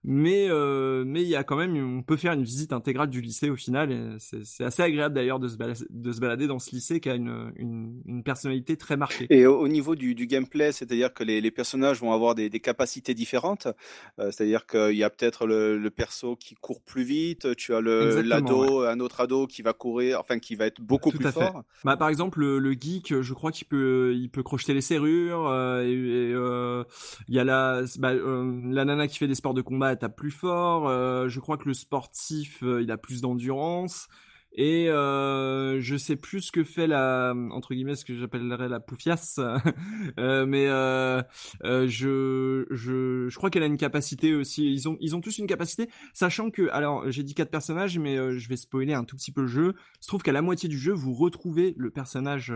Mais 0.03 0.47
euh, 0.49 1.03
mais 1.05 1.21
il 1.21 1.27
y 1.27 1.35
a 1.35 1.43
quand 1.43 1.55
même, 1.57 1.75
on 1.77 2.01
peut 2.01 2.17
faire 2.17 2.33
une 2.33 2.43
visite 2.43 2.73
intégrale 2.73 3.09
du 3.09 3.21
lycée 3.21 3.49
au 3.49 3.55
final. 3.55 4.15
C'est 4.19 4.63
assez 4.63 4.81
agréable 4.81 5.13
d'ailleurs 5.13 5.39
de 5.39 5.47
se 5.47 5.57
balader, 5.57 5.85
de 5.89 6.11
se 6.11 6.19
balader 6.19 6.47
dans 6.47 6.57
ce 6.59 6.71
lycée 6.71 6.99
qui 6.99 7.09
a 7.09 7.15
une 7.15 7.51
une, 7.55 8.01
une 8.05 8.23
personnalité 8.23 8.77
très 8.77 8.97
marquée. 8.97 9.27
Et 9.29 9.45
au, 9.45 9.59
au 9.59 9.67
niveau 9.67 9.95
du, 9.95 10.15
du 10.15 10.25
gameplay, 10.25 10.71
c'est-à-dire 10.71 11.13
que 11.13 11.23
les, 11.23 11.39
les 11.39 11.51
personnages 11.51 11.99
vont 11.99 12.13
avoir 12.13 12.33
des, 12.33 12.49
des 12.49 12.59
capacités 12.59 13.13
différentes. 13.13 13.67
Euh, 14.19 14.31
c'est-à-dire 14.31 14.65
qu'il 14.65 14.95
y 14.97 15.03
a 15.03 15.09
peut-être 15.09 15.45
le, 15.45 15.77
le 15.77 15.89
perso 15.91 16.35
qui 16.35 16.55
court 16.55 16.81
plus 16.81 17.03
vite, 17.03 17.55
tu 17.55 17.73
as 17.75 17.81
le 17.81 18.21
l'ado, 18.21 18.81
un 18.81 18.99
autre 18.99 19.21
ado 19.21 19.45
qui 19.47 19.61
va 19.61 19.73
courir, 19.73 20.19
enfin 20.19 20.39
qui 20.39 20.55
va 20.55 20.65
être 20.65 20.81
beaucoup 20.81 21.11
Tout 21.11 21.17
plus 21.17 21.27
à 21.27 21.31
fait. 21.31 21.39
fort. 21.41 21.63
Bah, 21.83 21.95
par 21.97 22.09
exemple, 22.09 22.39
le, 22.39 22.57
le 22.59 22.71
geek, 22.73 23.21
je 23.21 23.33
crois 23.33 23.51
qu'il 23.51 23.67
peut, 23.67 24.13
il 24.15 24.29
peut 24.29 24.43
crocheter 24.43 24.73
les 24.73 24.81
serrures. 24.81 25.47
euh, 25.47 25.83
et 25.83 25.91
et, 25.91 26.33
euh, 26.33 26.83
il 27.27 27.35
y 27.35 27.39
a 27.39 27.43
la, 27.43 27.83
bah, 27.99 28.11
euh, 28.13 28.59
la 28.71 28.85
nana 28.85 29.07
qui 29.07 29.17
fait 29.17 29.27
des 29.27 29.35
sports 29.35 29.53
de 29.53 29.61
combat, 29.61 29.90
elle 29.91 29.99
tape 29.99 30.15
plus 30.17 30.31
fort. 30.31 30.87
euh, 30.87 31.27
je 31.29 31.39
crois 31.39 31.57
que 31.57 31.67
le 31.67 31.73
sportif, 31.73 32.63
euh, 32.63 32.81
il 32.81 32.91
a 32.91 32.97
plus 32.97 33.21
d'endurance. 33.21 34.07
Et 34.53 34.89
euh, 34.89 35.79
je 35.79 35.95
sais 35.95 36.17
plus 36.17 36.41
ce 36.41 36.51
que 36.51 36.65
fait 36.65 36.85
la, 36.85 37.33
entre 37.51 37.73
guillemets, 37.73 37.95
ce 37.95 38.03
que 38.03 38.13
j'appellerais 38.17 38.67
la 38.67 38.81
poufiasse. 38.81 39.39
Euh, 40.19 40.45
mais 40.45 40.67
euh, 40.67 41.21
je, 41.63 42.65
je, 42.69 43.27
je 43.29 43.35
crois 43.37 43.49
qu'elle 43.49 43.63
a 43.63 43.67
une 43.67 43.77
capacité 43.77 44.35
aussi. 44.35 44.69
Ils 44.73 44.89
ont, 44.89 44.97
ils 44.99 45.15
ont 45.15 45.21
tous 45.21 45.37
une 45.37 45.47
capacité, 45.47 45.87
sachant 46.13 46.49
que, 46.51 46.69
alors, 46.71 47.09
j'ai 47.09 47.23
dit 47.23 47.33
quatre 47.33 47.49
personnages, 47.49 47.97
mais 47.97 48.15
je 48.37 48.49
vais 48.49 48.57
spoiler 48.57 48.93
un 48.93 49.05
tout 49.05 49.15
petit 49.15 49.31
peu 49.31 49.41
le 49.41 49.47
jeu. 49.47 49.73
Il 49.77 50.03
se 50.03 50.07
trouve 50.09 50.21
qu'à 50.21 50.33
la 50.33 50.41
moitié 50.41 50.67
du 50.67 50.77
jeu, 50.77 50.91
vous 50.91 51.13
retrouvez 51.13 51.73
le 51.77 51.91
personnage 51.91 52.53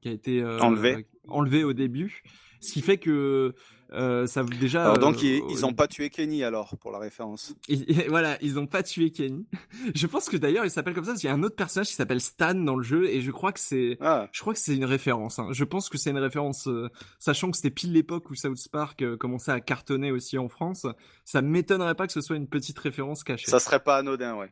qui 0.00 0.08
a 0.08 0.12
été 0.12 0.42
Enlevé. 0.60 1.06
enlevé 1.28 1.64
au 1.64 1.74
début, 1.74 2.22
ce 2.66 2.72
qui 2.72 2.82
fait 2.82 2.98
que 2.98 3.54
euh, 3.92 4.26
ça 4.26 4.42
vous 4.42 4.48
déjà. 4.50 4.82
Alors 4.84 4.98
donc 4.98 5.16
euh, 5.18 5.20
ils, 5.22 5.42
ils 5.50 5.64
ont 5.64 5.72
pas 5.72 5.86
tué 5.86 6.10
Kenny 6.10 6.42
alors 6.42 6.76
pour 6.80 6.90
la 6.90 6.98
référence. 6.98 7.54
et- 7.68 7.74
et 7.92 8.08
voilà, 8.08 8.36
ils 8.42 8.58
ont 8.58 8.66
pas 8.66 8.82
tué 8.82 9.10
Kenny. 9.12 9.46
Je 9.94 10.06
pense 10.08 10.28
que 10.28 10.36
d'ailleurs 10.36 10.64
il 10.64 10.70
s'appelle 10.70 10.92
comme 10.94 11.04
ça 11.04 11.12
parce 11.12 11.20
qu'il 11.20 11.28
y 11.28 11.32
a 11.32 11.36
un 11.36 11.42
autre 11.44 11.54
personnage 11.54 11.86
qui 11.88 11.94
s'appelle 11.94 12.20
Stan 12.20 12.54
dans 12.54 12.74
le 12.74 12.82
jeu 12.82 13.08
et 13.08 13.20
je 13.20 13.30
crois 13.30 13.52
que 13.52 13.60
c'est 13.60 13.96
Ah, 14.00 14.28
je 14.32 14.40
crois 14.40 14.54
que 14.54 14.58
c'est 14.58 14.74
une 14.74 14.84
référence. 14.84 15.38
Hein. 15.38 15.48
Je 15.52 15.62
pense 15.64 15.88
que 15.88 15.98
c'est 15.98 16.10
une 16.10 16.18
référence, 16.18 16.66
euh, 16.66 16.88
sachant 17.20 17.50
que 17.52 17.56
c'était 17.56 17.70
pile 17.70 17.92
l'époque 17.92 18.28
où 18.30 18.34
South 18.34 18.58
Park 18.72 19.02
euh, 19.02 19.16
commençait 19.16 19.52
à 19.52 19.60
cartonner 19.60 20.10
aussi 20.10 20.36
en 20.36 20.48
France. 20.48 20.84
Ça 21.24 21.40
m'étonnerait 21.40 21.94
pas 21.94 22.06
que 22.08 22.12
ce 22.12 22.20
soit 22.20 22.36
une 22.36 22.48
petite 22.48 22.78
référence 22.80 23.22
cachée. 23.22 23.48
ça 23.50 23.60
serait 23.60 23.80
pas 23.80 23.98
anodin, 23.98 24.34
ouais. 24.36 24.50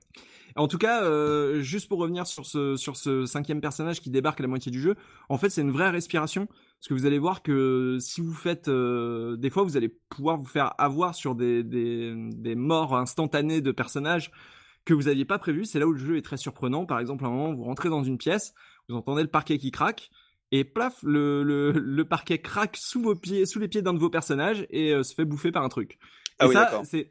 En 0.57 0.69
tout 0.69 0.79
cas, 0.79 1.03
euh, 1.03 1.61
juste 1.63 1.89
pour 1.89 1.99
revenir 1.99 2.27
sur 2.27 2.47
ce 2.47 2.77
sur 2.77 2.97
ce 2.97 3.27
cinquième 3.27 3.61
personnage 3.61 4.01
qui 4.01 4.11
débarque 4.11 4.41
à 4.41 4.45
la 4.45 4.49
moitié 4.49 4.71
du 4.71 4.81
jeu, 4.81 4.95
en 5.29 5.37
fait 5.37 5.51
c'est 5.51 5.63
une 5.63 5.73
vraie 5.73 5.91
respiration 5.91 6.47
parce 6.47 6.89
que 6.89 6.95
vous 6.95 7.07
allez 7.07 7.19
voir 7.19 7.43
que 7.43 7.99
si 8.01 8.21
vous 8.21 8.35
faites 8.35 8.69
euh, 8.69 9.37
des 9.37 9.51
fois 9.51 9.65
vous 9.65 9.77
allez 9.77 9.89
pouvoir 9.89 10.37
vous 10.37 10.47
faire 10.47 10.73
avoir 10.79 11.15
sur 11.15 11.35
des 11.35 11.65
des, 11.65 12.15
des 12.17 12.55
morts 12.55 12.97
instantanées 12.97 13.61
de 13.63 13.73
personnages 13.73 14.31
que 14.85 14.95
vous 14.95 15.05
n'aviez 15.05 15.25
pas 15.25 15.39
prévu. 15.39 15.65
C'est 15.65 15.79
là 15.79 15.87
où 15.87 15.93
le 15.93 15.99
jeu 15.99 16.17
est 16.17 16.23
très 16.23 16.37
surprenant. 16.37 16.87
Par 16.87 17.01
exemple, 17.01 17.25
à 17.25 17.29
un 17.29 17.31
moment 17.31 17.55
vous 17.55 17.65
rentrez 17.65 17.89
dans 17.89 18.05
une 18.05 18.19
pièce, 18.19 18.55
vous 18.89 18.95
entendez 18.95 19.23
le 19.23 19.29
parquet 19.29 19.59
qui 19.59 19.71
craque. 19.71 20.11
Et 20.53 20.63
plaf, 20.63 21.03
le, 21.03 21.43
le, 21.43 21.73
le 21.73 22.05
parquet 22.05 22.39
craque 22.39 22.77
sous 22.77 23.01
vos 23.03 23.17
pieds, 23.17 23.45
sous 23.45 23.59
les 23.59 23.67
pieds 23.67 23.83
d'un 23.83 23.93
de 23.95 23.99
vos 23.99 24.11
personnages 24.11 24.67
et 24.71 24.93
euh, 24.93 25.03
se 25.03 25.15
fait 25.15 25.25
bouffer 25.25 25.51
par 25.51 25.65
un 25.65 25.69
truc. 25.69 25.99
Ah 26.39 26.45
et 26.45 26.49
oui, 26.49 26.55
ça, 26.55 26.83
c'est 26.85 27.09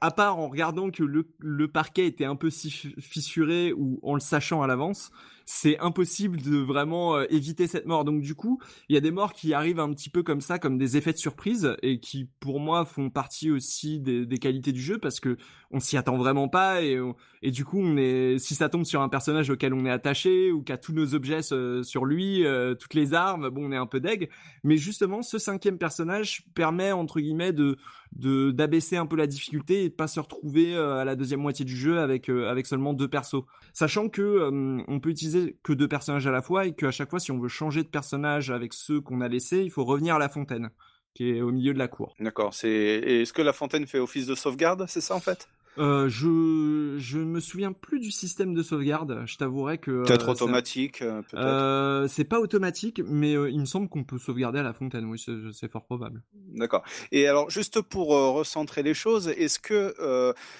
à 0.00 0.10
part 0.10 0.38
en 0.38 0.48
regardant 0.48 0.90
que 0.90 1.02
le, 1.02 1.28
le 1.38 1.68
parquet 1.68 2.06
était 2.06 2.24
un 2.24 2.36
peu 2.36 2.50
fissuré 2.50 3.72
ou 3.72 3.98
en 4.02 4.14
le 4.14 4.20
sachant 4.20 4.62
à 4.62 4.66
l'avance, 4.66 5.10
c'est 5.44 5.78
impossible 5.80 6.40
de 6.40 6.56
vraiment 6.56 7.16
euh, 7.16 7.24
éviter 7.30 7.66
cette 7.66 7.86
mort. 7.86 8.04
Donc 8.04 8.22
du 8.22 8.34
coup, 8.34 8.60
il 8.88 8.94
y 8.94 8.96
a 8.96 9.00
des 9.00 9.10
morts 9.10 9.32
qui 9.32 9.54
arrivent 9.54 9.80
un 9.80 9.92
petit 9.92 10.10
peu 10.10 10.22
comme 10.22 10.40
ça, 10.40 10.58
comme 10.58 10.78
des 10.78 10.96
effets 10.96 11.12
de 11.12 11.18
surprise, 11.18 11.76
et 11.82 11.98
qui 12.00 12.28
pour 12.40 12.60
moi 12.60 12.84
font 12.84 13.10
partie 13.10 13.50
aussi 13.50 14.00
des, 14.00 14.24
des 14.26 14.38
qualités 14.38 14.72
du 14.72 14.80
jeu 14.80 14.98
parce 14.98 15.20
que 15.20 15.36
on 15.70 15.80
s'y 15.80 15.96
attend 15.96 16.16
vraiment 16.16 16.48
pas 16.48 16.82
et, 16.82 16.98
et 17.40 17.50
du 17.50 17.64
coup 17.64 17.80
on 17.80 17.96
est 17.96 18.36
si 18.38 18.54
ça 18.54 18.68
tombe 18.68 18.84
sur 18.84 19.00
un 19.00 19.08
personnage 19.08 19.48
auquel 19.48 19.72
on 19.72 19.86
est 19.86 19.90
attaché 19.90 20.52
ou 20.52 20.62
qui 20.62 20.72
a 20.72 20.76
tous 20.76 20.92
nos 20.92 21.14
objets 21.14 21.42
sur 21.42 22.04
lui, 22.04 22.44
euh, 22.44 22.74
toutes 22.74 22.94
les 22.94 23.14
armes, 23.14 23.48
bon 23.50 23.66
on 23.66 23.72
est 23.72 23.76
un 23.76 23.86
peu 23.86 24.00
deg. 24.00 24.30
Mais 24.64 24.76
justement, 24.76 25.22
ce 25.22 25.38
cinquième 25.38 25.78
personnage 25.78 26.44
permet 26.54 26.92
entre 26.92 27.20
guillemets 27.20 27.52
de 27.52 27.78
de 28.16 28.50
d'abaisser 28.50 28.96
un 28.96 29.06
peu 29.06 29.16
la 29.16 29.26
difficulté 29.26 29.84
et 29.84 29.88
de 29.88 29.94
pas 29.94 30.06
se 30.06 30.20
retrouver 30.20 30.74
euh, 30.74 30.96
à 30.96 31.04
la 31.04 31.16
deuxième 31.16 31.40
moitié 31.40 31.64
du 31.64 31.76
jeu 31.76 31.98
avec 31.98 32.28
avec 32.28 32.66
seulement 32.66 32.92
deux 32.92 33.08
persos, 33.08 33.44
sachant 33.72 34.08
que 34.08 34.50
on 34.88 35.00
peut 35.00 35.10
utiliser 35.10 35.56
que 35.62 35.72
deux 35.72 35.88
personnages 35.88 36.26
à 36.26 36.30
la 36.30 36.42
fois 36.42 36.66
et 36.66 36.72
qu'à 36.74 36.90
chaque 36.90 37.10
fois, 37.10 37.20
si 37.20 37.32
on 37.32 37.38
veut 37.38 37.48
changer 37.48 37.82
de 37.82 37.88
personnage 37.88 38.50
avec 38.50 38.74
ceux 38.74 39.00
qu'on 39.00 39.20
a 39.20 39.28
laissés, 39.28 39.62
il 39.62 39.70
faut 39.70 39.84
revenir 39.84 40.16
à 40.16 40.18
la 40.18 40.28
fontaine 40.28 40.70
qui 41.14 41.30
est 41.30 41.40
au 41.42 41.52
milieu 41.52 41.74
de 41.74 41.78
la 41.78 41.88
cour. 41.88 42.14
D'accord. 42.20 42.54
Est-ce 42.62 43.32
que 43.32 43.42
la 43.42 43.52
fontaine 43.52 43.86
fait 43.86 43.98
office 43.98 44.26
de 44.26 44.34
sauvegarde 44.34 44.86
C'est 44.88 45.00
ça 45.00 45.14
en 45.14 45.20
fait? 45.20 45.48
Euh, 45.78 46.08
je 46.08 46.96
je 46.98 47.18
me 47.18 47.40
souviens 47.40 47.72
plus 47.72 47.98
du 47.98 48.10
système 48.10 48.54
de 48.54 48.62
sauvegarde. 48.62 49.22
Je 49.26 49.36
t'avouerai 49.36 49.78
que 49.78 49.90
euh, 49.90 50.04
peut-être 50.04 50.28
automatique. 50.28 51.02
Euh, 51.02 52.02
peut 52.02 52.08
c'est 52.08 52.24
pas 52.24 52.40
automatique, 52.40 53.00
mais 53.06 53.32
il 53.32 53.60
me 53.60 53.64
semble 53.64 53.88
qu'on 53.88 54.04
peut 54.04 54.18
sauvegarder 54.18 54.58
à 54.58 54.62
la 54.62 54.72
fontaine. 54.72 55.06
Oui, 55.06 55.22
c'est 55.52 55.70
fort 55.70 55.84
probable. 55.84 56.22
D'accord. 56.54 56.82
Et 57.10 57.26
alors 57.26 57.50
juste 57.50 57.80
pour 57.80 58.08
recentrer 58.08 58.82
les 58.82 58.94
choses, 58.94 59.28
est-ce 59.28 59.58
que 59.58 59.94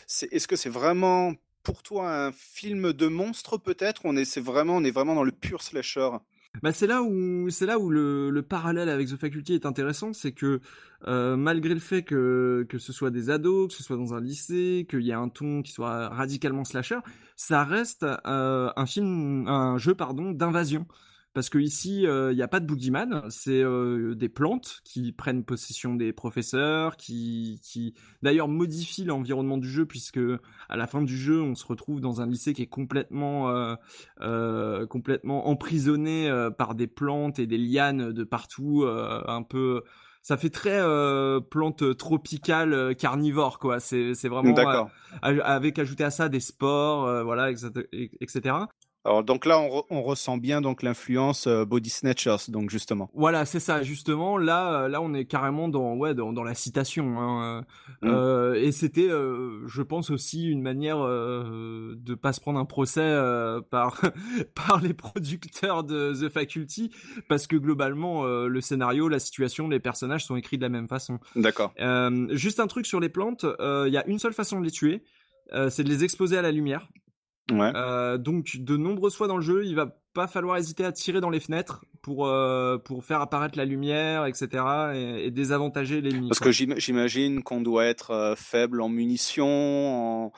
c'est 0.06 0.32
est-ce 0.32 0.48
que 0.48 0.56
c'est 0.56 0.70
vraiment 0.70 1.34
pour 1.62 1.82
toi 1.82 2.26
un 2.26 2.32
film 2.32 2.92
de 2.92 3.06
monstre 3.06 3.58
peut-être? 3.58 4.02
On 4.04 4.16
est, 4.16 4.24
c'est 4.24 4.40
vraiment, 4.40 4.76
on 4.76 4.84
est 4.84 4.90
vraiment 4.90 5.14
dans 5.14 5.24
le 5.24 5.32
pur 5.32 5.62
slasher. 5.62 6.10
Bah 6.60 6.70
c'est 6.70 6.86
là 6.86 7.02
où 7.02 7.48
c'est 7.48 7.64
là 7.64 7.78
où 7.78 7.88
le, 7.88 8.28
le, 8.30 8.42
parallèle 8.42 8.90
avec 8.90 9.08
The 9.08 9.16
Faculty 9.16 9.54
est 9.54 9.64
intéressant, 9.64 10.12
c'est 10.12 10.32
que 10.32 10.60
euh, 11.08 11.34
malgré 11.34 11.72
le 11.72 11.80
fait 11.80 12.02
que 12.02 12.66
que 12.68 12.78
ce 12.78 12.92
soit 12.92 13.10
des 13.10 13.30
ados, 13.30 13.68
que 13.68 13.74
ce 13.74 13.82
soit 13.82 13.96
dans 13.96 14.12
un 14.12 14.20
lycée, 14.20 14.86
qu'il 14.88 15.00
y 15.00 15.10
ait 15.10 15.14
un 15.14 15.30
ton 15.30 15.62
qui 15.62 15.72
soit 15.72 16.10
radicalement 16.10 16.64
slasher, 16.64 16.98
ça 17.36 17.64
reste 17.64 18.04
euh, 18.26 18.70
un 18.76 18.86
film, 18.86 19.48
un 19.48 19.78
jeu 19.78 19.94
pardon 19.94 20.30
d'invasion 20.30 20.86
parce 21.34 21.48
que 21.48 21.58
ici 21.58 22.06
euh, 22.06 22.32
il 22.32 22.36
n'y 22.36 22.42
a 22.42 22.48
pas 22.48 22.60
de 22.60 22.66
boogeyman, 22.66 23.24
c'est 23.30 23.62
euh, 23.62 24.14
des 24.14 24.28
plantes 24.28 24.80
qui 24.84 25.12
prennent 25.12 25.44
possession 25.44 25.94
des 25.94 26.12
professeurs, 26.12 26.96
qui, 26.96 27.60
qui 27.62 27.94
d'ailleurs 28.22 28.48
modifient 28.48 29.04
l'environnement 29.04 29.58
du 29.58 29.68
jeu 29.68 29.86
puisque 29.86 30.20
à 30.68 30.76
la 30.76 30.86
fin 30.86 31.02
du 31.02 31.16
jeu 31.16 31.40
on 31.40 31.54
se 31.54 31.66
retrouve 31.66 32.00
dans 32.00 32.20
un 32.20 32.26
lycée 32.26 32.52
qui 32.52 32.62
est 32.62 32.66
complètement 32.66 33.76
euh, 34.20 34.86
complètement 34.86 35.48
emprisonné 35.48 36.30
par 36.58 36.74
des 36.74 36.86
plantes 36.86 37.38
et 37.38 37.46
des 37.46 37.58
lianes 37.58 38.12
de 38.12 38.24
partout, 38.24 38.84
un 38.84 39.42
peu 39.42 39.82
ça 40.22 40.36
fait 40.36 40.50
très 40.50 40.80
euh, 40.80 41.40
plante 41.40 41.96
tropicale 41.96 42.94
carnivore 42.96 43.58
quoi. 43.58 43.80
C'est 43.80 44.14
c'est 44.14 44.28
vraiment 44.28 44.54
avec 45.22 45.78
ajouté 45.78 46.04
à 46.04 46.10
ça 46.10 46.28
des 46.28 46.40
sports 46.40 47.24
voilà 47.24 47.50
etc 47.50 48.54
alors 49.04 49.24
donc 49.24 49.46
là, 49.46 49.58
on, 49.58 49.84
on 49.90 50.02
ressent 50.02 50.36
bien 50.36 50.60
donc 50.60 50.82
l'influence 50.82 51.48
euh, 51.48 51.64
Body 51.64 51.90
Snatchers, 51.90 52.48
donc 52.48 52.70
justement. 52.70 53.10
Voilà, 53.14 53.44
c'est 53.44 53.58
ça, 53.58 53.82
justement. 53.82 54.38
Là, 54.38 54.82
euh, 54.82 54.88
là, 54.88 55.02
on 55.02 55.12
est 55.12 55.24
carrément 55.24 55.68
dans 55.68 55.94
ouais 55.96 56.14
dans, 56.14 56.32
dans 56.32 56.44
la 56.44 56.54
citation. 56.54 57.20
Hein. 57.20 57.64
Euh, 58.04 58.54
et 58.54 58.70
c'était, 58.70 59.08
euh, 59.08 59.66
je 59.66 59.82
pense 59.82 60.10
aussi 60.10 60.48
une 60.48 60.62
manière 60.62 60.98
de 60.98 62.14
pas 62.14 62.32
se 62.32 62.40
prendre 62.40 62.60
un 62.60 62.64
procès 62.64 63.16
par 63.70 64.00
par 64.54 64.80
les 64.80 64.94
producteurs 64.94 65.82
de 65.82 66.12
The 66.14 66.32
Faculty, 66.32 66.92
parce 67.28 67.46
que 67.48 67.56
globalement, 67.56 68.24
le 68.24 68.60
scénario, 68.60 69.08
la 69.08 69.18
situation, 69.18 69.68
les 69.68 69.80
personnages 69.80 70.24
sont 70.24 70.36
écrits 70.36 70.58
de 70.58 70.62
la 70.62 70.68
même 70.68 70.88
façon. 70.88 71.18
D'accord. 71.34 71.74
juste 72.30 72.60
un 72.60 72.66
truc 72.68 72.86
sur 72.86 73.00
les 73.00 73.08
plantes. 73.08 73.44
Il 73.60 73.92
y 73.92 73.96
a 73.96 74.06
une 74.06 74.18
seule 74.18 74.32
façon 74.32 74.60
de 74.60 74.64
les 74.64 74.70
tuer, 74.70 75.02
c'est 75.70 75.82
de 75.82 75.88
les 75.88 76.04
exposer 76.04 76.38
à 76.38 76.42
la 76.42 76.52
lumière. 76.52 76.88
Ouais. 77.50 77.72
Euh, 77.74 78.18
donc 78.18 78.56
de 78.58 78.76
nombreuses 78.76 79.16
fois 79.16 79.26
dans 79.26 79.36
le 79.36 79.42
jeu, 79.42 79.64
il 79.64 79.74
va 79.74 79.98
pas 80.12 80.26
falloir 80.26 80.56
hésiter 80.56 80.84
à 80.84 80.92
tirer 80.92 81.20
dans 81.20 81.30
les 81.30 81.40
fenêtres 81.40 81.84
pour 82.02 82.26
euh, 82.26 82.78
pour 82.78 83.04
faire 83.04 83.20
apparaître 83.20 83.56
la 83.56 83.64
lumière, 83.64 84.26
etc. 84.26 84.48
et, 84.94 85.26
et 85.26 85.30
désavantager 85.30 86.00
l'ennemi. 86.00 86.28
Parce 86.28 86.40
que 86.40 86.50
j'imagine 86.50 87.42
qu'on 87.42 87.60
doit 87.60 87.84
être 87.86 88.10
euh, 88.10 88.34
faible 88.36 88.80
en 88.80 88.88
munitions, 88.88 90.26
en, 90.26 90.32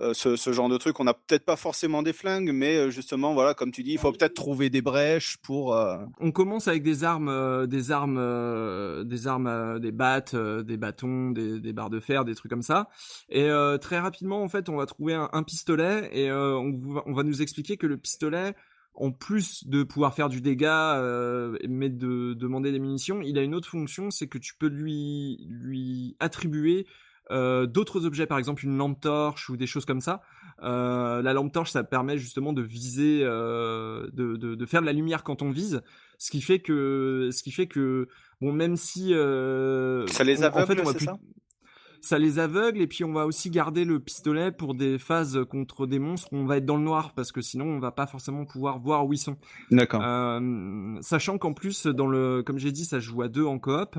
euh, 0.00 0.14
ce, 0.14 0.36
ce, 0.36 0.52
genre 0.52 0.70
de 0.70 0.78
truc. 0.78 0.98
On 0.98 1.04
n'a 1.04 1.12
peut-être 1.12 1.44
pas 1.44 1.56
forcément 1.56 2.02
des 2.02 2.14
flingues, 2.14 2.52
mais 2.52 2.76
euh, 2.76 2.90
justement, 2.90 3.34
voilà, 3.34 3.52
comme 3.52 3.70
tu 3.70 3.82
dis, 3.82 3.92
il 3.92 3.98
faut 3.98 4.10
peut-être 4.12 4.32
trouver 4.32 4.70
des 4.70 4.80
brèches 4.80 5.36
pour. 5.42 5.74
Euh, 5.76 5.98
On 6.20 6.32
commence 6.32 6.68
avec 6.68 6.82
des 6.82 7.04
armes, 7.04 7.66
des 7.66 7.90
armes, 7.90 9.04
des 9.04 9.26
armes, 9.26 9.78
des 9.78 9.92
battes, 9.92 10.34
des 10.34 10.76
bâtons, 10.78 11.32
des, 11.32 11.60
des, 11.60 11.72
barres 11.74 11.90
de 11.90 12.00
fer, 12.00 12.24
des 12.24 12.34
trucs 12.34 12.50
comme 12.50 12.62
ça. 12.62 12.88
Et 13.28 13.48
très 13.80 13.98
rapidement, 13.98 14.42
en 14.42 14.48
fait, 14.48 14.68
on 14.68 14.76
va 14.76 14.86
trouver 14.86 15.14
un, 15.14 15.28
un 15.32 15.42
pistolet 15.42 16.08
et 16.12 16.32
on 16.32 16.72
va, 16.78 17.02
on 17.04 17.12
va 17.12 17.22
nous 17.22 17.42
expliquer 17.42 17.76
que 17.76 17.86
le 17.86 17.98
pistolet 17.98 18.54
en 19.00 19.12
plus 19.12 19.66
de 19.66 19.82
pouvoir 19.82 20.14
faire 20.14 20.28
du 20.28 20.40
dégât, 20.42 20.96
euh, 20.96 21.56
mais 21.68 21.88
de 21.88 22.34
demander 22.34 22.70
des 22.70 22.78
munitions, 22.78 23.22
il 23.22 23.38
a 23.38 23.42
une 23.42 23.54
autre 23.54 23.68
fonction, 23.68 24.10
c'est 24.10 24.28
que 24.28 24.36
tu 24.36 24.54
peux 24.54 24.68
lui 24.68 25.38
lui 25.48 26.16
attribuer 26.20 26.86
euh, 27.30 27.66
d'autres 27.66 28.04
objets, 28.04 28.26
par 28.26 28.38
exemple 28.38 28.64
une 28.64 28.76
lampe 28.76 29.00
torche 29.00 29.48
ou 29.48 29.56
des 29.56 29.66
choses 29.66 29.86
comme 29.86 30.02
ça. 30.02 30.20
Euh, 30.62 31.22
la 31.22 31.32
lampe 31.32 31.50
torche, 31.50 31.70
ça 31.70 31.82
permet 31.82 32.18
justement 32.18 32.52
de 32.52 32.60
viser, 32.60 33.20
euh, 33.22 34.06
de, 34.12 34.36
de, 34.36 34.54
de, 34.54 34.66
faire 34.66 34.82
de 34.82 34.86
la 34.86 34.92
lumière 34.92 35.24
quand 35.24 35.40
on 35.40 35.50
vise, 35.50 35.82
ce 36.18 36.30
qui 36.30 36.42
fait 36.42 36.58
que, 36.58 37.30
ce 37.32 37.42
qui 37.42 37.52
fait 37.52 37.68
que, 37.68 38.08
bon, 38.42 38.52
même 38.52 38.76
si 38.76 39.14
euh, 39.14 40.06
ça 40.08 40.24
les 40.24 40.42
aveugle, 40.42 40.62
en 40.62 40.66
fait, 40.66 40.80
on 40.80 40.84
va 40.84 40.94
plus, 40.94 41.06
ça? 41.06 41.16
Ça 42.00 42.18
les 42.18 42.38
aveugle 42.38 42.80
et 42.80 42.86
puis 42.86 43.04
on 43.04 43.12
va 43.12 43.26
aussi 43.26 43.50
garder 43.50 43.84
le 43.84 44.00
pistolet 44.00 44.52
pour 44.52 44.74
des 44.74 44.98
phases 44.98 45.40
contre 45.48 45.86
des 45.86 45.98
monstres 45.98 46.28
où 46.32 46.36
on 46.36 46.46
va 46.46 46.56
être 46.56 46.64
dans 46.64 46.76
le 46.76 46.82
noir 46.82 47.12
parce 47.14 47.32
que 47.32 47.40
sinon 47.40 47.66
on 47.66 47.78
va 47.78 47.90
pas 47.90 48.06
forcément 48.06 48.44
pouvoir 48.44 48.78
voir 48.78 49.06
où 49.06 49.12
ils 49.12 49.18
sont. 49.18 49.36
D'accord. 49.70 50.02
Euh, 50.04 50.96
sachant 51.00 51.38
qu'en 51.38 51.52
plus 51.52 51.86
dans 51.86 52.06
le, 52.06 52.42
comme 52.42 52.58
j'ai 52.58 52.72
dit, 52.72 52.84
ça 52.84 53.00
joue 53.00 53.22
à 53.22 53.28
deux 53.28 53.44
en 53.44 53.58
coop 53.58 53.98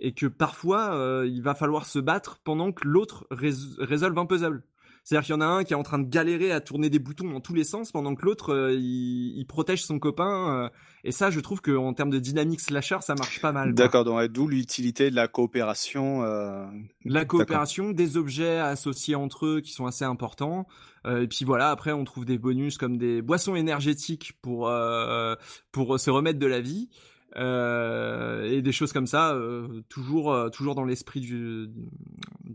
et 0.00 0.12
que 0.12 0.26
parfois 0.26 0.94
euh, 0.94 1.26
il 1.26 1.42
va 1.42 1.54
falloir 1.54 1.86
se 1.86 1.98
battre 1.98 2.38
pendant 2.44 2.72
que 2.72 2.86
l'autre 2.86 3.26
résolve 3.30 4.18
un 4.18 4.26
puzzle. 4.26 4.62
C'est-à-dire 5.08 5.24
qu'il 5.24 5.34
y 5.36 5.38
en 5.38 5.40
a 5.40 5.46
un 5.46 5.64
qui 5.64 5.72
est 5.72 5.76
en 5.76 5.82
train 5.82 5.98
de 5.98 6.06
galérer 6.06 6.52
à 6.52 6.60
tourner 6.60 6.90
des 6.90 6.98
boutons 6.98 7.30
dans 7.30 7.40
tous 7.40 7.54
les 7.54 7.64
sens 7.64 7.92
pendant 7.92 8.14
que 8.14 8.26
l'autre 8.26 8.52
euh, 8.52 8.74
il, 8.74 9.38
il, 9.38 9.46
protège 9.46 9.82
son 9.82 9.98
copain. 9.98 10.64
Euh, 10.64 10.68
et 11.02 11.12
ça, 11.12 11.30
je 11.30 11.40
trouve 11.40 11.62
qu'en 11.62 11.94
termes 11.94 12.10
de 12.10 12.18
dynamique 12.18 12.60
slasher, 12.60 12.98
ça 13.00 13.14
marche 13.14 13.40
pas 13.40 13.50
mal. 13.50 13.72
D'accord, 13.72 14.04
donc 14.04 14.22
d'où 14.26 14.46
l'utilité 14.48 15.08
de 15.08 15.16
la 15.16 15.26
coopération. 15.26 16.24
Euh... 16.24 16.66
La 17.06 17.24
coopération, 17.24 17.92
des 17.92 18.18
objets 18.18 18.58
associés 18.58 19.14
entre 19.14 19.46
eux 19.46 19.60
qui 19.62 19.72
sont 19.72 19.86
assez 19.86 20.04
importants. 20.04 20.66
Euh, 21.06 21.22
et 21.22 21.26
puis 21.26 21.46
voilà, 21.46 21.70
après 21.70 21.92
on 21.92 22.04
trouve 22.04 22.26
des 22.26 22.36
bonus 22.36 22.76
comme 22.76 22.98
des 22.98 23.22
boissons 23.22 23.54
énergétiques 23.54 24.34
pour 24.42 24.70
pour 25.72 25.98
se 25.98 26.10
remettre 26.10 26.38
de 26.38 26.46
la 26.46 26.60
vie. 26.60 26.90
Euh, 27.36 28.44
et 28.44 28.62
des 28.62 28.72
choses 28.72 28.92
comme 28.92 29.06
ça, 29.06 29.34
euh, 29.34 29.82
toujours 29.88 30.32
euh, 30.32 30.48
toujours 30.48 30.74
dans 30.74 30.84
l'esprit 30.84 31.20
du 31.20 31.68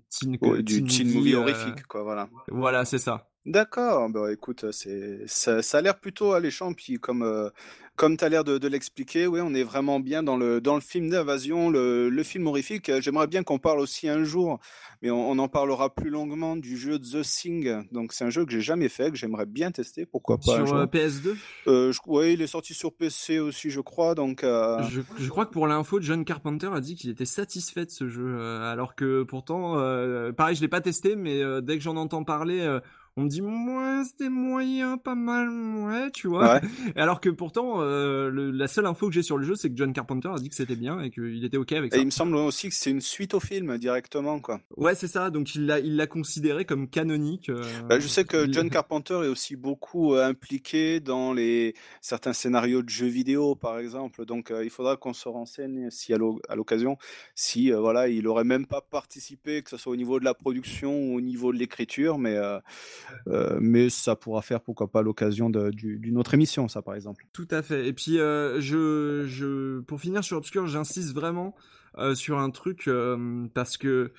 teen, 0.10 0.38
ouais, 0.42 0.64
du 0.64 0.84
teen 0.84 1.08
movie, 1.08 1.18
movie 1.18 1.36
horrifique, 1.36 1.84
quoi, 1.88 2.04
voilà. 2.04 2.28
Voilà, 2.50 2.84
c'est 2.86 2.98
ça. 2.98 3.30
D'accord, 3.46 4.10
bah 4.10 4.32
écoute, 4.32 4.72
c'est 4.72 5.28
ça, 5.28 5.62
ça 5.62 5.80
a 5.80 5.82
l'air 5.82 6.00
plutôt 6.00 6.32
alléchant, 6.32 6.72
puis 6.72 6.98
comme 6.98 7.24
euh, 7.24 7.50
comme 7.98 8.16
tu 8.16 8.24
as 8.24 8.30
l'air 8.30 8.46
de, 8.46 8.58
de 8.58 8.68
l'expliquer, 8.70 9.28
oui, 9.28 9.42
on 9.44 9.54
est 9.54 9.64
vraiment 9.64 10.00
bien 10.00 10.24
dans 10.24 10.38
le 10.38 10.62
dans 10.62 10.76
le 10.76 10.82
film 10.82 11.10
d'invasion, 11.10 11.70
le, 11.70 12.08
le 12.08 12.24
film 12.24 12.48
horrifique. 12.48 12.90
J'aimerais 13.02 13.28
bien 13.28 13.44
qu'on 13.44 13.60
parle 13.60 13.82
aussi 13.82 14.08
un 14.08 14.24
jour, 14.24 14.60
mais 15.02 15.12
on, 15.12 15.30
on, 15.30 15.38
en 15.40 15.50
parlera 15.50 15.94
plus 15.94 16.10
longuement 16.10 16.56
du 16.56 16.78
jeu 16.78 16.98
The 16.98 17.22
Thing. 17.22 17.84
Donc 17.92 18.14
c'est 18.14 18.24
un 18.24 18.30
jeu 18.30 18.46
que 18.46 18.52
j'ai 18.54 18.62
jamais 18.62 18.88
fait, 18.88 19.12
que 19.12 19.18
j'aimerais 19.18 19.46
bien 19.46 19.72
tester, 19.72 20.06
pourquoi 20.06 20.38
pas. 20.38 20.66
Sur 20.66 20.86
PS2 20.86 21.36
euh, 21.68 21.92
je, 21.92 22.00
Oui, 22.08 22.34
il 22.34 22.42
est 22.42 22.48
sorti 22.48 22.74
sur 22.74 22.94
PC 22.96 23.40
aussi, 23.40 23.70
je 23.72 23.82
crois. 23.82 24.16
Donc 24.16 24.46
euh... 24.46 24.82
je, 24.90 25.02
je, 25.20 25.30
crois 25.30 25.46
que 25.46 25.52
pour 25.52 25.68
l'info, 25.68 26.00
John 26.00 26.24
Carpenter 26.24 26.70
a 26.74 26.80
dit 26.80 26.96
qu'il 26.96 27.10
était 27.10 27.26
satisfait 27.26 27.86
de 27.86 27.92
ce 27.92 28.08
jeu, 28.08 28.40
alors 28.40 28.96
que 28.96 29.24
pourtant, 29.24 29.74
pareil, 30.32 30.56
je 30.56 30.62
l'ai 30.62 30.70
pas 30.70 30.82
testé, 30.82 31.18
mais 31.18 31.42
dès 31.62 31.78
que 31.78 31.84
j'en 31.84 31.98
entends 31.98 32.24
parler 32.24 32.80
on 33.16 33.24
me 33.24 33.30
dit 33.30 33.42
moi 33.42 33.94
c'était 34.04 34.30
moyen, 34.30 34.98
pas 34.98 35.16
mal, 35.16 35.50
ouais, 35.50 36.12
tu 36.12 36.28
vois. 36.28 36.60
Alors 36.96 37.22
que 37.22 37.30
pourtant, 37.30 37.82
euh, 37.82 38.30
la 38.32 38.68
seule 38.68 38.86
info 38.86 39.08
que 39.08 39.14
j'ai 39.14 39.24
sur 39.24 39.38
le 39.38 39.46
jeu, 39.46 39.56
c'est 39.56 39.70
que 39.70 39.78
John 39.78 39.94
Carpenter 39.94 40.30
a 40.34 40.40
dit 40.40 40.50
que 40.50 40.56
c'était 40.56 40.76
bien 40.76 41.00
et 41.00 41.12
qu'il 41.12 41.44
était 41.44 41.58
ok 41.58 41.72
avec 41.74 41.94
ça. 41.94 41.98
Et 41.98 42.02
il 42.02 42.06
me 42.06 42.12
semble 42.12 42.36
aussi 42.36 42.70
que 42.70 42.76
c'est 42.76 42.90
une 42.90 43.02
suite 43.02 43.34
au 43.34 43.40
film 43.40 43.78
directement, 43.78 44.40
quoi. 44.40 44.62
Ouais, 44.78 44.96
c'est 44.96 45.08
ça. 45.08 45.30
Donc 45.30 45.56
il 45.56 45.66
l'a, 45.66 45.80
il 45.80 45.96
l'a 45.96 46.08
considéré 46.08 46.66
comme 46.66 46.88
canonique. 46.90 47.50
Euh, 47.50 47.64
bah, 47.88 48.00
je 48.00 48.08
sais 48.08 48.26
que 48.26 48.52
John 48.52 48.70
Carpenter 48.70 49.22
est 49.24 49.30
aussi 49.30 49.56
beaucoup 49.56 50.16
euh, 50.16 50.28
impliqué 50.28 51.00
dans 51.00 51.34
les 51.34 51.76
certains 52.02 52.34
scénarios 52.34 52.82
de 52.82 52.90
jeux 52.90 53.08
vidéo, 53.08 53.56
par 53.56 53.80
exemple. 53.80 54.26
Donc 54.26 54.52
il 54.64 54.70
faudra 54.70 54.98
qu'on 54.98 55.14
se 55.14 55.30
renseigne 55.30 55.90
si 55.90 56.14
à 56.14 56.56
l'occasion, 56.56 56.98
si 57.36 57.72
voilà, 57.72 58.08
il 58.08 58.28
aurait 58.28 58.44
même 58.44 58.66
pas 58.66 58.82
participé, 58.82 59.62
que 59.62 59.70
ce 59.70 59.78
soit 59.78 59.94
au 59.94 59.98
niveau 59.98 60.20
de 60.20 60.26
la 60.26 60.34
production 60.34 60.94
ou 60.94 61.18
au 61.18 61.22
niveau 61.22 61.54
de 61.54 61.58
l'écriture, 61.58 62.18
mais 62.18 62.38
euh, 63.28 63.58
mais 63.62 63.90
ça 63.90 64.16
pourra 64.16 64.42
faire 64.42 64.62
pourquoi 64.62 64.92
pas 64.92 65.02
l'occasion 65.02 65.50
d'une 65.50 66.18
autre 66.18 66.34
émission, 66.34 66.68
ça 66.68 66.82
par 66.82 66.96
exemple. 66.96 67.26
Tout 67.34 67.48
à 67.52 67.62
fait. 67.62 67.88
Et 67.88 67.94
puis 67.94 68.20
euh, 68.20 68.60
je, 68.60 69.26
je, 69.28 69.80
pour 69.82 70.00
finir 70.00 70.24
sur 70.24 70.38
Obscure, 70.38 70.68
j'insiste 70.68 71.14
vraiment 71.14 71.56
euh, 71.98 72.16
sur 72.16 72.40
un 72.40 72.50
truc 72.50 72.90
parce 73.54 73.78
que 73.78 74.12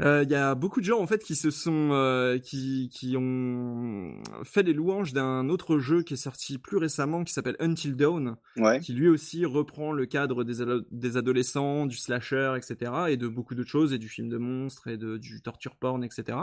il 0.00 0.30
y 0.30 0.36
a 0.36 0.54
beaucoup 0.54 0.78
de 0.78 0.84
gens 0.84 1.00
en 1.00 1.08
fait 1.08 1.24
qui 1.24 1.34
se 1.34 1.50
sont 1.50 2.38
qui, 2.44 2.88
qui 2.92 3.16
ont 3.16 4.14
fait 4.44 4.62
les 4.62 4.72
louanges 4.72 5.12
d'un 5.12 5.48
autre 5.48 5.80
jeu 5.80 6.04
qui 6.04 6.14
est 6.14 6.18
sorti 6.18 6.58
plus 6.58 6.76
récemment 6.76 7.24
qui 7.24 7.32
s'appelle 7.32 7.56
Until 7.58 7.96
Dawn 7.96 8.36
qui 8.80 8.92
lui 8.92 9.08
aussi 9.08 9.44
reprend 9.44 9.90
le 9.90 10.06
cadre 10.06 10.44
des, 10.44 10.64
des 10.92 11.16
adolescents 11.16 11.84
du 11.84 11.96
slasher 11.96 12.54
etc 12.56 12.92
et 13.08 13.16
de 13.16 13.26
beaucoup 13.26 13.56
d'autres 13.56 13.70
choses 13.70 13.92
et 13.92 13.98
du 13.98 14.08
film 14.08 14.28
de 14.28 14.38
monstres 14.38 14.86
et 14.86 14.98
de 14.98 15.16
du 15.16 15.42
torture 15.42 15.74
porn 15.74 16.04
etc 16.04 16.38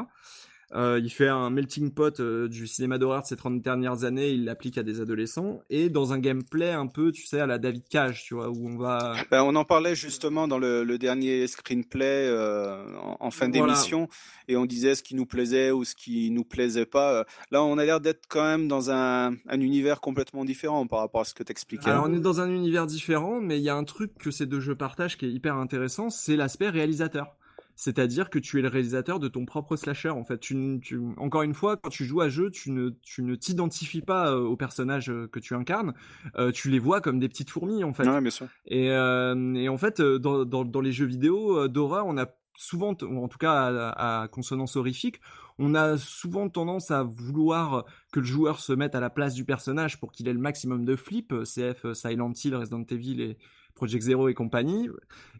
euh, 0.73 0.99
il 1.01 1.09
fait 1.09 1.27
un 1.27 1.49
melting 1.49 1.91
pot 1.91 2.19
euh, 2.19 2.47
du 2.47 2.67
cinéma 2.67 2.97
d'horreur 2.97 3.21
de 3.21 3.27
ces 3.27 3.35
30 3.35 3.61
dernières 3.61 4.03
années, 4.03 4.31
il 4.31 4.45
l'applique 4.45 4.77
à 4.77 4.83
des 4.83 4.99
adolescents, 4.99 5.61
et 5.69 5.89
dans 5.89 6.13
un 6.13 6.19
gameplay 6.19 6.71
un 6.71 6.87
peu, 6.87 7.11
tu 7.11 7.25
sais, 7.25 7.39
à 7.39 7.45
la 7.45 7.57
David 7.57 7.87
Cage, 7.87 8.23
tu 8.23 8.33
vois, 8.33 8.49
où 8.49 8.67
on 8.67 8.77
va... 8.77 9.15
Ben, 9.31 9.43
on 9.43 9.55
en 9.55 9.65
parlait 9.65 9.95
justement 9.95 10.47
dans 10.47 10.57
le, 10.57 10.83
le 10.83 10.97
dernier 10.97 11.47
screenplay 11.47 12.27
euh, 12.27 12.83
en, 13.19 13.31
fin 13.31 13.49
d'émission, 13.49 14.07
et 14.47 14.57
on 14.57 14.65
disait 14.65 14.95
ce 14.95 15.03
qui 15.03 15.15
nous 15.15 15.25
plaisait 15.25 15.71
ou 15.71 15.83
ce 15.83 15.95
qui 15.95 16.31
nous 16.31 16.43
plaisait 16.43 16.85
pas. 16.85 17.25
Là, 17.51 17.63
on 17.63 17.77
a 17.77 17.85
l'air 17.85 18.01
d'être 18.01 18.23
quand 18.27 18.43
même 18.43 18.67
dans 18.67 18.91
un, 18.91 19.33
un, 19.47 19.59
univers 19.59 20.01
complètement 20.01 20.45
différent 20.45 20.87
par 20.87 20.99
rapport 20.99 21.21
à 21.21 21.25
ce 21.25 21.33
que 21.33 21.43
t'expliquais. 21.43 21.89
Alors, 21.89 22.05
on 22.07 22.13
est 22.13 22.19
dans 22.19 22.41
un 22.41 22.49
univers 22.49 22.87
différent, 22.87 23.39
mais 23.39 23.59
il 23.59 23.63
y 23.63 23.69
a 23.69 23.75
un 23.75 23.83
truc 23.83 24.17
que 24.17 24.31
ces 24.31 24.45
deux 24.45 24.59
jeux 24.59 24.75
partagent 24.75 25.17
qui 25.17 25.25
est 25.25 25.31
hyper 25.31 25.55
intéressant, 25.55 26.09
c'est 26.09 26.35
l'aspect 26.35 26.69
réalisateur 26.69 27.35
c'est-à-dire 27.75 28.29
que 28.29 28.39
tu 28.39 28.59
es 28.59 28.61
le 28.61 28.69
réalisateur 28.69 29.19
de 29.19 29.27
ton 29.27 29.45
propre 29.45 29.75
slasher. 29.75 30.09
En 30.09 30.23
fait, 30.23 30.39
tu, 30.39 30.79
encore 31.17 31.43
une 31.43 31.53
fois, 31.53 31.77
quand 31.77 31.89
tu 31.89 32.05
joues 32.05 32.21
à 32.21 32.29
jeu, 32.29 32.49
tu 32.49 32.71
ne, 32.71 32.91
tu 33.01 33.21
ne 33.21 33.35
t'identifies 33.35 34.01
pas 34.01 34.31
euh, 34.31 34.39
aux 34.39 34.55
personnages 34.55 35.09
euh, 35.09 35.27
que 35.27 35.39
tu 35.39 35.55
incarnes. 35.55 35.93
Euh, 36.37 36.51
tu 36.51 36.69
les 36.69 36.79
vois 36.79 37.01
comme 37.01 37.19
des 37.19 37.27
petites 37.27 37.49
fourmis, 37.49 37.83
en 37.83 37.93
fait. 37.93 38.07
Ouais, 38.07 38.21
bien 38.21 38.29
sûr. 38.29 38.47
Et, 38.65 38.85
et 38.85 39.69
en 39.69 39.77
fait, 39.77 40.01
dans, 40.01 40.45
dans, 40.45 40.63
dans 40.63 40.81
les 40.81 40.91
jeux 40.91 41.05
vidéo 41.05 41.67
d'horreur, 41.67 42.05
on 42.07 42.17
a 42.17 42.27
souvent, 42.57 42.95
ou 43.01 43.23
en 43.23 43.27
tout 43.27 43.37
cas 43.37 43.53
à, 43.53 44.21
à, 44.21 44.27
consonance 44.29 44.77
horrifique, 44.77 45.19
on 45.59 45.75
a 45.75 45.97
souvent 45.97 46.49
tendance 46.49 46.91
à 46.91 47.03
vouloir 47.03 47.85
que 48.11 48.19
le 48.21 48.25
joueur 48.25 48.59
se 48.59 48.71
mette 48.71 48.95
à 48.95 48.99
la 49.01 49.09
place 49.09 49.33
du 49.33 49.43
personnage 49.45 49.99
pour 49.99 50.11
qu'il 50.11 50.27
ait 50.27 50.33
le 50.33 50.39
maximum 50.39 50.85
de 50.85 50.95
flip. 50.95 51.33
CF, 51.43 51.93
Silent 51.93 52.33
Hill, 52.33 52.55
Resident 52.55 52.85
Evil 52.89 53.21
et, 53.21 53.37
Project 53.75 54.03
Zero 54.03 54.29
et 54.29 54.33
compagnie, 54.33 54.89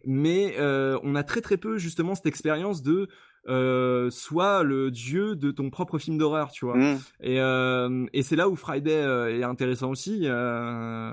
mais 0.06 0.56
euh, 0.60 1.00
on 1.04 1.16
a 1.16 1.24
très 1.24 1.42
très 1.42 1.58
peu 1.58 1.78
justement 1.78 2.16
cette 2.16 2.26
expérience 2.26 2.84
de 2.84 3.08
euh, 3.48 4.10
soit 4.10 4.64
le 4.64 4.92
dieu 4.92 5.36
de 5.36 5.52
ton 5.52 5.70
propre 5.70 5.98
film 5.98 6.18
d'horreur, 6.18 6.52
tu 6.52 6.66
vois. 6.66 6.78
Mm. 6.78 7.00
Et, 7.22 7.40
euh, 7.40 8.06
et 8.14 8.24
c'est 8.24 8.36
là 8.36 8.50
où 8.50 8.56
Friday 8.56 8.92
euh, 8.92 9.40
est 9.40 9.44
intéressant 9.44 9.92
aussi, 9.92 10.22
euh, 10.24 11.12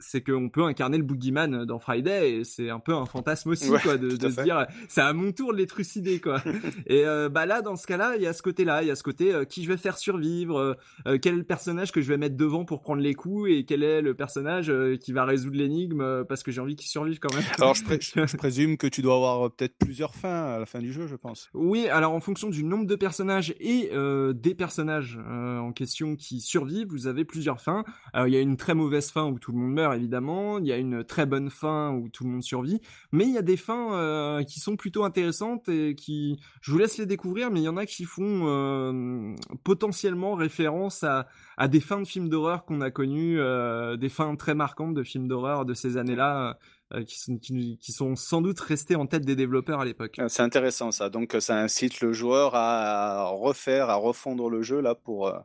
c'est 0.00 0.22
qu'on 0.22 0.48
peut 0.48 0.64
incarner 0.64 0.98
le 0.98 1.04
boogeyman 1.04 1.64
dans 1.64 1.78
Friday, 1.78 2.32
et 2.32 2.44
c'est 2.44 2.70
un 2.70 2.78
peu 2.78 2.94
un 2.94 3.06
fantasme 3.06 3.50
aussi, 3.50 3.70
quoi, 3.82 3.96
de, 3.96 4.16
de 4.16 4.30
se 4.30 4.42
dire, 4.42 4.66
c'est 4.88 5.00
à 5.00 5.12
mon 5.12 5.32
tour 5.32 5.52
de 5.52 5.58
les 5.58 5.66
trucider, 5.66 6.20
quoi. 6.20 6.42
et 6.86 7.04
euh, 7.06 7.28
bah 7.28 7.46
là, 7.46 7.62
dans 7.62 7.76
ce 7.76 7.86
cas-là, 7.86 8.14
il 8.16 8.22
y 8.22 8.26
a 8.26 8.32
ce 8.32 8.42
côté-là, 8.42 8.82
il 8.82 8.88
y 8.88 8.90
a 8.90 8.96
ce 8.96 9.02
côté 9.02 9.32
qui 9.48 9.64
je 9.64 9.68
vais 9.68 9.76
faire 9.76 9.98
survivre, 9.98 10.76
quel 11.04 11.34
est 11.34 11.38
le 11.38 11.44
personnage 11.44 11.92
que 11.92 12.00
je 12.00 12.08
vais 12.08 12.18
mettre 12.18 12.36
devant 12.36 12.64
pour 12.64 12.82
prendre 12.82 13.02
les 13.02 13.14
coups, 13.14 13.50
et 13.50 13.64
quel 13.64 13.82
est 13.82 14.02
le 14.02 14.14
personnage 14.14 14.72
qui 15.00 15.12
va 15.12 15.24
résoudre 15.24 15.56
l'énigme 15.56 16.24
parce 16.24 16.42
que 16.42 16.52
j'ai 16.52 16.60
envie 16.60 16.76
qu'il 16.76 16.88
survive 16.88 17.18
quand 17.18 17.34
même. 17.34 17.44
Alors 17.58 17.74
je, 17.74 17.82
je, 18.26 18.36
présume 18.36 18.76
que 18.76 18.86
tu 18.86 19.02
dois 19.02 19.14
avoir 19.14 19.50
peut-être 19.50 19.76
plusieurs 19.78 20.14
fins 20.14 20.54
à 20.54 20.58
la 20.58 20.66
fin 20.66 20.78
du 20.78 20.92
jeu, 20.92 21.06
je 21.06 21.16
pense. 21.16 21.50
Oui, 21.66 21.88
alors 21.88 22.12
en 22.12 22.20
fonction 22.20 22.50
du 22.50 22.62
nombre 22.62 22.84
de 22.84 22.94
personnages 22.94 23.54
et 23.58 23.88
euh, 23.94 24.34
des 24.34 24.54
personnages 24.54 25.18
euh, 25.26 25.58
en 25.58 25.72
question 25.72 26.14
qui 26.14 26.42
survivent, 26.42 26.88
vous 26.88 27.06
avez 27.06 27.24
plusieurs 27.24 27.58
fins. 27.58 27.84
Il 28.14 28.28
y 28.28 28.36
a 28.36 28.40
une 28.40 28.58
très 28.58 28.74
mauvaise 28.74 29.10
fin 29.10 29.24
où 29.24 29.38
tout 29.38 29.50
le 29.50 29.56
monde 29.56 29.72
meurt 29.72 29.94
évidemment, 29.94 30.58
il 30.58 30.66
y 30.66 30.72
a 30.72 30.76
une 30.76 31.04
très 31.04 31.24
bonne 31.24 31.48
fin 31.48 31.92
où 31.92 32.10
tout 32.10 32.24
le 32.24 32.30
monde 32.30 32.42
survit, 32.42 32.82
mais 33.12 33.24
il 33.24 33.32
y 33.32 33.38
a 33.38 33.42
des 33.42 33.56
fins 33.56 33.94
euh, 33.94 34.42
qui 34.42 34.60
sont 34.60 34.76
plutôt 34.76 35.04
intéressantes 35.04 35.70
et 35.70 35.94
qui, 35.94 36.38
je 36.60 36.70
vous 36.70 36.76
laisse 36.76 36.98
les 36.98 37.06
découvrir, 37.06 37.50
mais 37.50 37.60
il 37.60 37.64
y 37.64 37.68
en 37.68 37.78
a 37.78 37.86
qui 37.86 38.04
font 38.04 39.34
potentiellement 39.64 40.34
référence 40.34 41.02
à 41.02 41.68
des 41.68 41.80
fins 41.80 42.00
de 42.00 42.06
films 42.06 42.28
d'horreur 42.28 42.66
qu'on 42.66 42.82
a 42.82 42.90
connues, 42.90 43.38
des 43.98 44.08
fins 44.10 44.36
très 44.36 44.54
marquantes 44.54 44.94
de 44.94 45.02
films 45.02 45.28
d'horreur 45.28 45.64
de 45.64 45.72
ces 45.72 45.96
années-là. 45.96 46.58
Euh, 46.94 47.02
qui, 47.02 47.18
sont, 47.18 47.36
qui, 47.38 47.92
sont 47.92 48.16
sans 48.16 48.40
doute 48.40 48.60
restés 48.60 48.94
en 48.96 49.06
tête 49.06 49.24
des 49.24 49.36
développeurs 49.36 49.80
à 49.80 49.84
l'époque. 49.84 50.20
C'est 50.28 50.42
intéressant 50.42 50.90
ça. 50.90 51.10
Donc 51.10 51.36
ça 51.40 51.58
incite 51.58 52.00
le 52.00 52.12
joueur 52.12 52.54
à 52.54 53.26
refaire, 53.26 53.90
à 53.90 53.96
refondre 53.96 54.48
le 54.48 54.62
jeu 54.62 54.80
là 54.80 54.94
pour 54.94 55.28
euh, 55.28 55.38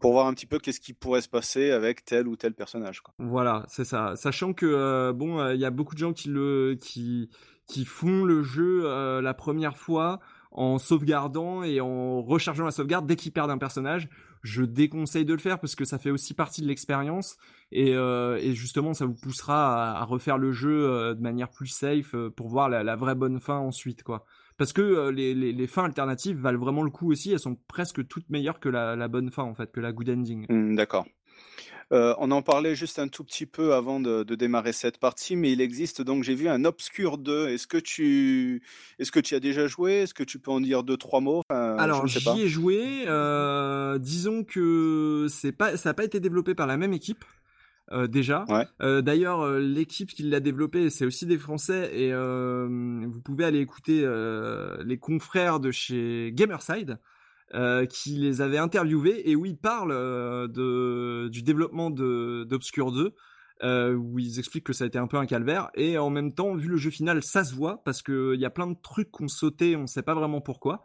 pour 0.00 0.12
voir 0.12 0.26
un 0.26 0.34
petit 0.34 0.46
peu 0.46 0.58
qu'est-ce 0.58 0.80
qui 0.80 0.92
pourrait 0.92 1.22
se 1.22 1.28
passer 1.28 1.70
avec 1.70 2.04
tel 2.04 2.28
ou 2.28 2.36
tel 2.36 2.54
personnage. 2.54 3.00
Quoi. 3.00 3.14
Voilà, 3.18 3.64
c'est 3.68 3.84
ça. 3.84 4.14
Sachant 4.16 4.52
que 4.52 4.66
euh, 4.66 5.12
bon, 5.12 5.50
il 5.50 5.60
y 5.60 5.64
a 5.64 5.70
beaucoup 5.70 5.94
de 5.94 6.00
gens 6.00 6.12
qui 6.12 6.28
le 6.28 6.76
qui 6.80 7.30
qui 7.66 7.84
font 7.84 8.24
le 8.24 8.42
jeu 8.42 9.20
la 9.20 9.34
première 9.34 9.76
fois 9.76 10.20
en 10.50 10.78
sauvegardant 10.78 11.62
et 11.62 11.80
en 11.80 12.22
rechargeant 12.22 12.64
la 12.64 12.70
sauvegarde 12.70 13.06
dès 13.06 13.16
qu'ils 13.16 13.32
perdent 13.32 13.50
un 13.50 13.58
personnage 13.58 14.08
je 14.42 14.64
déconseille 14.64 15.24
de 15.24 15.32
le 15.32 15.38
faire 15.38 15.60
parce 15.60 15.74
que 15.74 15.84
ça 15.84 15.98
fait 15.98 16.10
aussi 16.10 16.34
partie 16.34 16.62
de 16.62 16.66
l'expérience 16.66 17.36
et, 17.72 17.94
euh, 17.94 18.38
et, 18.40 18.54
justement 18.54 18.94
ça 18.94 19.06
vous 19.06 19.14
poussera 19.14 19.98
à, 19.98 20.04
refaire 20.04 20.38
le 20.38 20.52
jeu 20.52 20.88
euh, 20.88 21.14
de 21.14 21.20
manière 21.20 21.50
plus 21.50 21.66
safe 21.66 22.14
euh, 22.14 22.30
pour 22.30 22.48
voir 22.48 22.68
la, 22.68 22.82
la, 22.82 22.96
vraie 22.96 23.14
bonne 23.14 23.40
fin 23.40 23.58
ensuite 23.58 24.02
quoi. 24.02 24.24
Parce 24.58 24.72
que 24.72 25.08
les, 25.08 25.34
les, 25.34 25.52
les, 25.52 25.66
fins 25.66 25.84
alternatives 25.84 26.38
valent 26.38 26.60
vraiment 26.60 26.82
le 26.82 26.90
coup 26.90 27.10
aussi, 27.10 27.32
elles 27.32 27.40
sont 27.40 27.56
presque 27.68 28.06
toutes 28.06 28.28
meilleures 28.28 28.60
que 28.60 28.68
la, 28.68 28.94
la 28.94 29.08
bonne 29.08 29.30
fin 29.30 29.42
en 29.42 29.54
fait, 29.54 29.72
que 29.72 29.80
la 29.80 29.92
good 29.92 30.10
ending. 30.10 30.46
Mmh, 30.48 30.76
d'accord. 30.76 31.06
Euh, 31.92 32.14
on 32.18 32.30
en 32.30 32.40
parlait 32.40 32.74
juste 32.74 32.98
un 32.98 33.08
tout 33.08 33.22
petit 33.22 33.44
peu 33.44 33.74
avant 33.74 34.00
de, 34.00 34.22
démarrer 34.34 34.72
cette 34.72 34.98
partie, 34.98 35.36
mais 35.36 35.52
il 35.52 35.60
existe 35.60 36.00
donc, 36.00 36.24
j'ai 36.24 36.34
vu 36.34 36.48
un 36.48 36.64
Obscure 36.64 37.18
2. 37.18 37.48
Est-ce 37.48 37.66
que 37.66 37.76
tu, 37.76 38.62
est-ce 38.98 39.12
que 39.12 39.20
tu 39.20 39.34
as 39.34 39.40
déjà 39.40 39.66
joué? 39.66 40.02
Est-ce 40.02 40.14
que 40.14 40.24
tu 40.24 40.38
peux 40.38 40.50
en 40.50 40.60
dire 40.60 40.84
deux 40.84 40.96
trois 40.96 41.20
mots? 41.20 41.42
Alors 41.50 42.06
j'y 42.06 42.40
ai 42.40 42.48
joué. 42.48 43.04
Euh, 43.06 43.98
disons 43.98 44.42
que 44.42 45.26
c'est 45.28 45.52
pas, 45.52 45.76
ça 45.76 45.90
n'a 45.90 45.94
pas 45.94 46.04
été 46.04 46.18
développé 46.18 46.54
par 46.54 46.66
la 46.66 46.78
même 46.78 46.94
équipe. 46.94 47.24
Euh, 47.92 48.06
déjà. 48.06 48.44
D'ailleurs, 48.80 49.58
l'équipe 49.58 50.10
qui 50.10 50.22
l'a 50.24 50.40
développé, 50.40 50.90
c'est 50.90 51.04
aussi 51.04 51.26
des 51.26 51.38
Français 51.38 51.90
et 51.94 52.12
vous 52.12 53.20
pouvez 53.20 53.44
aller 53.44 53.60
écouter 53.60 54.06
les 54.84 54.98
confrères 54.98 55.60
de 55.60 55.70
chez 55.70 56.32
Gamerside. 56.34 56.98
Euh, 57.54 57.84
qui 57.84 58.12
les 58.12 58.40
avait 58.40 58.56
interviewés 58.56 59.28
et 59.28 59.36
où 59.36 59.44
ils 59.44 59.58
parlent 59.58 59.92
euh, 59.92 60.48
de, 60.48 61.28
du 61.28 61.42
développement 61.42 61.90
d'Obscure 61.90 62.92
2. 62.92 63.14
Euh, 63.62 63.92
où 63.92 64.18
ils 64.18 64.38
expliquent 64.38 64.64
que 64.64 64.72
ça 64.72 64.84
a 64.84 64.86
été 64.86 64.98
un 64.98 65.06
peu 65.06 65.18
un 65.18 65.26
calvaire 65.26 65.70
et 65.74 65.96
en 65.96 66.10
même 66.10 66.32
temps 66.32 66.56
vu 66.56 66.66
le 66.66 66.76
jeu 66.76 66.90
final 66.90 67.22
ça 67.22 67.44
se 67.44 67.54
voit 67.54 67.84
parce 67.84 68.02
que 68.02 68.34
il 68.34 68.40
y 68.40 68.44
a 68.44 68.50
plein 68.50 68.66
de 68.66 68.76
trucs 68.82 69.12
qu'on 69.12 69.28
sauté 69.28 69.76
on 69.76 69.86
sait 69.86 70.02
pas 70.02 70.14
vraiment 70.14 70.40
pourquoi 70.40 70.84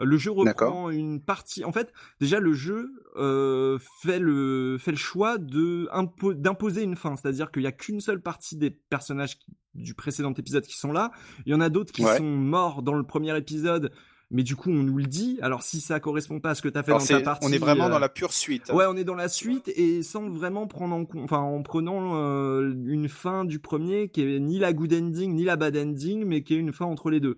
le 0.00 0.16
jeu 0.16 0.30
reprend 0.30 0.90
une 0.90 1.20
partie 1.20 1.64
en 1.64 1.72
fait 1.72 1.92
déjà 2.20 2.40
le 2.40 2.52
jeu 2.52 2.90
euh, 3.16 3.78
fait 4.02 4.18
le 4.18 4.76
fait 4.78 4.92
le 4.92 4.96
choix 4.96 5.38
de 5.38 5.88
d'imposer 6.34 6.82
une 6.82 6.96
fin 6.96 7.16
c'est-à-dire 7.16 7.50
qu'il 7.50 7.62
y 7.62 7.66
a 7.66 7.72
qu'une 7.72 8.00
seule 8.00 8.20
partie 8.20 8.56
des 8.56 8.70
personnages 8.70 9.38
du 9.74 9.94
précédent 9.94 10.32
épisode 10.32 10.64
qui 10.64 10.76
sont 10.76 10.92
là 10.92 11.10
il 11.46 11.52
y 11.52 11.54
en 11.54 11.60
a 11.60 11.68
d'autres 11.68 11.92
qui 11.92 12.02
sont 12.02 12.24
morts 12.24 12.82
dans 12.82 12.94
le 12.94 13.04
premier 13.04 13.36
épisode 13.36 13.92
mais 14.30 14.42
du 14.42 14.56
coup 14.56 14.70
on 14.70 14.82
nous 14.82 14.96
le 14.96 15.04
dit. 15.04 15.38
Alors 15.42 15.62
si 15.62 15.80
ça 15.80 16.00
correspond 16.00 16.40
pas 16.40 16.50
à 16.50 16.54
ce 16.54 16.62
que 16.62 16.68
tu 16.68 16.78
as 16.78 16.82
fait 16.82 16.92
dans 16.92 16.98
ta 16.98 17.20
partie, 17.20 17.46
on 17.46 17.52
est 17.52 17.58
vraiment 17.58 17.88
dans 17.88 17.96
euh, 17.96 18.00
la 18.00 18.08
pure 18.08 18.32
suite. 18.32 18.70
Ouais, 18.72 18.84
on 18.88 18.96
est 18.96 19.04
dans 19.04 19.14
la 19.14 19.28
suite 19.28 19.68
et 19.68 20.02
sans 20.02 20.28
vraiment 20.28 20.66
prendre 20.66 20.94
en 20.94 21.04
enfin 21.22 21.38
en 21.38 21.62
prenant 21.62 22.12
euh, 22.14 22.72
une 22.86 23.08
fin 23.08 23.44
du 23.44 23.58
premier 23.58 24.08
qui 24.08 24.22
est 24.22 24.38
ni 24.38 24.58
la 24.58 24.72
good 24.72 24.92
ending 24.92 25.34
ni 25.34 25.44
la 25.44 25.56
bad 25.56 25.76
ending, 25.76 26.24
mais 26.24 26.42
qui 26.42 26.54
est 26.54 26.58
une 26.58 26.72
fin 26.72 26.86
entre 26.86 27.10
les 27.10 27.20
deux. 27.20 27.36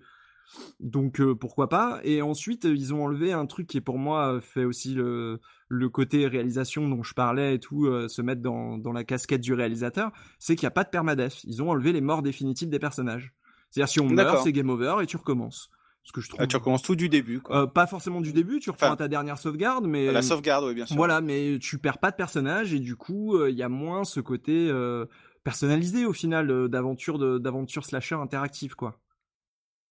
Donc 0.79 1.19
euh, 1.19 1.33
pourquoi 1.35 1.69
pas 1.69 1.99
Et 2.03 2.21
ensuite 2.21 2.65
ils 2.65 2.93
ont 2.93 3.03
enlevé 3.05 3.33
un 3.33 3.45
truc 3.45 3.67
qui 3.67 3.81
pour 3.81 3.97
moi 3.97 4.39
fait 4.41 4.65
aussi 4.65 4.93
le 4.93 5.39
le 5.69 5.89
côté 5.89 6.27
réalisation 6.27 6.87
dont 6.87 7.01
je 7.01 7.13
parlais 7.15 7.55
et 7.55 7.59
tout, 7.59 7.87
se 8.07 8.21
mettre 8.21 8.41
dans, 8.43 8.77
dans 8.77 8.91
la 8.91 9.03
casquette 9.03 9.41
du 9.41 9.55
réalisateur, 9.55 10.11
c'est 10.37 10.55
qu'il 10.55 10.65
n'y 10.65 10.67
a 10.67 10.71
pas 10.71 10.83
de 10.83 10.89
permadeath. 10.89 11.43
Ils 11.45 11.63
ont 11.63 11.71
enlevé 11.71 11.91
les 11.93 12.01
morts 12.01 12.21
définitives 12.21 12.69
des 12.69 12.77
personnages. 12.77 13.33
C'est-à-dire 13.71 13.89
si 13.89 13.99
on 13.99 14.07
meurt, 14.07 14.43
c'est 14.43 14.51
game 14.51 14.69
over 14.69 14.97
et 15.01 15.07
tu 15.07 15.17
recommences. 15.17 15.71
Ce 16.03 16.11
que 16.11 16.21
je 16.21 16.27
trouve. 16.29 16.41
Ah, 16.43 16.47
tu 16.47 16.57
recommences 16.57 16.83
tout 16.83 16.95
du 16.97 17.09
début, 17.09 17.39
quoi. 17.39 17.63
Euh, 17.63 17.65
pas 17.65 17.87
forcément 17.87 18.21
du 18.21 18.33
début, 18.33 18.59
tu 18.59 18.69
reprends 18.69 18.87
Enfin, 18.87 18.95
ta 18.97 19.07
dernière 19.07 19.37
sauvegarde, 19.39 19.87
mais 19.87 20.11
La 20.11 20.21
sauvegarde, 20.21 20.65
oui, 20.65 20.75
bien 20.75 20.85
sûr. 20.85 20.95
voilà, 20.97 21.21
mais 21.21 21.57
tu 21.59 21.79
perds 21.79 21.97
pas 21.97 22.11
de 22.11 22.15
personnage 22.17 22.73
et 22.73 22.79
du 22.79 22.95
coup, 22.97 23.35
euh, 23.35 23.49
il 23.49 23.55
y 23.57 23.63
a 23.63 23.69
moins 23.69 24.03
ce 24.03 24.19
côté 24.19 24.67
euh, 24.69 25.05
personnalisé 25.43 26.05
au 26.05 26.13
final 26.13 26.51
euh, 26.51 26.67
d'aventure 26.67 27.39
d'aventure 27.39 27.85
slasher 27.85 28.15
interactive 28.15 28.75
quoi. 28.75 28.99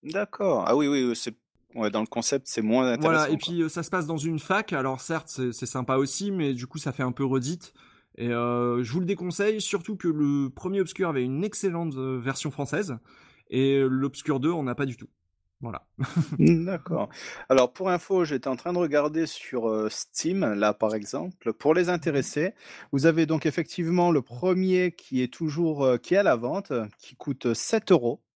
D'accord. 0.02 0.64
Ah 0.66 0.76
oui, 0.76 0.88
oui, 0.88 1.14
c'est 1.14 1.34
ouais, 1.74 1.90
dans 1.90 2.00
le 2.00 2.06
concept, 2.06 2.46
c'est 2.48 2.62
moins 2.62 2.86
intéressant. 2.86 3.02
Voilà, 3.02 3.26
et 3.28 3.30
quoi. 3.30 3.38
puis 3.38 3.62
euh, 3.62 3.68
ça 3.68 3.82
se 3.82 3.90
passe 3.90 4.06
dans 4.06 4.16
une 4.16 4.38
fac. 4.38 4.72
Alors 4.72 5.00
certes, 5.00 5.28
c'est 5.28 5.66
sympa 5.66 5.96
aussi, 5.96 6.30
mais 6.30 6.54
du 6.54 6.66
coup, 6.66 6.78
ça 6.78 6.92
fait 6.92 7.02
un 7.02 7.12
peu 7.12 7.24
redite. 7.24 7.72
Et 8.18 8.28
euh, 8.28 8.82
je 8.82 8.92
vous 8.92 9.00
le 9.00 9.06
déconseille, 9.06 9.60
surtout 9.60 9.96
que 9.96 10.08
le 10.08 10.50
premier 10.50 10.80
Obscur 10.80 11.08
avait 11.08 11.24
une 11.24 11.44
excellente 11.44 11.94
euh, 11.96 12.20
version 12.22 12.50
française 12.50 12.98
et 13.48 13.80
l'Obscur 13.88 14.38
2, 14.40 14.50
on 14.50 14.62
n'a 14.62 14.74
pas 14.74 14.86
du 14.86 14.96
tout. 14.96 15.08
Voilà. 15.60 15.86
D'accord. 16.38 17.08
Alors 17.48 17.72
pour 17.72 17.88
info, 17.88 18.24
j'étais 18.24 18.48
en 18.48 18.56
train 18.56 18.72
de 18.72 18.78
regarder 18.78 19.26
sur 19.26 19.90
Steam, 19.90 20.54
là 20.54 20.74
par 20.74 20.94
exemple, 20.94 21.52
pour 21.52 21.72
les 21.72 21.88
intéressés. 21.88 22.52
Vous 22.92 23.06
avez 23.06 23.26
donc 23.26 23.46
effectivement 23.46 24.10
le 24.10 24.22
premier 24.22 24.92
qui 24.92 25.22
est 25.22 25.32
toujours 25.32 25.98
qui 26.02 26.14
est 26.14 26.18
à 26.18 26.22
la 26.22 26.36
vente, 26.36 26.72
qui 26.98 27.14
coûte 27.14 27.54
7 27.54 27.92
euros, 27.92 28.20
6, 28.22 28.31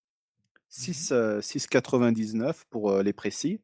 6,99 0.77 2.55
pour 2.70 2.91
euh, 2.91 3.03
les 3.03 3.12
précis. 3.12 3.61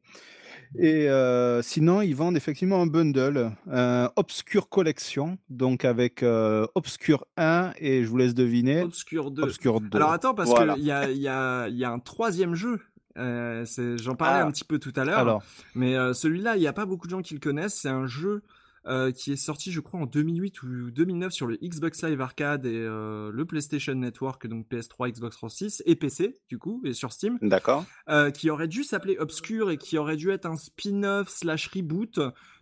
Et 0.79 1.07
euh, 1.07 1.61
sinon, 1.61 2.01
ils 2.01 2.15
vendent 2.15 2.35
effectivement 2.35 2.81
un 2.81 2.87
bundle, 2.87 3.51
un 3.71 4.09
Obscure 4.15 4.69
Collection, 4.69 5.37
donc 5.49 5.85
avec 5.85 6.23
euh, 6.23 6.65
Obscure 6.73 7.25
1 7.37 7.73
et 7.77 8.03
je 8.03 8.09
vous 8.09 8.17
laisse 8.17 8.33
deviner, 8.33 8.81
Obscur 8.81 9.29
2. 9.29 9.43
Obscure 9.43 9.81
2. 9.81 9.95
Alors 9.97 10.11
attends, 10.13 10.33
parce 10.33 10.49
Voilà. 10.49 10.73
qu'il 10.73 10.83
y 10.85 10.91
a, 10.91 11.11
y, 11.11 11.27
a, 11.27 11.67
y 11.69 11.83
a 11.83 11.91
un 11.91 11.99
troisième 11.99 12.55
jeu. 12.55 12.79
Euh, 13.19 13.63
J'en 13.97 14.15
parlais 14.15 14.41
Ah. 14.41 14.47
un 14.47 14.51
petit 14.51 14.63
peu 14.63 14.79
tout 14.79 14.93
à 14.95 15.05
l'heure. 15.05 15.43
Mais 15.75 15.93
celui-là, 16.13 16.55
il 16.57 16.61
n'y 16.61 16.67
a 16.67 16.73
pas 16.73 16.87
beaucoup 16.87 17.05
de 17.05 17.11
gens 17.11 17.21
qui 17.21 17.35
le 17.35 17.39
connaissent. 17.39 17.75
C'est 17.79 17.89
un 17.89 18.07
jeu 18.07 18.41
euh, 18.85 19.11
qui 19.11 19.31
est 19.31 19.37
sorti, 19.37 19.71
je 19.71 19.79
crois, 19.79 19.99
en 19.99 20.05
2008 20.05 20.63
ou 20.63 20.91
2009 20.91 21.31
sur 21.31 21.47
le 21.47 21.57
Xbox 21.57 22.03
Live 22.03 22.19
Arcade 22.21 22.65
et 22.65 22.75
euh, 22.75 23.31
le 23.31 23.45
PlayStation 23.45 23.95
Network, 23.95 24.47
donc 24.47 24.67
PS3, 24.69 25.11
Xbox 25.11 25.37
360 25.37 25.83
et 25.85 25.95
PC, 25.95 26.35
du 26.49 26.57
coup, 26.57 26.81
et 26.83 26.93
sur 26.93 27.13
Steam, 27.13 27.37
d'accord. 27.41 27.85
euh, 28.09 28.31
qui 28.31 28.49
aurait 28.49 28.67
dû 28.67 28.83
s'appeler 28.83 29.17
Obscure 29.17 29.71
et 29.71 29.77
qui 29.77 29.97
aurait 29.97 30.17
dû 30.17 30.31
être 30.31 30.45
un 30.45 30.57
spin-off 30.57 31.29
slash 31.29 31.67
reboot. 31.67 32.19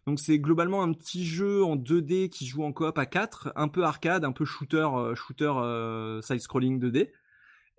Donc 0.07 0.19
c'est 0.19 0.39
globalement 0.39 0.81
un 0.81 0.93
petit 0.93 1.25
jeu 1.25 1.63
en 1.63 1.75
2D 1.75 2.29
qui 2.29 2.45
joue 2.47 2.63
en 2.63 2.73
coop 2.73 2.97
à 2.97 3.05
4, 3.05 3.53
un 3.55 3.67
peu 3.67 3.83
arcade, 3.83 4.25
un 4.25 4.31
peu 4.31 4.45
shooter, 4.45 4.87
euh, 4.95 5.15
shooter 5.15 5.51
euh, 5.55 6.21
side-scrolling 6.21 6.79
2D 6.79 7.09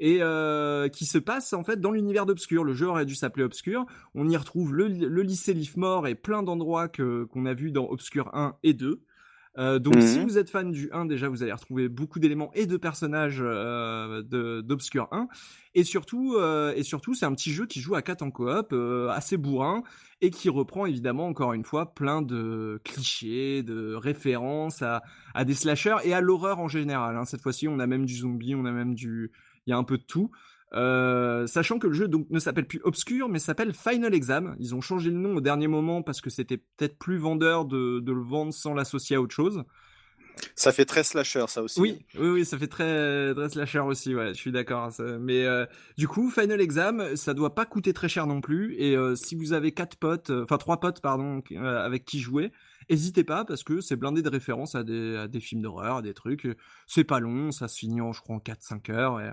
et 0.02 0.18
euh, 0.20 0.88
qui 0.88 1.06
se 1.06 1.16
passe 1.16 1.52
en 1.52 1.62
fait 1.62 1.80
dans 1.80 1.92
l'univers 1.92 2.26
d'Obscure. 2.26 2.64
Le 2.64 2.74
jeu 2.74 2.88
aurait 2.88 3.06
dû 3.06 3.14
s'appeler 3.14 3.44
Obscure. 3.44 3.86
On 4.16 4.28
y 4.28 4.36
retrouve 4.36 4.74
le, 4.74 4.88
le 4.88 5.22
lycée 5.22 5.54
Leafmore 5.54 6.08
et 6.08 6.16
plein 6.16 6.42
d'endroits 6.42 6.88
que 6.88 7.22
qu'on 7.26 7.46
a 7.46 7.54
vu 7.54 7.70
dans 7.70 7.86
Obscure 7.88 8.34
1 8.34 8.56
et 8.64 8.74
2. 8.74 9.00
Euh, 9.58 9.78
donc 9.78 9.96
Mhm. 9.96 10.00
si 10.00 10.18
vous 10.20 10.38
êtes 10.38 10.48
fan 10.48 10.72
du 10.72 10.88
1 10.92 11.04
déjà 11.04 11.28
vous 11.28 11.42
allez 11.42 11.52
retrouver 11.52 11.90
beaucoup 11.90 12.18
d'éléments 12.18 12.50
et 12.54 12.64
de 12.64 12.78
personnages 12.78 13.42
euh, 13.42 14.22
d'Obscure 14.62 15.08
1 15.12 15.28
et 15.74 15.84
surtout 15.84 16.36
euh, 16.38 16.72
et 16.74 16.82
surtout 16.82 17.12
c'est 17.12 17.26
un 17.26 17.34
petit 17.34 17.52
jeu 17.52 17.66
qui 17.66 17.80
joue 17.80 17.94
à 17.94 18.00
4 18.00 18.22
en 18.22 18.30
coop 18.30 18.74
assez 19.10 19.36
bourrin 19.36 19.82
et 20.22 20.30
qui 20.30 20.48
reprend 20.48 20.86
évidemment 20.86 21.26
encore 21.26 21.52
une 21.52 21.64
fois 21.64 21.94
plein 21.94 22.22
de 22.22 22.80
clichés 22.82 23.62
de 23.62 23.92
références 23.94 24.80
à 24.80 25.02
à 25.34 25.44
des 25.44 25.54
slashers 25.54 25.96
et 26.04 26.14
à 26.14 26.22
l'horreur 26.22 26.58
en 26.58 26.68
général 26.68 27.18
hein. 27.18 27.26
cette 27.26 27.42
fois-ci 27.42 27.68
on 27.68 27.78
a 27.78 27.86
même 27.86 28.06
du 28.06 28.14
zombie 28.14 28.54
on 28.54 28.64
a 28.64 28.72
même 28.72 28.94
du 28.94 29.32
il 29.66 29.70
y 29.70 29.72
a 29.72 29.76
un 29.76 29.84
peu 29.84 29.98
de 29.98 30.02
tout. 30.02 30.30
Euh, 30.74 31.46
sachant 31.46 31.78
que 31.78 31.86
le 31.86 31.92
jeu 31.92 32.08
donc 32.08 32.30
ne 32.30 32.38
s'appelle 32.38 32.66
plus 32.66 32.80
Obscure, 32.84 33.28
mais 33.28 33.38
s'appelle 33.38 33.74
Final 33.74 34.14
Exam. 34.14 34.56
Ils 34.58 34.74
ont 34.74 34.80
changé 34.80 35.10
le 35.10 35.18
nom 35.18 35.36
au 35.36 35.40
dernier 35.40 35.68
moment 35.68 36.02
parce 36.02 36.20
que 36.20 36.30
c'était 36.30 36.56
peut-être 36.56 36.98
plus 36.98 37.18
vendeur 37.18 37.66
de, 37.66 38.00
de 38.00 38.12
le 38.12 38.22
vendre 38.22 38.54
sans 38.54 38.72
l'associer 38.72 39.16
à 39.16 39.20
autre 39.20 39.34
chose. 39.34 39.64
Ça 40.54 40.72
fait 40.72 40.86
très 40.86 41.04
slasher, 41.04 41.44
ça 41.48 41.62
aussi. 41.62 41.78
Oui, 41.78 41.98
oui, 42.18 42.28
oui, 42.30 42.44
ça 42.46 42.56
fait 42.56 42.66
très, 42.66 43.34
très 43.34 43.50
slasher 43.50 43.80
aussi, 43.80 44.14
ouais, 44.14 44.28
je 44.28 44.38
suis 44.38 44.50
d'accord. 44.50 44.90
Mais 45.20 45.44
euh, 45.44 45.66
du 45.98 46.08
coup, 46.08 46.30
Final 46.30 46.58
Exam, 46.60 47.16
ça 47.16 47.34
doit 47.34 47.54
pas 47.54 47.66
coûter 47.66 47.92
très 47.92 48.08
cher 48.08 48.26
non 48.26 48.40
plus. 48.40 48.74
Et 48.78 48.96
euh, 48.96 49.14
si 49.14 49.34
vous 49.34 49.52
avez 49.52 49.72
quatre 49.72 49.96
potes, 49.96 50.30
enfin 50.30 50.56
trois 50.56 50.80
potes, 50.80 51.02
pardon, 51.02 51.42
avec 51.60 52.06
qui 52.06 52.18
jouer, 52.18 52.50
hésitez 52.88 53.24
pas 53.24 53.44
parce 53.44 53.62
que 53.62 53.80
c'est 53.80 53.96
blindé 53.96 54.22
de 54.22 54.28
références 54.28 54.74
à 54.74 54.82
des, 54.84 55.16
à 55.16 55.28
des 55.28 55.40
films 55.40 55.62
d'horreur, 55.62 55.96
à 55.96 56.02
des 56.02 56.14
trucs. 56.14 56.46
C'est 56.86 57.04
pas 57.04 57.20
long, 57.20 57.52
ça 57.52 57.68
se 57.68 57.78
finit 57.78 58.00
en, 58.00 58.12
je 58.12 58.20
crois, 58.20 58.36
en 58.36 58.40
4-5 58.40 58.90
heures 58.92 59.20
et, 59.20 59.30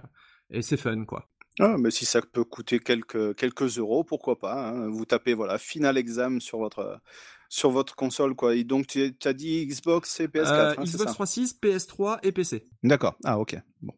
et 0.51 0.61
c'est 0.61 0.77
fun, 0.77 1.05
quoi. 1.05 1.27
Ah, 1.61 1.75
mais 1.77 1.91
si 1.91 2.05
ça 2.05 2.21
peut 2.21 2.45
coûter 2.45 2.79
quelques, 2.79 3.35
quelques 3.35 3.77
euros, 3.79 4.05
pourquoi 4.05 4.39
pas. 4.39 4.69
hein. 4.69 4.89
Vous 4.89 5.03
tapez 5.05 5.33
voilà, 5.33 5.57
Final 5.57 5.97
Exam 5.97 6.39
sur 6.39 6.59
votre, 6.59 7.01
sur 7.49 7.69
votre 7.69 7.95
console. 7.97 8.33
Quoi. 8.33 8.55
Et 8.55 8.63
donc, 8.63 8.87
tu 8.87 9.13
as 9.25 9.33
dit 9.33 9.65
Xbox 9.67 10.21
et 10.21 10.27
PS4, 10.27 10.47
Euh, 10.47 10.69
hein, 10.77 10.83
Xbox 10.83 11.09
ça 11.09 11.13
360, 11.15 11.61
PS3 11.61 12.19
et 12.23 12.31
PC. 12.31 12.63
D'accord. 12.83 13.17
Ah, 13.25 13.37
ok. 13.39 13.57
Bon. 13.81 13.93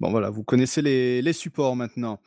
bon, 0.00 0.10
voilà, 0.10 0.30
vous 0.30 0.44
connaissez 0.44 0.80
les, 0.80 1.20
les 1.20 1.32
supports 1.34 1.76
maintenant. 1.76 2.20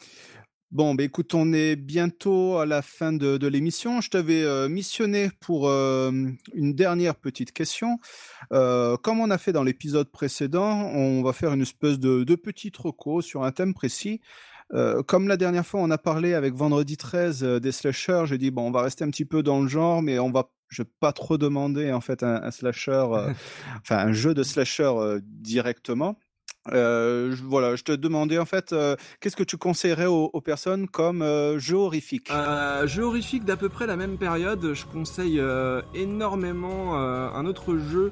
Bon, 0.72 0.96
ben 0.96 1.04
écoute, 1.04 1.34
on 1.34 1.52
est 1.52 1.76
bientôt 1.76 2.58
à 2.58 2.66
la 2.66 2.82
fin 2.82 3.12
de, 3.12 3.36
de 3.36 3.48
l'émission. 3.48 4.00
Je 4.00 4.10
t'avais 4.10 4.42
euh, 4.44 4.70
missionné 4.70 5.30
pour 5.42 5.68
euh, 5.68 6.14
une 6.54 6.74
dernière 6.74 7.16
petite 7.16 7.52
question. 7.52 8.00
Euh, 8.54 8.96
comme 8.96 9.20
on 9.20 9.32
a 9.32 9.38
fait 9.38 9.52
dans 9.52 9.64
l'épisode 9.64 10.10
précédent, 10.10 10.90
on 10.94 11.24
va 11.24 11.34
faire 11.34 11.52
une 11.52 11.64
espèce 11.64 12.00
de, 12.00 12.24
de 12.24 12.36
petite 12.36 12.78
reco 12.78 13.22
sur 13.22 13.44
un 13.44 13.52
thème 13.52 13.74
précis. 13.74 14.22
Comme 15.08 15.28
la 15.28 15.36
dernière 15.36 15.66
fois, 15.66 15.82
on 15.82 15.92
a 15.92 15.98
parlé 15.98 16.34
avec 16.34 16.54
Vendredi 16.54 16.96
13 16.96 17.44
euh, 17.44 17.60
des 17.60 17.74
slashers, 17.74 18.24
j'ai 18.28 18.38
dit 18.38 18.52
bon, 18.52 18.68
on 18.68 18.72
va 18.72 18.84
rester 18.84 19.04
un 19.04 19.10
petit 19.10 19.26
peu 19.26 19.44
dans 19.44 19.60
le 19.60 19.68
genre, 19.68 20.02
mais 20.02 20.18
on 20.20 20.32
va, 20.32 20.50
je 20.70 20.84
vais 20.84 20.90
pas 21.02 21.12
trop 21.12 21.38
demander 21.38 21.92
en 21.92 22.00
fait 22.00 22.24
un, 22.24 22.42
un 22.42 22.52
slasher, 22.52 23.06
enfin 23.82 23.98
un 23.98 24.14
jeu 24.14 24.34
de 24.34 24.44
slasher 24.44 24.94
directement. 25.22 26.18
Euh, 26.72 27.36
je- 27.36 27.44
voilà, 27.44 27.76
je 27.76 27.84
te 27.84 27.92
demandais 27.92 28.38
en 28.38 28.46
fait, 28.46 28.72
euh, 28.72 28.96
qu'est-ce 29.20 29.36
que 29.36 29.44
tu 29.44 29.58
conseillerais 29.58 30.06
aux, 30.06 30.30
personnes 30.42 30.88
comme 30.88 31.22
euh, 31.22 31.58
jeu 31.60 31.76
horrifique 31.76 32.32
jeu 32.86 33.04
horrifique 33.04 33.46
d'à 33.46 33.56
peu 33.58 33.70
près 33.70 33.88
la 33.88 33.96
même 33.96 34.18
période, 34.18 34.74
je 34.74 34.86
conseille 34.86 35.40
euh, 35.40 35.82
énormément 35.94 36.96
un 36.98 37.46
autre 37.46 37.78
jeu. 37.78 38.12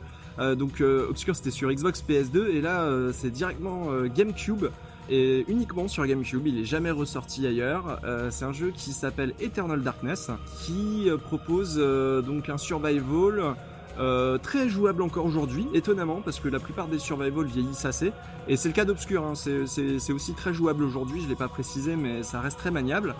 Donc 0.57 0.81
Obscure 0.81 1.35
c'était 1.35 1.51
sur 1.51 1.69
Xbox 1.69 2.01
PS2 2.07 2.47
et 2.47 2.61
là 2.61 2.89
c'est 3.11 3.29
directement 3.29 3.89
GameCube 4.15 4.67
et 5.09 5.43
uniquement 5.49 5.89
sur 5.89 6.05
GameCube, 6.07 6.47
il 6.47 6.59
est 6.61 6.65
jamais 6.65 6.91
ressorti 6.91 7.45
ailleurs. 7.45 7.99
C'est 8.29 8.45
un 8.45 8.53
jeu 8.53 8.71
qui 8.73 8.93
s'appelle 8.93 9.33
Eternal 9.41 9.81
Darkness 9.81 10.31
qui 10.65 11.09
propose 11.25 11.75
donc 11.77 12.47
un 12.47 12.57
survival 12.57 13.55
euh, 13.99 14.37
très 14.37 14.69
jouable 14.69 15.01
encore 15.01 15.25
aujourd'hui, 15.25 15.67
étonnamment 15.73 16.21
parce 16.23 16.39
que 16.39 16.47
la 16.47 16.59
plupart 16.59 16.87
des 16.87 16.99
survival 16.99 17.45
vieillissent 17.45 17.85
assez 17.85 18.11
et 18.47 18.55
c'est 18.55 18.69
le 18.69 18.73
cas 18.73 18.85
d'Obscure, 18.85 19.23
hein. 19.25 19.33
c'est 19.35 20.13
aussi 20.13 20.33
très 20.33 20.53
jouable 20.53 20.83
aujourd'hui, 20.83 21.21
je 21.21 21.27
l'ai 21.27 21.35
pas 21.35 21.47
précisé 21.47 21.95
mais 21.95 22.23
ça 22.23 22.39
reste 22.39 22.57
très 22.57 22.71
maniable. 22.71 23.15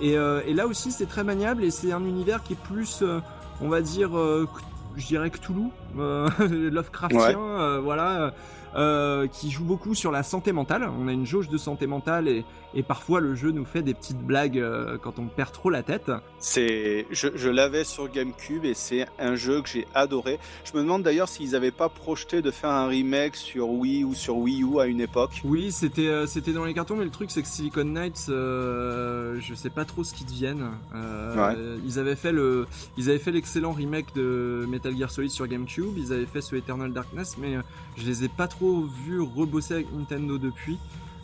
Et, 0.00 0.16
euh, 0.16 0.40
et 0.46 0.54
là 0.54 0.66
aussi, 0.66 0.90
c'est 0.90 1.06
très 1.06 1.22
maniable 1.22 1.62
et 1.64 1.70
c'est 1.70 1.92
un 1.92 2.04
univers 2.04 2.42
qui 2.42 2.54
est 2.54 2.62
plus, 2.64 3.00
euh, 3.02 3.20
on 3.60 3.68
va 3.68 3.80
dire, 3.80 4.16
euh, 4.18 4.48
je 4.96 5.06
dirais 5.06 5.30
Cthulhu, 5.30 5.68
euh, 5.98 6.28
Lovecraftien, 6.70 7.38
euh, 7.38 7.80
voilà, 7.80 8.32
euh, 8.76 9.26
qui 9.26 9.50
joue 9.50 9.64
beaucoup 9.64 9.94
sur 9.94 10.10
la 10.10 10.22
santé 10.22 10.52
mentale. 10.52 10.88
On 10.98 11.08
a 11.08 11.12
une 11.12 11.26
jauge 11.26 11.48
de 11.48 11.58
santé 11.58 11.86
mentale 11.86 12.28
et, 12.28 12.44
et 12.74 12.82
parfois 12.82 13.20
le 13.20 13.34
jeu 13.34 13.50
nous 13.50 13.64
fait 13.64 13.82
des 13.82 13.94
petites 13.94 14.20
blagues 14.20 14.58
euh, 14.58 14.98
quand 15.00 15.18
on 15.18 15.26
perd 15.26 15.52
trop 15.52 15.70
la 15.70 15.82
tête. 15.82 16.10
C'est, 16.38 17.06
je, 17.10 17.28
je 17.34 17.48
l'avais 17.48 17.84
sur 17.84 18.10
GameCube 18.10 18.64
et 18.64 18.74
c'est 18.74 19.06
un 19.18 19.34
jeu 19.34 19.62
que 19.62 19.68
j'ai 19.68 19.86
adoré. 19.94 20.38
Je 20.64 20.76
me 20.76 20.82
demande 20.82 21.02
d'ailleurs 21.02 21.28
s'ils 21.28 21.50
n'avaient 21.52 21.70
pas 21.70 21.88
projeté 21.88 22.42
de 22.42 22.50
faire 22.50 22.70
un 22.70 22.86
remake 22.86 23.36
sur 23.36 23.68
Wii 23.70 24.04
ou 24.04 24.14
sur 24.14 24.36
Wii 24.36 24.62
U 24.62 24.80
à 24.80 24.86
une 24.86 25.00
époque. 25.00 25.40
Oui, 25.44 25.70
c'était 25.72 26.08
euh, 26.08 26.26
c'était 26.26 26.52
dans 26.52 26.64
les 26.64 26.74
cartons, 26.74 26.96
mais 26.96 27.04
le 27.04 27.10
truc 27.10 27.30
c'est 27.30 27.42
que 27.42 27.48
Silicon 27.48 27.84
Knights, 27.84 28.26
euh, 28.28 29.38
je 29.40 29.54
sais 29.54 29.70
pas 29.70 29.84
trop 29.84 30.04
ce 30.04 30.14
qu'ils 30.14 30.26
deviennent. 30.26 30.70
Euh, 30.94 31.76
Ils 31.84 31.98
avaient 31.98 32.16
fait 32.16 32.32
le, 32.32 32.66
ils 32.96 33.08
avaient 33.10 33.18
fait 33.18 33.32
l'excellent 33.32 33.72
remake 33.72 34.14
de 34.14 34.66
Metal 34.68 34.96
Gear 34.96 35.10
Solid 35.10 35.30
sur 35.30 35.46
GameCube. 35.46 35.96
Ils 35.96 36.12
avaient 36.12 36.26
fait 36.26 36.40
ce 36.40 36.56
Eternal 36.56 36.92
Darkness, 36.92 37.36
mais 37.38 37.56
je 37.96 38.06
les 38.06 38.24
ai 38.24 38.28
pas 38.28 38.48
trop 38.48 38.82
vus 39.04 39.20
rebosser 39.20 39.74
avec 39.74 39.92
Nintendo 39.92 40.38
depuis. 40.38 40.78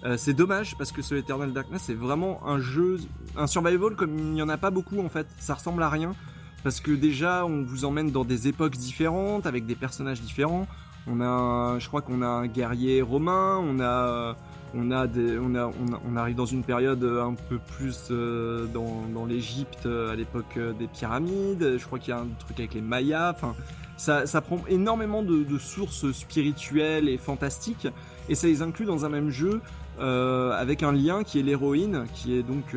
Euh, 0.05 0.17
c'est 0.17 0.35
dommage 0.35 0.77
parce 0.77 0.93
que 0.93 1.03
ce 1.03 1.15
Eternal 1.17 1.53
Darkness 1.53 1.83
c'est 1.87 1.95
vraiment 1.95 2.47
un 2.47 2.61
jeu, 2.61 3.01
un 3.37 3.47
survival 3.49 3.97
comme 3.97 4.17
il 4.17 4.33
n'y 4.33 4.43
en 4.43 4.49
a 4.49 4.57
pas 4.57 4.71
beaucoup 4.71 5.01
en 5.01 5.09
fait. 5.09 5.27
Ça 5.39 5.55
ressemble 5.55 5.83
à 5.83 5.89
rien 5.89 6.13
parce 6.63 6.81
que 6.81 6.93
déjà 6.93 7.45
on 7.47 7.65
vous 7.65 7.85
emmène 7.85 8.11
dans 8.13 8.25
des 8.25 8.47
époques 8.49 8.77
différentes 8.77 9.47
avec 9.47 9.67
des 9.67 9.75
personnages 9.75 10.21
différents. 10.21 10.67
On 11.07 11.21
a, 11.21 11.27
un- 11.27 11.79
je 11.79 11.89
crois 11.89 12.03
qu'on 12.03 12.23
a 12.23 12.27
un 12.27 12.47
guerrier 12.47 13.01
romain, 13.03 13.59
on 13.63 13.81
a, 13.81 14.37
on 14.75 14.91
a 14.91 15.07
des, 15.07 15.39
on 15.39 15.55
a, 15.55 15.67
on, 15.67 16.13
on 16.13 16.17
arrive 16.17 16.37
dans 16.37 16.47
une 16.47 16.63
période 16.63 17.03
un 17.03 17.35
peu 17.35 17.59
plus 17.59 18.09
euh, 18.11 18.67
dans, 18.67 19.03
dans 19.15 19.25
l'Égypte 19.25 19.87
euh, 19.87 20.13
à 20.13 20.17
l'époque 20.17 20.57
euh, 20.57 20.73
des 20.73 20.87
pyramides. 20.87 21.77
Je 21.79 21.85
crois 21.87 21.99
qu'il 21.99 22.11
y 22.11 22.17
a 22.17 22.21
un 22.21 22.29
truc 22.39 22.59
avec 22.59 22.75
les 22.75 22.81
Mayas. 22.81 23.31
Enfin, 23.31 23.55
ça, 23.97 24.27
ça 24.27 24.41
prend 24.41 24.61
énormément 24.69 25.23
de, 25.23 25.43
de 25.43 25.59
sources 25.59 26.13
spirituelles 26.13 27.09
et 27.09 27.19
fantastiques. 27.19 27.89
et 28.29 28.35
ça 28.35 28.47
les 28.47 28.63
inclut 28.63 28.87
dans 28.87 29.05
un 29.05 29.09
même 29.09 29.31
jeu 29.31 29.61
avec 30.01 30.85
un 30.85 30.93
lien 30.93 31.25
qui 31.25 31.41
est 31.41 31.43
l'héroïne, 31.43 32.07
qui 32.15 32.39
est 32.39 32.45
donc 32.45 32.77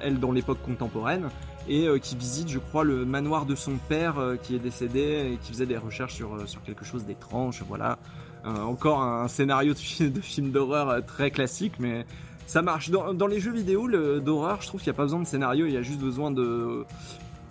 elle 0.00 0.20
dans 0.20 0.30
l'époque 0.30 0.62
contemporaine 0.64 1.30
et 1.68 1.88
qui 2.00 2.14
visite, 2.14 2.48
je 2.48 2.60
crois, 2.60 2.84
le 2.84 3.04
manoir 3.04 3.44
de 3.44 3.56
son 3.56 3.72
père 3.88 4.14
qui 4.44 4.54
est 4.54 4.60
décédé 4.60 5.32
et 5.32 5.38
qui 5.42 5.50
faisait 5.50 5.66
des 5.66 5.76
recherches 5.76 6.14
sur, 6.14 6.48
sur 6.48 6.62
quelque 6.62 6.84
chose 6.84 7.04
d'étrange. 7.04 7.64
Voilà, 7.66 7.98
encore 8.44 9.02
un 9.02 9.28
scénario 9.28 9.74
de, 9.74 10.08
de 10.08 10.20
film 10.20 10.50
d'horreur 10.50 11.04
très 11.06 11.30
classique, 11.30 11.74
mais 11.78 12.04
ça 12.50 12.62
marche. 12.62 12.90
Dans, 12.90 13.26
les 13.28 13.38
jeux 13.38 13.52
vidéo 13.52 13.88
d'horreur, 14.20 14.60
je 14.60 14.66
trouve 14.66 14.80
qu'il 14.80 14.90
n'y 14.90 14.96
a 14.96 14.98
pas 14.98 15.04
besoin 15.04 15.20
de 15.20 15.26
scénario, 15.26 15.66
il 15.66 15.72
y 15.72 15.76
a 15.76 15.82
juste 15.82 16.00
besoin 16.00 16.30
de 16.30 16.84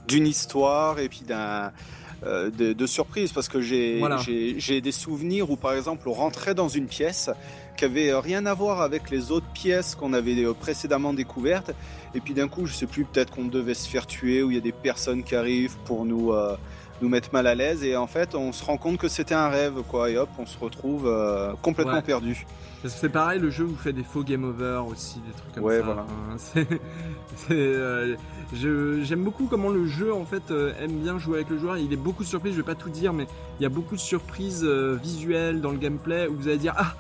d'une 0.07 0.25
histoire 0.27 0.99
et 0.99 1.07
puis 1.07 1.21
d'un 1.21 1.71
euh, 2.25 2.49
de, 2.49 2.85
surprise 2.85 3.31
parce 3.31 3.47
que 3.47 3.61
j'ai 3.61 4.81
des 4.81 4.91
souvenirs 4.91 5.49
où 5.51 5.55
par 5.55 5.73
exemple 5.73 6.09
on 6.09 6.13
rentrait 6.13 6.53
dans 6.53 6.67
une 6.67 6.87
pièce 6.87 7.29
qui 7.77 7.85
avait 7.85 8.13
rien 8.13 8.45
à 8.45 8.53
voir 8.53 8.81
avec 8.81 9.09
les 9.09 9.31
autres 9.31 9.49
pièces 9.53 9.95
qu'on 9.95 10.11
avait 10.11 10.43
euh, 10.43 10.53
précédemment 10.53 11.13
découvertes 11.13 11.71
et 12.13 12.19
puis 12.19 12.33
d'un 12.33 12.49
coup 12.49 12.65
je 12.65 12.73
sais 12.73 12.87
plus 12.87 13.05
peut-être 13.05 13.31
qu'on 13.31 13.45
devait 13.45 13.73
se 13.73 13.87
faire 13.87 14.05
tuer 14.05 14.43
ou 14.43 14.51
il 14.51 14.55
y 14.55 14.57
a 14.57 14.61
des 14.61 14.73
personnes 14.73 15.23
qui 15.23 15.35
arrivent 15.35 15.77
pour 15.85 16.03
nous 16.03 16.33
euh, 16.33 16.57
nous 17.01 17.09
mettre 17.09 17.29
mal 17.33 17.47
à 17.47 17.55
l'aise 17.55 17.83
et 17.83 17.95
en 17.95 18.07
fait 18.07 18.35
on 18.35 18.51
se 18.51 18.63
rend 18.63 18.77
compte 18.77 18.97
que 18.97 19.07
c'était 19.07 19.35
un 19.35 19.49
rêve 19.49 19.83
quoi 19.87 20.09
et 20.09 20.17
hop 20.17 20.29
on 20.37 20.45
se 20.45 20.57
retrouve 20.57 21.11
complètement 21.61 22.01
perdu. 22.01 22.45
C'est 22.85 23.09
pareil, 23.09 23.41
le 23.41 23.49
jeu 23.49 23.65
vous 23.65 23.75
fait 23.75 23.91
des 23.91 24.03
faux 24.03 24.23
game 24.23 24.45
over 24.45 24.83
aussi, 24.89 25.19
des 25.19 25.33
trucs 25.33 25.53
comme 25.53 25.63
ouais, 25.65 25.79
ça. 25.79 25.85
Voilà. 25.85 26.05
Euh, 27.51 28.17
j'aime 28.53 29.23
beaucoup 29.23 29.45
comment 29.45 29.69
le 29.69 29.87
jeu 29.87 30.13
en 30.13 30.25
fait 30.25 30.51
euh, 30.51 30.73
aime 30.81 30.99
bien 30.99 31.17
jouer 31.17 31.37
avec 31.37 31.49
le 31.49 31.57
joueur. 31.57 31.77
Il 31.77 31.93
est 31.93 31.97
beaucoup 31.97 32.23
de 32.23 32.27
surprises, 32.27 32.51
je 32.51 32.57
vais 32.57 32.65
pas 32.65 32.75
tout 32.75 32.89
dire, 32.89 33.13
mais 33.13 33.27
il 33.59 33.63
y 33.63 33.65
a 33.65 33.69
beaucoup 33.69 33.95
de 33.95 33.99
surprises 33.99 34.65
euh, 34.65 34.97
visuelles 35.01 35.61
dans 35.61 35.71
le 35.71 35.77
gameplay 35.77 36.27
où 36.27 36.35
vous 36.35 36.49
allez 36.49 36.57
dire 36.57 36.73
ah 36.77 36.95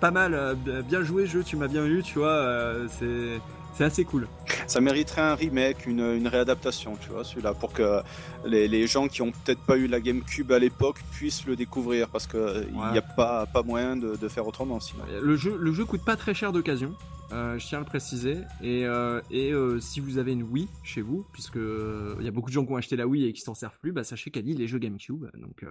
pas 0.00 0.10
mal, 0.10 0.56
bien 0.86 1.02
joué 1.02 1.24
jeu, 1.24 1.42
tu 1.42 1.56
m'as 1.56 1.68
bien 1.68 1.86
eu, 1.86 2.02
tu 2.02 2.18
vois. 2.18 2.44
c'est 2.88 3.40
c'est 3.80 3.86
assez 3.86 4.04
cool. 4.04 4.28
Ça 4.66 4.82
mériterait 4.82 5.22
un 5.22 5.34
remake, 5.34 5.86
une, 5.86 6.00
une 6.00 6.28
réadaptation, 6.28 6.98
tu 7.00 7.08
vois, 7.08 7.24
celui-là, 7.24 7.54
pour 7.54 7.72
que 7.72 8.02
les, 8.44 8.68
les 8.68 8.86
gens 8.86 9.08
qui 9.08 9.22
ont 9.22 9.32
peut-être 9.32 9.62
pas 9.62 9.78
eu 9.78 9.86
la 9.86 10.00
GameCube 10.00 10.52
à 10.52 10.58
l'époque 10.58 10.98
puissent 11.12 11.46
le 11.46 11.56
découvrir, 11.56 12.10
parce 12.10 12.26
qu'il 12.26 12.68
n'y 12.92 12.98
a 12.98 13.02
pas, 13.02 13.46
pas 13.46 13.62
moyen 13.62 13.96
de, 13.96 14.16
de 14.16 14.28
faire 14.28 14.46
autrement 14.46 14.80
sinon. 14.80 15.04
Le 15.22 15.34
jeu, 15.34 15.56
le 15.58 15.72
jeu 15.72 15.86
coûte 15.86 16.04
pas 16.04 16.16
très 16.16 16.34
cher 16.34 16.52
d'occasion. 16.52 16.94
Euh, 17.32 17.58
je 17.58 17.66
tiens 17.66 17.78
à 17.78 17.80
le 17.80 17.86
préciser. 17.86 18.36
Et, 18.60 18.84
euh, 18.84 19.22
et 19.30 19.52
euh, 19.52 19.80
si 19.80 20.00
vous 20.00 20.18
avez 20.18 20.32
une 20.32 20.42
Wii 20.42 20.68
chez 20.82 21.00
vous, 21.00 21.24
puisque 21.32 21.56
il 21.56 22.24
y 22.24 22.28
a 22.28 22.30
beaucoup 22.30 22.50
de 22.50 22.54
gens 22.54 22.66
qui 22.66 22.72
ont 22.72 22.76
acheté 22.76 22.96
la 22.96 23.06
Wii 23.06 23.24
et 23.24 23.32
qui 23.32 23.40
s'en 23.40 23.54
servent 23.54 23.78
plus, 23.80 23.92
bah, 23.92 24.04
sachez 24.04 24.30
qu'elle 24.30 24.44
lit 24.44 24.54
les 24.54 24.66
jeux 24.66 24.78
GameCube. 24.78 25.24
Donc 25.38 25.64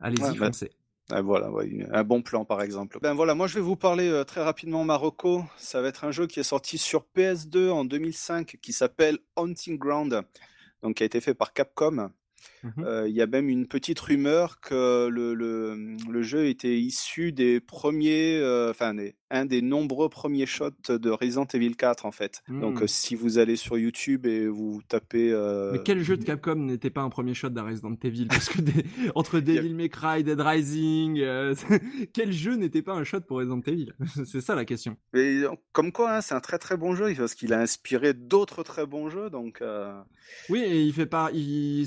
allez-y, 0.00 0.20
bah, 0.20 0.46
foncez. 0.46 0.72
Ah, 1.10 1.20
voilà, 1.20 1.50
un 1.92 2.04
bon 2.04 2.22
plan 2.22 2.46
par 2.46 2.62
exemple. 2.62 2.98
Ben 3.02 3.12
voilà, 3.12 3.34
moi 3.34 3.46
je 3.46 3.56
vais 3.56 3.60
vous 3.60 3.76
parler 3.76 4.08
euh, 4.08 4.24
très 4.24 4.42
rapidement 4.42 4.84
Marocco. 4.84 5.44
Ça 5.58 5.82
va 5.82 5.88
être 5.88 6.04
un 6.04 6.10
jeu 6.10 6.26
qui 6.26 6.40
est 6.40 6.44
sorti 6.44 6.78
sur 6.78 7.04
PS2 7.14 7.70
en 7.70 7.84
2005 7.84 8.56
qui 8.62 8.72
s'appelle 8.72 9.18
Hunting 9.36 9.76
Ground, 9.78 10.22
donc 10.82 10.96
qui 10.96 11.02
a 11.02 11.06
été 11.06 11.20
fait 11.20 11.34
par 11.34 11.52
Capcom. 11.52 12.10
Mmh 12.64 12.84
euh, 12.84 13.08
il 13.08 13.14
y 13.14 13.20
a 13.20 13.26
même 13.26 13.48
une 13.48 13.66
petite 13.66 14.00
rumeur 14.00 14.58
que 14.60 15.08
le, 15.08 15.34
le, 15.34 15.96
le 16.10 16.22
jeu 16.22 16.46
était 16.46 16.78
issu 16.78 17.32
des 17.32 17.60
premiers, 17.60 18.38
euh, 18.38 18.70
enfin 18.70 18.96
un 19.30 19.44
des 19.44 19.60
nombreux 19.60 20.08
premiers 20.08 20.46
shots 20.46 20.70
de 20.88 21.10
Resident 21.10 21.46
Evil 21.52 21.76
4 21.76 22.06
en 22.06 22.12
fait. 22.12 22.42
Donc 22.48 22.82
mmh. 22.82 22.86
si 22.86 23.14
vous 23.14 23.38
allez 23.38 23.56
sur 23.56 23.76
YouTube 23.76 24.26
et 24.26 24.46
vous 24.46 24.80
tapez. 24.88 25.32
Mais 25.72 25.80
quel 25.84 26.02
jeu 26.02 26.16
de 26.16 26.24
Capcom 26.24 26.54
n'était 26.54 26.90
pas 26.90 27.02
un 27.02 27.10
premier 27.10 27.34
shot 27.34 27.50
d'un 27.50 27.64
Resident 27.64 27.96
Evil? 28.02 28.26
Parce 28.28 28.48
que 28.48 28.60
entre 29.14 29.40
Devil 29.40 29.74
May 29.74 29.88
Cry, 29.88 30.24
Dead 30.24 30.40
Rising, 30.40 31.22
quel 32.12 32.32
jeu 32.32 32.54
n'était 32.54 32.82
pas 32.82 32.94
un 32.94 33.04
shot 33.04 33.20
pour 33.20 33.38
Resident 33.38 33.60
Evil? 33.66 33.92
C'est 34.24 34.40
ça 34.40 34.54
la 34.54 34.64
question. 34.64 34.96
Et, 35.14 35.42
comme 35.72 35.92
quoi, 35.92 36.16
hein, 36.16 36.20
c'est 36.20 36.34
un 36.34 36.40
très 36.40 36.58
très 36.58 36.76
bon 36.76 36.94
jeu 36.94 37.12
parce 37.14 37.34
qu'il 37.34 37.52
a 37.52 37.60
inspiré 37.60 38.14
d'autres 38.14 38.62
très 38.62 38.86
bons 38.86 39.10
jeux. 39.10 39.28
Donc. 39.30 39.62
Oui, 40.48 40.60
et 40.60 40.82
il 40.82 40.92
fait 40.92 41.06
pas, 41.06 41.30
il, 41.32 41.86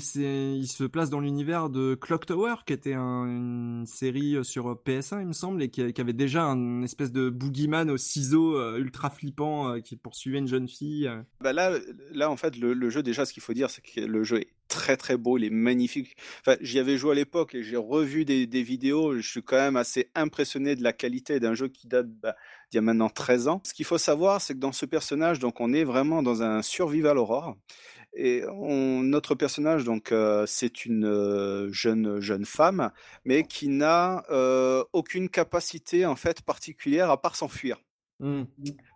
il 0.56 0.66
se 0.66 0.84
place 0.84 1.10
dans 1.10 1.20
l'univers 1.20 1.70
de 1.70 1.94
Clock 1.94 2.26
Tower, 2.26 2.54
qui 2.66 2.72
était 2.72 2.94
une 2.94 3.84
série 3.86 4.36
euh, 4.36 4.42
sur 4.42 4.74
PS1, 4.74 5.20
il 5.20 5.26
me 5.26 5.32
semble, 5.32 5.62
et 5.62 5.68
qui, 5.68 5.82
avait 5.82 6.12
déjà 6.12 6.44
un 6.44 6.82
espèce 6.82 7.12
de 7.12 7.30
boogeyman 7.30 7.90
au 7.90 7.96
ciseau 7.96 8.56
euh, 8.56 8.78
ultra 8.78 9.10
flippant 9.10 9.68
euh, 9.68 9.80
qui 9.80 9.96
poursuivait 9.96 10.38
une 10.38 10.48
jeune 10.48 10.68
fille. 10.68 11.10
Bah 11.40 11.52
là, 11.52 11.78
là, 12.12 12.30
en 12.30 12.36
fait, 12.36 12.56
le, 12.56 12.90
jeu, 12.90 13.02
déjà, 13.02 13.24
ce 13.24 13.32
qu'il 13.32 13.42
faut 13.42 13.52
dire, 13.52 13.70
c'est 13.70 13.82
que 13.82 14.00
le 14.00 14.24
jeu 14.24 14.40
est 14.40 14.48
très 14.68 14.96
très 14.96 15.16
beau, 15.16 15.38
il 15.38 15.44
est 15.44 15.50
magnifique. 15.50 16.16
Enfin, 16.40 16.56
j'y 16.60 16.78
avais 16.78 16.98
joué 16.98 17.12
à 17.12 17.14
l'époque 17.14 17.54
et 17.54 17.62
j'ai 17.62 17.76
revu 17.76 18.24
des, 18.24 18.46
vidéos. 18.62 19.16
Je 19.16 19.26
suis 19.26 19.42
quand 19.42 19.56
même 19.56 19.76
assez 19.76 20.10
impressionné 20.14 20.76
de 20.76 20.82
la 20.82 20.92
qualité 20.92 21.40
d'un 21.40 21.54
jeu 21.54 21.68
qui 21.68 21.86
date 21.86 22.08
bah, 22.08 22.36
d'il 22.70 22.76
y 22.76 22.78
a 22.78 22.82
maintenant 22.82 23.08
13 23.08 23.48
ans. 23.48 23.60
Ce 23.64 23.72
qu'il 23.72 23.86
faut 23.86 23.98
savoir, 23.98 24.40
c'est 24.40 24.54
que 24.54 24.58
dans 24.58 24.72
ce 24.72 24.84
personnage, 24.84 25.38
donc 25.38 25.60
on 25.60 25.72
est 25.72 25.84
vraiment 25.84 26.22
dans 26.22 26.42
un 26.42 26.62
survival 26.62 27.18
horror. 27.18 27.56
Et 28.14 28.42
notre 28.48 29.34
personnage, 29.34 29.84
donc, 29.84 30.12
euh, 30.12 30.44
c'est 30.46 30.84
une 30.84 31.04
euh, 31.04 31.70
jeune 31.72 32.20
jeune 32.20 32.44
femme, 32.44 32.90
mais 33.24 33.42
qui 33.44 33.68
n'a 33.68 34.24
euh, 34.30 34.84
aucune 34.92 35.28
capacité 35.28 36.06
en 36.06 36.16
fait 36.16 36.42
particulière 36.42 37.10
à 37.10 37.20
part 37.20 37.36
s'enfuir. 37.36 37.78
Mmh. 38.20 38.42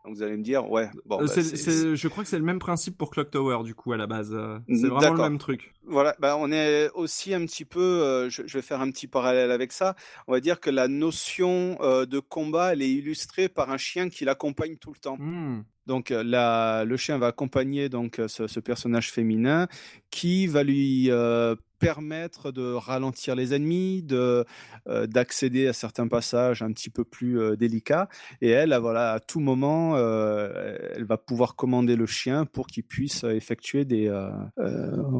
Donc 0.04 0.14
vous 0.16 0.22
allez 0.22 0.36
me 0.36 0.42
dire, 0.42 0.68
ouais. 0.70 0.90
Bon, 1.06 1.18
bah, 1.18 1.24
je 1.26 2.08
crois 2.08 2.24
que 2.24 2.28
c'est 2.28 2.38
le 2.38 2.44
même 2.44 2.58
principe 2.58 2.98
pour 2.98 3.10
Clock 3.10 3.30
Tower 3.30 3.62
du 3.62 3.74
coup 3.74 3.92
à 3.92 3.96
la 3.96 4.06
base. 4.06 4.36
C'est 4.68 4.88
vraiment 4.88 5.14
le 5.14 5.22
même 5.22 5.38
truc. 5.38 5.74
Voilà, 5.84 6.16
bah, 6.18 6.36
on 6.38 6.50
est 6.50 6.90
aussi 6.94 7.34
un 7.34 7.44
petit 7.46 7.64
peu, 7.64 8.28
je, 8.28 8.42
vais 8.42 8.62
faire 8.62 8.80
un 8.80 8.90
petit 8.90 9.06
parallèle 9.06 9.50
avec 9.50 9.72
ça. 9.72 9.94
On 10.26 10.32
va 10.32 10.40
dire 10.40 10.60
que 10.60 10.70
la 10.70 10.88
notion 10.88 11.76
de 11.80 12.18
combat, 12.18 12.72
elle 12.72 12.82
est 12.82 12.90
illustrée 12.90 13.48
par 13.48 13.70
un 13.70 13.78
chien 13.78 14.08
qui 14.08 14.24
l'accompagne 14.24 14.76
tout 14.76 14.92
le 14.92 14.98
temps. 14.98 15.16
Mmh. 15.18 15.64
Donc 15.86 16.10
la, 16.10 16.84
le 16.84 16.96
chien 16.96 17.18
va 17.18 17.28
accompagner 17.28 17.88
donc 17.88 18.20
ce, 18.28 18.46
ce 18.46 18.60
personnage 18.60 19.10
féminin 19.10 19.66
qui 20.10 20.46
va 20.46 20.62
lui 20.62 21.10
euh, 21.10 21.56
permettre 21.82 22.52
de 22.52 22.72
ralentir 22.72 23.34
les 23.34 23.54
ennemis, 23.54 24.06
euh, 24.12 24.44
d'accéder 24.86 25.66
à 25.66 25.72
certains 25.72 26.06
passages 26.06 26.62
un 26.62 26.72
petit 26.72 26.90
peu 26.90 27.02
plus 27.02 27.40
euh, 27.40 27.56
délicats. 27.56 28.08
Et 28.40 28.50
elle, 28.50 28.72
voilà, 28.80 29.14
à 29.14 29.20
tout 29.20 29.40
moment, 29.40 29.96
elle 29.96 31.04
va 31.04 31.16
pouvoir 31.16 31.56
commander 31.56 31.96
le 31.96 32.06
chien 32.06 32.46
pour 32.46 32.68
qu'il 32.68 32.84
puisse 32.84 33.24
effectuer 33.24 33.84
des, 33.84 34.10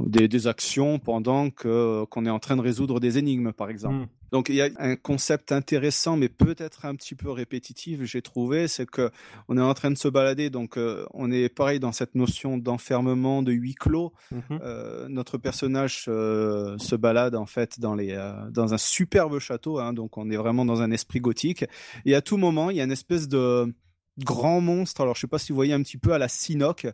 des, 0.06 0.28
des 0.28 0.46
actions 0.46 0.98
pendant 0.98 1.50
que 1.50 2.04
qu'on 2.04 2.26
est 2.26 2.30
en 2.30 2.38
train 2.38 2.56
de 2.56 2.62
résoudre 2.62 3.00
des 3.00 3.18
énigmes, 3.18 3.52
par 3.52 3.68
exemple. 3.68 3.96
Mmh. 3.96 4.21
Donc 4.32 4.48
il 4.48 4.54
y 4.54 4.62
a 4.62 4.70
un 4.78 4.96
concept 4.96 5.52
intéressant, 5.52 6.16
mais 6.16 6.30
peut-être 6.30 6.86
un 6.86 6.94
petit 6.94 7.14
peu 7.14 7.30
répétitif, 7.30 8.02
j'ai 8.04 8.22
trouvé, 8.22 8.66
c'est 8.66 8.86
que 8.86 9.10
on 9.48 9.58
est 9.58 9.62
en 9.62 9.74
train 9.74 9.90
de 9.90 9.98
se 9.98 10.08
balader, 10.08 10.48
donc 10.48 10.78
euh, 10.78 11.04
on 11.12 11.30
est 11.30 11.50
pareil 11.50 11.78
dans 11.78 11.92
cette 11.92 12.14
notion 12.14 12.56
d'enfermement, 12.56 13.42
de 13.42 13.52
huis 13.52 13.74
clos. 13.74 14.12
Mmh 14.30 14.38
euh, 14.62 15.08
notre 15.08 15.38
personnage 15.38 16.06
euh, 16.08 16.78
se 16.78 16.94
balade 16.94 17.34
en 17.34 17.46
fait 17.46 17.78
dans 17.80 17.94
les 17.94 18.16
dans 18.50 18.72
un 18.72 18.78
superbe 18.78 19.38
château, 19.38 19.78
hein, 19.78 19.92
donc 19.92 20.16
on 20.16 20.30
est 20.30 20.36
vraiment 20.36 20.64
dans 20.64 20.80
un 20.80 20.90
esprit 20.90 21.20
gothique. 21.20 21.64
Et 22.06 22.14
à 22.14 22.22
tout 22.22 22.38
moment, 22.38 22.70
il 22.70 22.76
y 22.76 22.80
a 22.80 22.84
une 22.84 22.92
espèce 22.92 23.28
de 23.28 23.72
grand 24.18 24.60
monstre. 24.60 25.00
Alors, 25.00 25.14
je 25.14 25.20
sais 25.20 25.26
pas 25.26 25.38
si 25.38 25.52
vous 25.52 25.56
voyez 25.56 25.72
un 25.72 25.82
petit 25.82 25.98
peu 25.98 26.12
à 26.12 26.18
la 26.18 26.28
Sinoc, 26.28 26.86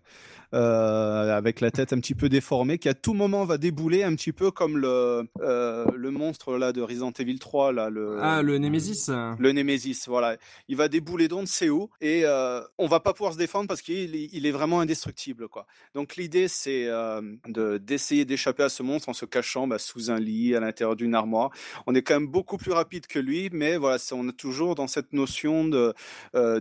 euh, 0.54 1.36
avec 1.36 1.60
la 1.60 1.70
tête 1.70 1.92
un 1.92 2.00
petit 2.00 2.14
peu 2.14 2.28
déformée, 2.28 2.78
qui 2.78 2.88
à 2.88 2.94
tout 2.94 3.14
moment 3.14 3.44
va 3.44 3.58
débouler 3.58 4.02
un 4.02 4.14
petit 4.14 4.32
peu 4.32 4.50
comme 4.50 4.78
le 4.78 5.28
euh, 5.40 5.84
le 5.94 6.10
monstre 6.10 6.56
là 6.56 6.72
de 6.72 6.80
Resident 6.80 7.12
Evil 7.18 7.38
3 7.38 7.72
là 7.72 7.90
le 7.90 8.18
ah 8.20 8.42
le 8.42 8.58
Nemesis. 8.58 9.10
Le 9.38 9.52
Nemesis, 9.52 10.04
voilà. 10.06 10.36
Il 10.68 10.76
va 10.76 10.88
débouler 10.88 11.28
d'on 11.28 11.42
ne 11.42 11.46
sait 11.46 11.68
où? 11.68 11.90
Et 12.00 12.22
euh, 12.24 12.62
on 12.78 12.86
va 12.86 13.00
pas 13.00 13.12
pouvoir 13.12 13.32
se 13.32 13.38
défendre 13.38 13.68
parce 13.68 13.82
qu'il 13.82 14.14
il 14.14 14.46
est 14.46 14.50
vraiment 14.50 14.80
indestructible 14.80 15.48
quoi. 15.48 15.66
Donc 15.94 16.16
l'idée 16.16 16.48
c'est 16.48 16.86
euh, 16.86 17.20
de 17.46 17.78
d'essayer 17.78 18.24
d'échapper 18.24 18.62
à 18.62 18.68
ce 18.68 18.82
monstre 18.82 19.08
en 19.08 19.12
se 19.12 19.24
cachant 19.24 19.66
bah, 19.66 19.78
sous 19.78 20.10
un 20.10 20.18
lit, 20.18 20.54
à 20.54 20.60
l'intérieur 20.60 20.96
d'une 20.96 21.14
armoire. 21.14 21.50
On 21.86 21.94
est 21.94 22.02
quand 22.02 22.14
même 22.14 22.28
beaucoup 22.28 22.56
plus 22.56 22.72
rapide 22.72 23.06
que 23.06 23.18
lui, 23.18 23.50
mais 23.52 23.76
voilà, 23.76 23.98
on 24.12 24.28
est 24.28 24.32
toujours 24.36 24.74
dans 24.74 24.86
cette 24.86 25.12
notion 25.12 25.64
de 25.64 25.94
euh, 26.34 26.60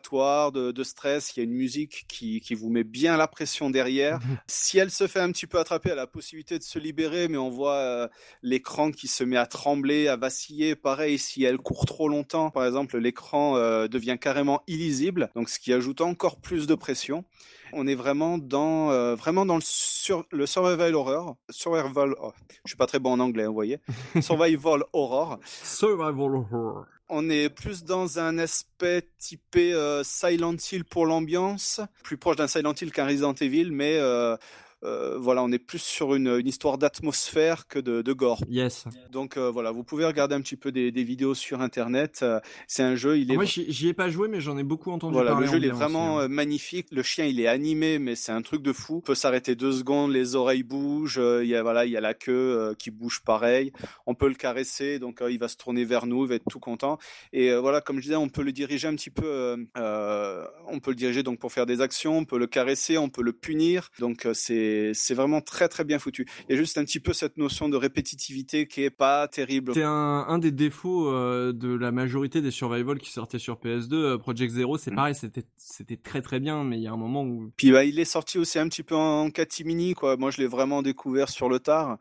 de, 0.00 0.72
de 0.72 0.84
stress. 0.84 1.36
Il 1.36 1.40
y 1.40 1.42
a 1.42 1.44
une 1.44 1.54
musique 1.54 2.04
qui 2.08 2.40
qui 2.40 2.54
vous 2.54 2.70
met 2.70 2.84
bien 2.84 3.16
la 3.16 3.28
pression 3.28 3.70
derrière. 3.70 4.20
si 4.46 4.78
elle 4.78 4.90
se 4.90 5.06
fait 5.06 5.20
un 5.20 5.30
petit 5.32 5.46
peu 5.46 5.58
attraper, 5.58 5.90
elle 5.90 5.98
a 5.98 6.02
la 6.02 6.06
possibilité 6.06 6.58
de 6.58 6.62
se 6.62 6.78
libérer, 6.78 7.28
mais 7.28 7.36
on 7.36 7.50
voit 7.50 7.74
euh, 7.74 8.08
l'écran 8.42 8.90
qui 8.90 9.08
se 9.08 9.24
met 9.24 9.36
à 9.36 9.46
trembler, 9.46 10.08
à 10.08 10.16
vaciller. 10.16 10.76
Pareil, 10.76 11.18
si 11.18 11.44
elle 11.44 11.58
court 11.58 11.86
trop 11.86 12.08
longtemps, 12.08 12.50
par 12.50 12.64
exemple, 12.66 12.98
l'écran 12.98 13.56
euh, 13.56 13.88
devient 13.88 14.16
carrément 14.20 14.62
illisible, 14.66 15.30
donc 15.34 15.48
ce 15.48 15.58
qui 15.58 15.72
ajoute 15.72 16.00
encore 16.00 16.40
plus 16.40 16.66
de 16.66 16.74
pression. 16.74 17.24
On 17.72 17.86
est 17.86 17.94
vraiment 17.94 18.38
dans 18.38 18.90
euh, 18.90 19.14
vraiment 19.14 19.44
dans 19.44 19.56
le, 19.56 19.62
sur, 19.62 20.24
le 20.30 20.46
survival 20.46 20.94
horror. 20.94 21.36
Survival, 21.50 22.14
oh, 22.20 22.32
je 22.64 22.70
suis 22.70 22.76
pas 22.76 22.86
très 22.86 22.98
bon 22.98 23.12
en 23.12 23.20
anglais, 23.20 23.46
vous 23.46 23.52
voyez. 23.52 23.78
Survival 24.20 24.84
horror. 24.92 25.38
Survival 25.44 26.34
horror 26.34 26.86
on 27.08 27.30
est 27.30 27.48
plus 27.48 27.84
dans 27.84 28.18
un 28.18 28.38
aspect 28.38 29.08
typé 29.18 29.72
euh, 29.72 30.02
Silent 30.04 30.56
Hill 30.70 30.84
pour 30.84 31.06
l'ambiance, 31.06 31.80
plus 32.02 32.16
proche 32.16 32.36
d'un 32.36 32.48
Silent 32.48 32.74
Hill 32.80 32.92
qu'un 32.92 33.06
Resident 33.06 33.34
Evil, 33.34 33.70
mais 33.70 33.96
euh, 33.96 34.36
voilà, 34.82 35.42
on 35.42 35.50
est 35.52 35.58
plus 35.58 35.82
sur 35.82 36.14
une, 36.14 36.28
une 36.28 36.46
histoire 36.46 36.78
d'atmosphère 36.78 37.66
que 37.66 37.78
de, 37.78 38.02
de, 38.02 38.12
gore. 38.12 38.42
Yes. 38.48 38.84
Donc 39.10 39.36
voilà, 39.36 39.70
vous 39.70 39.84
pouvez 39.84 40.04
regarder 40.04 40.34
un 40.34 40.40
petit 40.40 40.56
peu 40.56 40.72
des, 40.72 40.90
des 40.92 41.04
vidéos 41.04 41.34
sur 41.34 41.60
internet. 41.60 42.24
c'est 42.66 42.82
un 42.82 42.94
jeu, 42.94 43.18
il 43.18 43.32
est. 43.32 43.34
Moi, 43.34 43.44
j'y 43.44 43.88
ai 43.88 43.94
pas 43.94 44.08
joué, 44.08 44.28
mais 44.28 44.40
j'en 44.40 44.58
ai 44.58 44.62
beaucoup 44.62 44.90
entendu 44.90 45.14
voilà, 45.14 45.32
parler. 45.32 45.46
Le 45.46 45.52
jeu, 45.52 45.58
il 45.58 45.64
est 45.64 45.70
aussi, 45.70 45.78
vraiment 45.78 46.28
magnifique. 46.28 46.88
Le 46.90 47.02
chien, 47.02 47.24
il 47.24 47.40
est 47.40 47.46
animé, 47.46 47.98
mais 47.98 48.14
c'est 48.14 48.32
un 48.32 48.42
truc 48.42 48.62
de 48.62 48.72
fou. 48.72 49.00
Il 49.02 49.06
peut 49.06 49.14
s'arrêter 49.14 49.54
deux 49.54 49.72
secondes, 49.72 50.12
les 50.12 50.36
oreilles 50.36 50.62
bougent. 50.62 51.20
Il 51.42 51.48
y 51.48 51.54
a 51.54 51.62
voilà, 51.62 51.84
il 51.84 51.92
y 51.92 51.96
a 51.96 52.00
la 52.00 52.14
queue 52.14 52.74
qui 52.78 52.90
bouge 52.90 53.20
pareil. 53.24 53.72
On 54.06 54.14
peut 54.14 54.28
le 54.28 54.34
caresser, 54.34 54.98
donc 54.98 55.22
il 55.28 55.38
va 55.38 55.48
se 55.48 55.56
tourner 55.56 55.84
vers 55.84 56.06
nous, 56.06 56.24
il 56.24 56.28
va 56.28 56.34
être 56.36 56.48
tout 56.48 56.60
content. 56.60 56.98
Et 57.32 57.54
voilà, 57.54 57.80
comme 57.80 57.96
je 57.96 58.02
disais, 58.02 58.16
on 58.16 58.28
peut 58.28 58.42
le 58.42 58.52
diriger 58.52 58.88
un 58.88 58.94
petit 58.94 59.10
peu. 59.10 59.66
on 59.76 60.80
peut 60.80 60.90
le 60.90 60.96
diriger 60.96 61.22
donc 61.22 61.38
pour 61.38 61.52
faire 61.52 61.66
des 61.66 61.80
actions, 61.80 62.18
on 62.18 62.24
peut 62.24 62.38
le 62.38 62.46
caresser, 62.46 62.98
on 62.98 63.08
peut 63.08 63.22
le 63.22 63.32
punir. 63.32 63.90
Donc 63.98 64.26
c'est 64.32 64.67
c'est 64.94 65.14
vraiment 65.14 65.40
très 65.40 65.68
très 65.68 65.84
bien 65.84 65.98
foutu. 65.98 66.26
Il 66.48 66.54
y 66.54 66.58
a 66.58 66.60
juste 66.60 66.78
un 66.78 66.84
petit 66.84 67.00
peu 67.00 67.12
cette 67.12 67.36
notion 67.36 67.68
de 67.68 67.76
répétitivité 67.76 68.66
qui 68.66 68.82
est 68.82 68.90
pas 68.90 69.28
terrible. 69.28 69.72
C'est 69.74 69.82
un, 69.82 70.24
un 70.28 70.38
des 70.38 70.50
défauts 70.52 71.08
euh, 71.08 71.52
de 71.52 71.72
la 71.74 71.92
majorité 71.92 72.40
des 72.40 72.50
survival 72.50 72.98
qui 72.98 73.10
sortaient 73.10 73.38
sur 73.38 73.56
PS2. 73.56 73.94
Euh, 73.94 74.18
Project 74.18 74.52
Zero, 74.54 74.76
c'est 74.78 74.90
Mm. 74.90 74.96
pareil, 74.96 75.14
c'était 75.14 75.44
c'était 75.56 75.96
très 75.96 76.22
très 76.22 76.40
bien, 76.40 76.64
mais 76.64 76.76
il 76.78 76.82
y 76.82 76.86
a 76.86 76.92
un 76.92 76.96
moment 76.96 77.22
où 77.24 77.52
Puis 77.56 77.70
bah, 77.72 77.84
il 77.84 77.98
est 77.98 78.04
sorti 78.04 78.38
aussi 78.38 78.58
un 78.58 78.68
petit 78.68 78.82
peu 78.82 78.94
en 78.94 79.30
catimini 79.30 79.94
quoi. 79.94 80.16
Moi 80.16 80.30
je 80.30 80.38
l'ai 80.38 80.46
vraiment 80.46 80.82
découvert 80.82 81.28
sur 81.28 81.48
le 81.48 81.58
tard. 81.58 81.98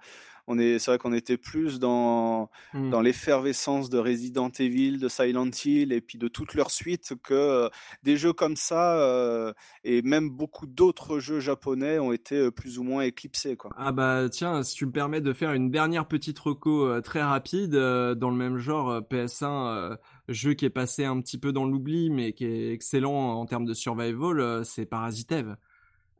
On 0.48 0.58
est, 0.58 0.80
c'est 0.80 0.92
vrai 0.92 0.98
qu'on 0.98 1.14
était 1.14 1.38
plus 1.38 1.80
dans 1.80 2.50
Mm. 2.74 2.90
dans 2.90 3.02
l'effervescence 3.02 3.90
de 3.90 3.98
Resident 3.98 4.50
Evil, 4.60 4.98
de 5.00 5.08
Silent 5.08 5.50
Hill 5.66 5.94
et 5.94 6.02
puis 6.02 6.18
de 6.18 6.28
toutes 6.28 6.54
leurs 6.54 6.72
suites 6.72 7.14
que 7.24 7.34
euh, 7.34 7.70
des 8.04 8.18
jeux 8.18 8.34
comme 8.34 8.56
ça 8.56 9.00
euh, 9.00 9.54
et 9.84 10.02
même 10.02 10.30
beaucoup 10.30 10.66
d'autres 10.66 11.20
jeux 11.20 11.40
japonais 11.40 12.00
ont 12.00 12.12
été 12.12 12.36
euh, 12.36 12.52
plus 12.52 12.80
ou 12.80 12.84
moins 12.84 13.02
éclipsés 13.02 13.56
quoi. 13.56 13.72
Ah 13.78 13.92
bah 13.92 14.28
tiens, 14.30 14.64
si 14.64 14.76
tu 14.76 14.86
me 14.86 14.92
permets 14.92 15.22
de 15.22 15.34
faire 15.34 15.54
une 15.54 15.72
dernière 15.72 16.08
petite 16.08 16.38
reco 16.40 17.00
très 17.02 17.22
rapide 17.22 17.72
dans 17.72 18.30
le 18.30 18.36
même 18.36 18.58
genre 18.58 18.90
euh, 18.90 19.02
PS1, 19.02 19.68
euh, 19.68 19.96
jeu 20.28 20.54
qui 20.54 20.66
est 20.66 20.70
passé 20.70 21.06
un 21.06 21.20
petit 21.22 21.38
peu 21.38 21.52
dans 21.52 21.66
l'oubli 21.66 22.10
mais 22.10 22.34
qui 22.34 22.46
est 22.46 22.74
excellent 22.74 23.40
en 23.40 23.46
termes 23.46 23.66
de 23.66 23.74
survival, 23.74 24.66
c'est 24.66 24.86
Parasite 24.86 25.32
Eve. 25.32 25.56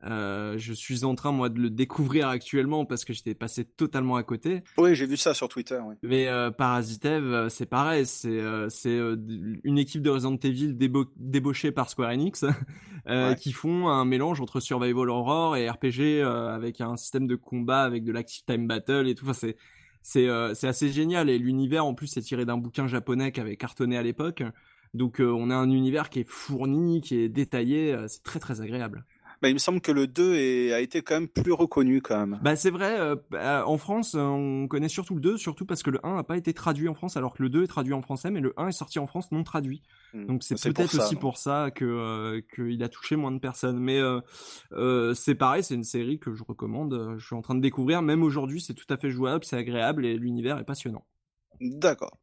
Euh, 0.04 0.56
je 0.58 0.72
suis 0.72 1.04
en 1.04 1.16
train 1.16 1.32
moi 1.32 1.48
de 1.48 1.58
le 1.58 1.70
découvrir 1.70 2.28
actuellement 2.28 2.84
parce 2.84 3.04
que 3.04 3.12
j'étais 3.12 3.34
passé 3.34 3.64
totalement 3.64 4.14
à 4.14 4.22
côté. 4.22 4.62
Oui, 4.76 4.94
j'ai 4.94 5.06
vu 5.06 5.16
ça 5.16 5.34
sur 5.34 5.48
Twitter. 5.48 5.78
Oui. 5.84 5.96
Mais 6.04 6.28
euh, 6.28 6.52
Parasite 6.52 7.04
Eve, 7.04 7.24
euh, 7.32 7.48
c'est 7.48 7.66
pareil, 7.66 8.06
c'est 8.06 8.28
euh, 8.28 8.68
c'est 8.68 8.96
une 9.64 9.78
équipe 9.78 10.02
de 10.02 10.10
Resident 10.10 10.36
Evil 10.36 10.74
débo 10.74 11.06
débauchée 11.16 11.72
par 11.72 11.90
Square 11.90 12.10
Enix 12.10 12.44
Ouais. 13.06 13.36
qui 13.40 13.52
font 13.52 13.88
un 13.88 14.04
mélange 14.04 14.40
entre 14.42 14.60
survival 14.60 15.08
horror 15.08 15.56
et 15.56 15.68
RPG 15.68 16.20
avec 16.22 16.82
un 16.82 16.96
système 16.96 17.26
de 17.26 17.36
combat 17.36 17.82
avec 17.82 18.04
de 18.04 18.12
l'active 18.12 18.44
time 18.44 18.66
battle 18.66 19.08
et 19.08 19.14
tout. 19.14 19.24
Enfin, 19.24 19.32
c'est 19.32 19.56
c'est 20.02 20.28
c'est 20.54 20.68
assez 20.68 20.90
génial 20.90 21.30
et 21.30 21.38
l'univers 21.38 21.86
en 21.86 21.94
plus 21.94 22.14
est 22.18 22.20
tiré 22.20 22.44
d'un 22.44 22.58
bouquin 22.58 22.86
japonais 22.86 23.32
qui 23.32 23.40
avait 23.40 23.56
cartonné 23.56 23.96
à 23.96 24.02
l'époque. 24.02 24.42
Donc 24.92 25.20
on 25.20 25.48
a 25.48 25.54
un 25.54 25.70
univers 25.70 26.10
qui 26.10 26.20
est 26.20 26.28
fourni, 26.28 27.00
qui 27.00 27.16
est 27.16 27.30
détaillé, 27.30 27.96
c'est 28.08 28.22
très 28.22 28.40
très 28.40 28.60
agréable. 28.60 29.06
Bah, 29.40 29.48
il 29.48 29.54
me 29.54 29.58
semble 29.58 29.80
que 29.80 29.92
le 29.92 30.06
2 30.08 30.34
est- 30.34 30.72
a 30.72 30.80
été 30.80 31.00
quand 31.02 31.14
même 31.14 31.28
plus 31.28 31.52
reconnu 31.52 32.02
quand 32.02 32.18
même. 32.26 32.40
Bah 32.42 32.56
c'est 32.56 32.70
vrai, 32.70 32.98
euh, 32.98 33.14
bah, 33.30 33.64
en 33.66 33.78
France, 33.78 34.14
euh, 34.16 34.20
on 34.20 34.66
connaît 34.66 34.88
surtout 34.88 35.14
le 35.14 35.20
2, 35.20 35.36
surtout 35.36 35.64
parce 35.64 35.82
que 35.84 35.90
le 35.90 36.04
1 36.04 36.16
n'a 36.16 36.24
pas 36.24 36.36
été 36.36 36.52
traduit 36.52 36.88
en 36.88 36.94
France, 36.94 37.16
alors 37.16 37.34
que 37.34 37.42
le 37.44 37.48
2 37.48 37.62
est 37.62 37.66
traduit 37.68 37.92
en 37.94 38.02
français, 38.02 38.30
mais 38.30 38.40
le 38.40 38.52
1 38.56 38.66
est 38.68 38.72
sorti 38.72 38.98
en 38.98 39.06
France 39.06 39.30
non 39.30 39.44
traduit. 39.44 39.82
Hmm. 40.12 40.26
Donc 40.26 40.42
c'est 40.42 40.58
C'est 40.58 40.72
peut-être 40.72 40.98
aussi 40.98 41.14
non. 41.14 41.20
pour 41.20 41.36
ça 41.38 41.70
que 41.70 41.84
euh, 41.84 42.40
qu'il 42.54 42.82
a 42.82 42.88
touché 42.88 43.14
moins 43.16 43.30
de 43.30 43.38
personnes. 43.38 43.78
Mais 43.78 43.98
euh, 44.00 44.20
euh, 44.72 45.14
c'est 45.14 45.34
pareil, 45.36 45.62
c'est 45.62 45.74
une 45.74 45.84
série 45.84 46.18
que 46.18 46.34
je 46.34 46.42
recommande. 46.42 46.94
euh, 46.94 47.16
Je 47.18 47.24
suis 47.26 47.36
en 47.36 47.42
train 47.42 47.54
de 47.54 47.60
découvrir, 47.60 48.02
même 48.02 48.22
aujourd'hui, 48.24 48.60
c'est 48.60 48.74
tout 48.74 48.86
à 48.92 48.96
fait 48.96 49.10
jouable, 49.10 49.44
c'est 49.44 49.56
agréable 49.56 50.04
et 50.04 50.16
l'univers 50.16 50.58
est 50.58 50.64
passionnant. 50.64 51.04
D'accord. 51.60 52.16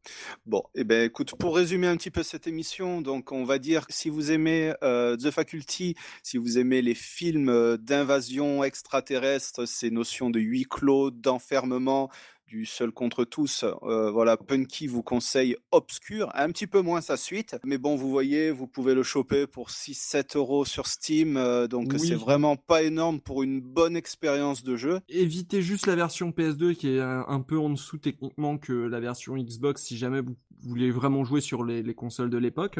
Bon, 0.46 0.64
et 0.76 0.86
ben 0.86 1.04
écoute, 1.04 1.36
pour 1.38 1.58
résumer 1.58 1.88
un 1.88 1.98
petit 1.98 2.12
peu 2.12 2.24
cette 2.24 2.48
émission, 2.48 3.02
donc 3.02 3.34
on 3.34 3.44
va 3.44 3.60
dire 3.60 3.86
si 3.90 4.10
vous 4.10 4.32
aimez 4.32 4.74
euh, 4.82 5.18
The 5.18 5.30
Faculty, 5.30 5.96
si 6.24 6.38
vous 6.38 6.58
aimez 6.58 6.82
les 6.82 6.96
films 6.96 7.50
euh, 7.50 7.76
d'invasion 7.76 8.64
extraterrestre, 8.64 9.66
ces 9.66 9.92
notions 9.92 10.30
de 10.30 10.40
huis 10.40 10.66
clos, 10.70 11.12
d'enfermement, 11.12 12.10
du 12.48 12.66
seul 12.66 12.92
contre 12.92 13.26
tous, 13.26 13.66
euh, 13.84 14.12
voilà, 14.12 14.38
Punky 14.38 14.88
vous 14.88 15.02
conseille 15.02 15.56
Obscure, 15.72 16.30
un 16.36 16.50
petit 16.52 16.68
peu 16.68 16.82
moins 16.82 17.02
sa 17.02 17.18
suite, 17.18 17.58
mais 17.64 17.78
bon, 17.78 17.96
vous 17.96 18.10
voyez, 18.10 18.52
vous 18.52 18.68
pouvez 18.68 18.94
le 18.94 19.04
choper 19.04 19.48
pour 19.48 19.70
6-7 19.70 20.38
euros 20.38 20.64
sur 20.64 20.86
Steam, 20.88 21.38
euh, 21.38 21.68
donc 21.68 21.94
Oui. 21.94 22.00
c'est 22.00 22.16
vraiment 22.16 22.56
pas 22.56 22.84
énorme 22.84 23.20
pour 23.20 23.42
une 23.42 23.62
bonne 23.62 23.96
expérience 23.96 24.64
de 24.64 24.76
jeu. 24.76 25.00
Évitez 25.10 25.62
juste 25.62 25.88
la 25.88 25.96
version 25.96 26.30
PS2 26.30 26.76
qui 26.76 26.96
est 26.96 27.00
un, 27.00 27.26
un 27.28 27.42
peu 27.42 27.58
en 27.58 27.70
dessous 27.72 27.98
techniquement 27.98 28.58
que 28.58 28.74
la 28.74 29.00
version 29.00 29.36
Xbox 29.36 29.82
si 29.84 29.98
jamais 29.98 30.22
vous 30.22 30.36
voulez 30.62 30.92
vraiment 30.92 31.24
jouer 31.24 31.42
sur 31.42 31.64
les, 31.64 31.82
les 31.82 31.94
consoles 31.96 32.30
de 32.30 32.38
l'époque. 32.38 32.80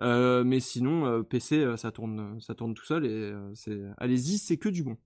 Euh, 0.00 0.42
mais 0.42 0.58
sinon, 0.60 1.04
euh, 1.06 1.22
PC, 1.22 1.76
ça 1.76 1.92
tourne, 1.92 2.40
ça 2.40 2.54
tourne 2.54 2.72
tout 2.72 2.84
seul 2.86 3.04
et 3.04 3.32
c'est, 3.54 3.78
allez-y, 3.98 4.38
c'est 4.38 4.56
que 4.56 4.70
du 4.70 4.82
bon. 4.82 4.96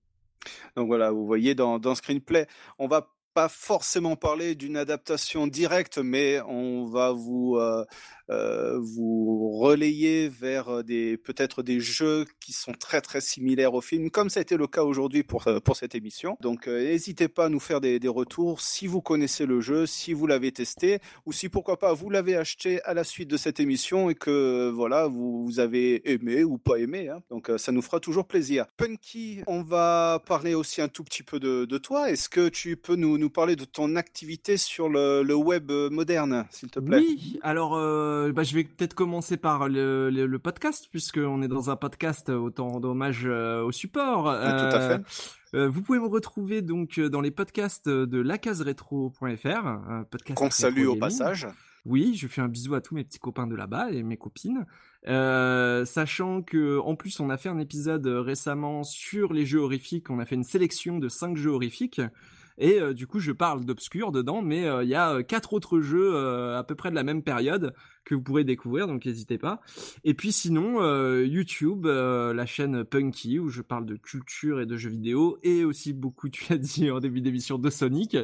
Donc 0.77 0.87
voilà, 0.87 1.11
vous 1.11 1.25
voyez 1.25 1.55
dans, 1.55 1.77
dans 1.77 1.93
Screenplay, 1.93 2.47
on 2.79 2.87
va 2.87 3.13
pas 3.37 3.49
forcément 3.49 4.15
parler 4.15 4.55
d'une 4.55 4.77
adaptation 4.77 5.45
directe, 5.45 5.99
mais 5.99 6.41
on 6.47 6.85
va 6.85 7.11
vous 7.11 7.57
euh, 7.57 7.85
vous 8.29 9.51
relayer 9.57 10.29
vers 10.29 10.69
euh, 10.69 10.83
des 10.83 11.17
peut-être 11.17 11.63
des 11.63 11.79
jeux 11.79 12.25
qui 12.39 12.53
sont 12.53 12.73
très 12.73 13.01
très 13.01 13.21
similaires 13.21 13.73
au 13.73 13.81
film, 13.81 14.09
comme 14.09 14.29
ça 14.29 14.39
a 14.39 14.41
été 14.41 14.57
le 14.57 14.67
cas 14.67 14.83
aujourd'hui 14.83 15.23
pour 15.23 15.47
euh, 15.47 15.59
pour 15.59 15.75
cette 15.75 15.95
émission. 15.95 16.37
Donc 16.41 16.67
euh, 16.67 16.83
n'hésitez 16.83 17.27
pas 17.27 17.45
à 17.45 17.49
nous 17.49 17.59
faire 17.59 17.81
des, 17.81 17.99
des 17.99 18.07
retours 18.07 18.61
si 18.61 18.87
vous 18.87 19.01
connaissez 19.01 19.45
le 19.45 19.61
jeu, 19.61 19.85
si 19.85 20.13
vous 20.13 20.27
l'avez 20.27 20.51
testé, 20.51 20.99
ou 21.25 21.31
si 21.31 21.49
pourquoi 21.49 21.77
pas 21.77 21.93
vous 21.93 22.09
l'avez 22.09 22.35
acheté 22.35 22.81
à 22.83 22.93
la 22.93 23.03
suite 23.03 23.29
de 23.29 23.37
cette 23.37 23.59
émission 23.59 24.09
et 24.09 24.15
que 24.15 24.69
voilà 24.69 25.07
vous, 25.07 25.45
vous 25.45 25.59
avez 25.59 26.09
aimé 26.11 26.43
ou 26.43 26.57
pas 26.57 26.77
aimé. 26.77 27.09
Hein. 27.09 27.21
Donc 27.29 27.49
euh, 27.49 27.57
ça 27.57 27.71
nous 27.71 27.81
fera 27.81 27.99
toujours 27.99 28.25
plaisir. 28.27 28.65
Punky, 28.77 29.41
on 29.47 29.63
va 29.63 30.21
parler 30.25 30.53
aussi 30.53 30.81
un 30.81 30.87
tout 30.87 31.03
petit 31.03 31.23
peu 31.23 31.39
de, 31.39 31.65
de 31.65 31.77
toi. 31.77 32.09
Est-ce 32.11 32.29
que 32.29 32.49
tu 32.49 32.77
peux 32.77 32.95
nous, 32.95 33.17
nous 33.17 33.29
parler 33.29 33.55
de 33.55 33.65
ton 33.65 33.95
activité 33.95 34.57
sur 34.57 34.89
le, 34.89 35.23
le 35.23 35.35
web 35.35 35.71
euh, 35.71 35.89
moderne, 35.89 36.45
s'il 36.49 36.69
te 36.69 36.79
plaît? 36.79 36.99
Oui, 36.99 37.39
alors 37.41 37.75
euh, 37.75 38.16
bah, 38.33 38.43
je 38.43 38.53
vais 38.55 38.63
peut-être 38.63 38.93
commencer 38.93 39.37
par 39.37 39.67
le, 39.69 40.09
le, 40.09 40.25
le 40.25 40.39
podcast, 40.39 40.87
puisqu'on 40.91 41.41
est 41.41 41.47
dans 41.47 41.69
un 41.69 41.75
podcast, 41.75 42.29
euh, 42.29 42.37
autant 42.37 42.79
d'hommage 42.79 43.23
euh, 43.25 43.63
au 43.63 43.71
support. 43.71 44.25
tout 44.25 44.29
à 44.75 44.79
fait. 44.79 45.01
Euh, 45.55 45.69
vous 45.69 45.81
pouvez 45.81 45.99
me 45.99 46.07
retrouver 46.07 46.61
donc 46.61 46.97
euh, 46.97 47.09
dans 47.09 47.21
les 47.21 47.31
podcasts 47.31 47.87
de 47.87 48.19
lacaseretro.fr, 48.19 49.65
un 49.67 50.03
podcast 50.09 50.37
Qu'on 50.37 50.49
salue 50.49 50.85
au 50.87 50.95
passage. 50.95 51.47
Oui, 51.85 52.15
je 52.15 52.27
fais 52.27 52.41
un 52.41 52.49
bisou 52.49 52.75
à 52.75 52.81
tous 52.81 52.95
mes 52.95 53.05
petits 53.05 53.19
copains 53.19 53.47
de 53.47 53.55
là-bas 53.55 53.91
et 53.91 54.03
mes 54.03 54.17
copines. 54.17 54.65
Euh, 55.07 55.85
sachant 55.85 56.41
que 56.41 56.79
en 56.79 56.95
plus 56.95 57.21
on 57.21 57.29
a 57.29 57.37
fait 57.37 57.47
un 57.47 57.59
épisode 57.59 58.05
euh, 58.07 58.19
récemment 58.19 58.83
sur 58.83 59.31
les 59.31 59.45
jeux 59.45 59.59
horrifiques, 59.59 60.09
on 60.09 60.19
a 60.19 60.25
fait 60.25 60.35
une 60.35 60.43
sélection 60.43 60.97
de 60.99 61.07
cinq 61.07 61.37
jeux 61.37 61.51
horrifiques. 61.51 62.01
Et 62.57 62.79
euh, 62.79 62.93
du 62.93 63.07
coup, 63.07 63.19
je 63.19 63.31
parle 63.31 63.65
d'Obscure 63.65 64.11
dedans, 64.11 64.41
mais 64.41 64.67
euh, 64.67 64.83
il 64.83 64.89
y 64.89 64.95
a 64.95 65.13
euh, 65.13 65.23
quatre 65.23 65.53
autres 65.53 65.79
jeux 65.79 66.17
à 66.17 66.63
peu 66.63 66.75
près 66.75 66.89
de 66.89 66.95
la 66.95 67.03
même 67.03 67.23
période 67.23 67.73
que 68.03 68.15
vous 68.15 68.21
pourrez 68.21 68.45
découvrir, 68.45 68.87
donc 68.87 69.05
n'hésitez 69.05 69.37
pas. 69.37 69.61
Et 70.05 70.13
puis 70.13 70.31
sinon, 70.31 70.81
YouTube, 71.23 71.85
la 71.85 72.45
chaîne 72.45 72.85
Punky, 72.85 73.37
où 73.37 73.49
je 73.49 73.61
parle 73.61 73.85
de 73.85 73.97
culture 73.97 74.61
et 74.61 74.65
de 74.65 74.77
jeux 74.77 74.89
vidéo, 74.89 75.37
et 75.43 75.65
aussi 75.65 75.91
beaucoup, 75.91 76.29
tu 76.29 76.51
as 76.53 76.57
dit 76.57 76.89
en 76.89 76.99
début 76.99 77.19
d'émission, 77.19 77.57
de 77.57 77.69
Sonic. 77.69 78.15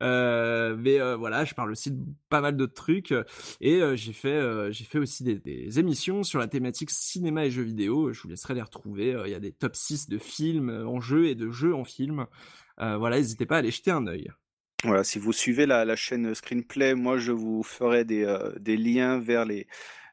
Mais 0.00 1.14
voilà, 1.16 1.44
je 1.44 1.54
parle 1.54 1.70
aussi 1.70 1.92
de 1.92 1.98
pas 2.28 2.42
mal 2.42 2.56
d'autres 2.56 2.74
trucs. 2.74 3.14
Et 3.62 3.80
j'ai 3.94 4.12
fait, 4.12 4.70
j'ai 4.70 4.84
fait 4.84 4.98
aussi 4.98 5.24
des, 5.24 5.36
des 5.36 5.78
émissions 5.78 6.22
sur 6.22 6.38
la 6.38 6.46
thématique 6.46 6.90
cinéma 6.90 7.46
et 7.46 7.50
jeux 7.50 7.62
vidéo. 7.62 8.12
Je 8.12 8.20
vous 8.22 8.28
laisserai 8.28 8.54
les 8.54 8.62
retrouver. 8.62 9.16
Il 9.24 9.30
y 9.30 9.34
a 9.34 9.40
des 9.40 9.52
top 9.52 9.76
6 9.76 10.10
de 10.10 10.18
films 10.18 10.84
en 10.86 11.00
jeu 11.00 11.26
et 11.26 11.34
de 11.34 11.50
jeux 11.50 11.74
en 11.74 11.84
film. 11.84 12.26
Euh, 12.80 12.96
voilà, 12.96 13.18
n'hésitez 13.18 13.46
pas 13.46 13.56
à 13.56 13.58
aller 13.58 13.70
jeter 13.70 13.90
un 13.90 14.06
œil. 14.06 14.30
Voilà, 14.84 15.04
si 15.04 15.18
vous 15.20 15.32
suivez 15.32 15.66
la, 15.66 15.84
la 15.84 15.94
chaîne 15.94 16.34
Screenplay, 16.34 16.94
moi 16.94 17.16
je 17.16 17.30
vous 17.30 17.62
ferai 17.62 18.04
des, 18.04 18.24
euh, 18.24 18.52
des 18.58 18.76
liens 18.76 19.20
vers 19.20 19.44
les, 19.44 19.68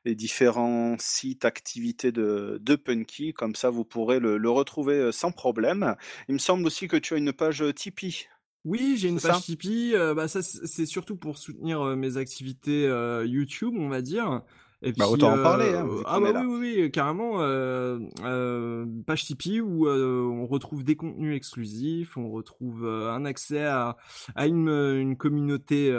les 0.05 0.13
différents 0.13 0.95
sites, 0.99 1.43
activités 1.43 2.11
de, 2.11 2.59
de 2.61 2.75
Punky, 2.75 3.33
comme 3.33 3.55
ça 3.55 3.71
vous 3.71 3.83
pourrez 3.83 4.19
le, 4.19 4.37
le 4.37 4.49
retrouver 4.49 4.95
euh, 4.95 5.11
sans 5.11 5.31
problème. 5.31 5.95
Il 6.27 6.33
me 6.33 6.39
semble 6.39 6.67
aussi 6.67 6.87
que 6.87 6.97
tu 6.97 7.15
as 7.15 7.17
une 7.17 7.33
page 7.33 7.63
Tipeee. 7.75 8.27
Oui, 8.65 8.95
j'ai 8.97 9.07
une 9.09 9.19
page 9.19 9.35
ça? 9.35 9.41
Tipeee. 9.41 9.95
euh, 9.95 10.13
bah 10.13 10.27
ça, 10.27 10.41
c'est 10.43 10.85
surtout 10.85 11.15
pour 11.15 11.37
soutenir 11.39 11.81
euh, 11.81 11.95
mes 11.95 12.17
activités 12.17 12.83
YouTube, 13.25 13.73
on 13.75 13.89
va 13.89 14.01
dire. 14.01 14.43
Et 14.81 14.93
Bah, 14.93 15.05
puis, 15.05 15.13
autant 15.13 15.33
en 15.33 15.37
euh, 15.37 15.43
parler, 15.43 15.73
hein, 15.73 15.87
ah 16.05 16.19
bah 16.21 16.31
oui, 16.41 16.45
oui, 16.47 16.75
oui, 16.83 16.91
carrément. 16.91 17.41
Euh, 17.41 17.99
euh, 18.23 18.85
page 19.05 19.25
Tipeee 19.25 19.59
où 19.59 19.87
on 19.89 20.45
retrouve 20.45 20.83
des 20.83 20.95
contenus 20.95 21.35
exclusifs, 21.35 22.15
on 22.15 22.29
retrouve 22.29 22.87
un 22.87 23.25
accès 23.25 23.65
à, 23.65 23.97
à 24.35 24.47
une, 24.47 24.69
une 24.69 25.17
communauté 25.17 25.91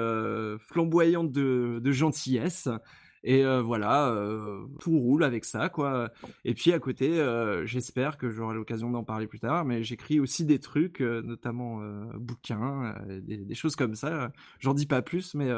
flamboyante 0.58 1.30
de, 1.30 1.80
de 1.82 1.92
gentillesse. 1.92 2.68
Et 3.22 3.44
voilà, 3.60 4.16
tout 4.80 4.98
roule 4.98 5.24
avec 5.24 5.44
ça, 5.44 5.68
quoi. 5.68 6.10
Et 6.46 6.54
puis 6.54 6.72
à 6.72 6.78
côté, 6.78 7.22
j'espère 7.66 8.16
que 8.16 8.30
j'aurai 8.30 8.54
l'occasion 8.54 8.90
d'en 8.90 9.04
parler 9.04 9.26
plus 9.26 9.40
tard, 9.40 9.66
mais 9.66 9.84
j'écris 9.84 10.20
aussi 10.20 10.46
des 10.46 10.58
trucs, 10.58 11.00
notamment 11.00 11.80
bouquins, 12.14 12.94
des, 13.06 13.36
des, 13.36 13.54
choses 13.54 13.76
comme 13.76 13.94
ça. 13.94 14.32
J'en 14.58 14.72
dis 14.72 14.86
pas 14.86 15.02
plus, 15.02 15.34
mais 15.34 15.50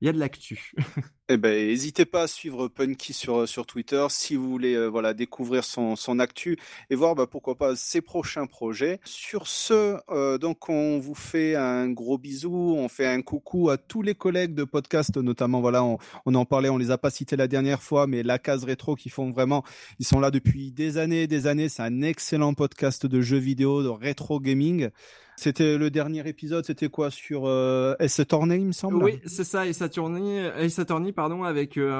il 0.00 0.06
y 0.06 0.08
a 0.08 0.12
de 0.12 0.18
l'actu. 0.18 0.72
eh 1.28 1.36
ben, 1.36 1.66
n'hésitez 1.66 2.04
pas 2.04 2.22
à 2.22 2.26
suivre 2.28 2.68
Punky 2.68 3.12
sur, 3.12 3.40
euh, 3.40 3.46
sur 3.46 3.66
Twitter 3.66 4.06
si 4.10 4.36
vous 4.36 4.48
voulez 4.48 4.74
euh, 4.74 4.86
voilà, 4.86 5.12
découvrir 5.12 5.64
son, 5.64 5.96
son 5.96 6.20
actu 6.20 6.56
et 6.88 6.94
voir 6.94 7.16
bah, 7.16 7.26
pourquoi 7.26 7.56
pas 7.56 7.74
ses 7.74 8.00
prochains 8.00 8.46
projets. 8.46 9.00
Sur 9.04 9.48
ce, 9.48 9.98
euh, 10.10 10.38
donc 10.38 10.68
on 10.68 10.98
vous 10.98 11.16
fait 11.16 11.56
un 11.56 11.90
gros 11.90 12.16
bisou, 12.16 12.74
on 12.78 12.88
fait 12.88 13.06
un 13.06 13.22
coucou 13.22 13.70
à 13.70 13.76
tous 13.76 14.02
les 14.02 14.14
collègues 14.14 14.54
de 14.54 14.64
podcast, 14.64 15.16
notamment 15.16 15.60
voilà, 15.60 15.82
on, 15.82 15.98
on 16.26 16.34
en 16.34 16.44
parlait, 16.44 16.68
on 16.68 16.78
les 16.78 16.90
a 16.92 16.98
pas 16.98 17.10
cités 17.10 17.36
la 17.36 17.48
dernière 17.48 17.82
fois, 17.82 18.06
mais 18.06 18.22
la 18.22 18.38
case 18.38 18.64
rétro 18.64 18.94
qui 18.94 19.10
font 19.10 19.30
vraiment, 19.30 19.64
ils 19.98 20.06
sont 20.06 20.20
là 20.20 20.30
depuis 20.30 20.70
des 20.70 20.96
années, 20.96 21.26
des 21.26 21.46
années. 21.48 21.68
C'est 21.68 21.82
un 21.82 22.02
excellent 22.02 22.54
podcast 22.54 23.06
de 23.06 23.20
jeux 23.20 23.38
vidéo, 23.38 23.82
de 23.82 23.88
rétro 23.88 24.38
gaming. 24.38 24.90
C'était 25.38 25.78
le 25.78 25.88
dernier 25.88 26.28
épisode, 26.28 26.64
c'était 26.64 26.88
quoi 26.88 27.12
sur 27.12 27.46
euh, 27.46 27.94
Attorney, 28.00 28.56
il 28.56 28.66
me 28.66 28.72
semble? 28.72 29.04
Oui, 29.04 29.20
c'est 29.24 29.44
ça, 29.44 29.68
S 29.68 29.80
Attorney, 29.82 31.12
pardon, 31.12 31.44
avec 31.44 31.76
euh, 31.76 31.92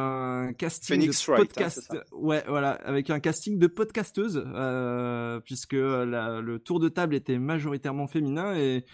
un 0.48 0.52
casting 0.54 1.06
de 1.06 1.10
hein, 1.10 1.36
podcast. 1.36 1.96
ouais, 2.10 2.42
voilà, 2.48 2.70
avec 2.70 3.10
un 3.10 3.20
casting 3.20 3.56
de 3.56 3.68
podcasteuse, 3.68 4.42
euh, 4.44 5.38
puisque 5.38 5.74
la, 5.74 6.40
le 6.40 6.58
tour 6.58 6.80
de 6.80 6.88
table 6.88 7.14
était 7.14 7.38
majoritairement 7.38 8.08
féminin 8.08 8.56
et, 8.56 8.84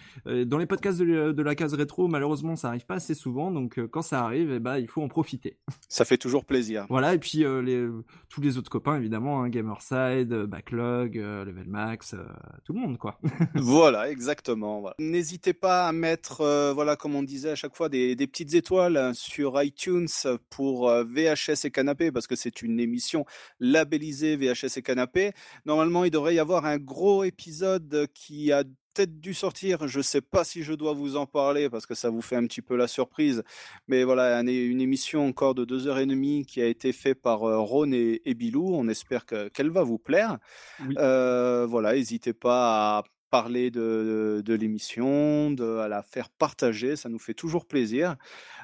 dans 0.45 0.59
les 0.59 0.67
podcasts 0.67 0.99
de, 0.99 1.41
la 1.41 1.55
case 1.55 1.73
rétro, 1.73 2.07
malheureusement, 2.07 2.55
ça 2.55 2.67
arrive 2.67 2.85
pas 2.85 2.95
assez 2.95 3.15
souvent, 3.15 3.49
donc 3.49 3.79
quand 3.89 4.03
ça 4.03 4.23
arrive, 4.23 4.51
eh 4.51 4.59
ben, 4.59 4.77
il 4.77 4.87
faut 4.87 5.01
en 5.01 5.07
profiter. 5.07 5.57
Ça 5.89 6.05
fait 6.05 6.19
toujours 6.19 6.45
plaisir. 6.45 6.85
Voilà, 6.89 7.15
et 7.15 7.17
puis 7.17 7.39
les, 7.39 7.87
tous 8.29 8.41
les 8.41 8.59
autres 8.59 8.69
copains, 8.69 8.95
évidemment, 8.97 9.41
hein, 9.41 9.49
Gamerside, 9.49 10.45
Backlog, 10.45 11.15
Level 11.15 11.67
Max, 11.67 12.15
tout 12.63 12.73
le 12.73 12.79
monde, 12.79 12.99
quoi. 12.99 13.19
voilà, 13.55 14.11
exactement. 14.11 14.34
Exactement. 14.35 14.91
N'hésitez 14.99 15.53
pas 15.53 15.87
à 15.87 15.91
mettre, 15.93 16.41
euh, 16.41 16.73
voilà, 16.73 16.97
comme 16.97 17.15
on 17.15 17.23
disait 17.23 17.51
à 17.51 17.55
chaque 17.55 17.75
fois, 17.75 17.87
des, 17.87 18.15
petites 18.15 18.53
étoiles 18.53 18.97
hein, 18.97 19.13
sur 19.13 19.61
iTunes 19.61 20.07
pour 20.49 20.89
euh, 20.89 21.05
VHS 21.05 21.65
et 21.65 21.71
Canapé, 21.71 22.11
parce 22.11 22.27
que 22.27 22.35
c'est 22.35 22.61
une 22.61 22.79
émission 22.79 23.25
labellisée 23.59 24.35
VHS 24.35 24.77
et 24.77 24.81
Canapé. 24.81 25.31
Normalement, 25.65 26.03
il 26.03 26.11
devrait 26.11 26.35
y 26.35 26.39
avoir 26.39 26.65
un 26.65 26.77
gros 26.77 27.23
épisode 27.23 28.07
qui 28.13 28.51
a 28.51 28.63
peut-être 28.93 29.21
dû 29.21 29.33
sortir. 29.33 29.87
Je 29.87 29.99
ne 29.99 30.03
sais 30.03 30.21
pas 30.21 30.43
si 30.43 30.63
je 30.63 30.73
dois 30.73 30.93
vous 30.93 31.15
en 31.15 31.25
parler 31.25 31.69
parce 31.69 31.85
que 31.85 31.95
ça 31.95 32.09
vous 32.09 32.21
fait 32.21 32.35
un 32.35 32.45
petit 32.45 32.61
peu 32.61 32.75
la 32.75 32.87
surprise. 32.87 33.43
Mais 33.87 34.03
voilà, 34.03 34.41
une 34.41 34.81
émission 34.81 35.27
encore 35.27 35.55
de 35.55 35.63
deux 35.63 35.87
heures 35.87 35.99
et 35.99 36.05
demie 36.05 36.45
qui 36.45 36.61
a 36.61 36.65
été 36.65 36.91
faite 36.91 37.21
par 37.21 37.43
euh, 37.43 37.59
Ron 37.59 37.91
et, 37.93 38.33
Bilou. 38.33 38.73
On 38.73 38.87
espère 38.89 39.25
qu'elle 39.25 39.69
va 39.69 39.83
vous 39.83 39.99
plaire. 39.99 40.39
voilà, 40.79 41.93
n'hésitez 41.93 42.33
pas 42.33 42.97
à 42.97 43.03
parler 43.35 43.69
de, 43.69 44.41
de, 44.45 44.53
l'émission, 44.53 45.51
de 45.51 45.79
à 45.79 45.89
la 45.89 46.01
faire 46.01 46.29
partager, 46.29 46.95
ça 46.95 47.09
nous 47.09 47.19
fait 47.19 47.33
toujours 47.33 47.65
plaisir. 47.65 48.15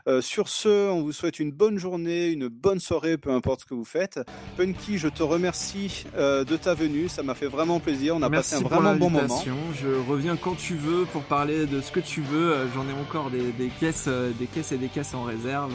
Euh, 0.08 0.22
sur 0.22 0.48
ce, 0.48 0.90
on 0.90 1.02
vous 1.02 1.12
souhaite 1.12 1.40
une 1.40 1.52
bonne 1.52 1.78
journée, 1.78 2.30
une 2.30 2.48
bonne 2.48 2.80
soirée, 2.80 3.18
peu 3.18 3.32
importe 3.32 3.60
ce 3.62 3.66
que 3.66 3.74
vous 3.74 3.84
faites. 3.84 4.22
Punky, 4.56 4.98
je 4.98 5.10
te 5.10 5.24
remercie 5.24 6.06
euh, 6.16 6.46
de 6.46 6.56
ta 6.56 6.74
venue, 6.74 7.10
ça 7.10 7.22
m'a 7.22 7.36
fait 7.36 7.48
vraiment 7.48 7.82
plaisir, 7.82 8.16
on 8.16 8.22
a 8.22 8.30
passé 8.30 8.56
un 8.56 8.62
vraiment 8.62 8.96
bon 8.96 9.10
moment. 9.10 9.44
Je 9.74 10.10
reviens 10.10 10.38
quand 10.38 10.56
tu 10.56 10.76
veux 10.76 11.04
pour 11.04 11.24
parler 11.24 11.66
de 11.66 11.82
ce 11.82 11.92
que 11.92 12.00
tu 12.00 12.22
veux, 12.22 12.54
euh, 12.54 12.66
j'en 12.74 12.88
ai 12.88 12.94
encore 12.94 13.30
des, 13.30 13.52
des 13.52 13.68
caisses, 13.78 14.08
des 14.08 14.48
caisses 14.48 14.72
et 14.72 14.78
des 14.78 14.88
caisses 14.88 15.14
en 15.14 15.24
réserve. 15.24 15.74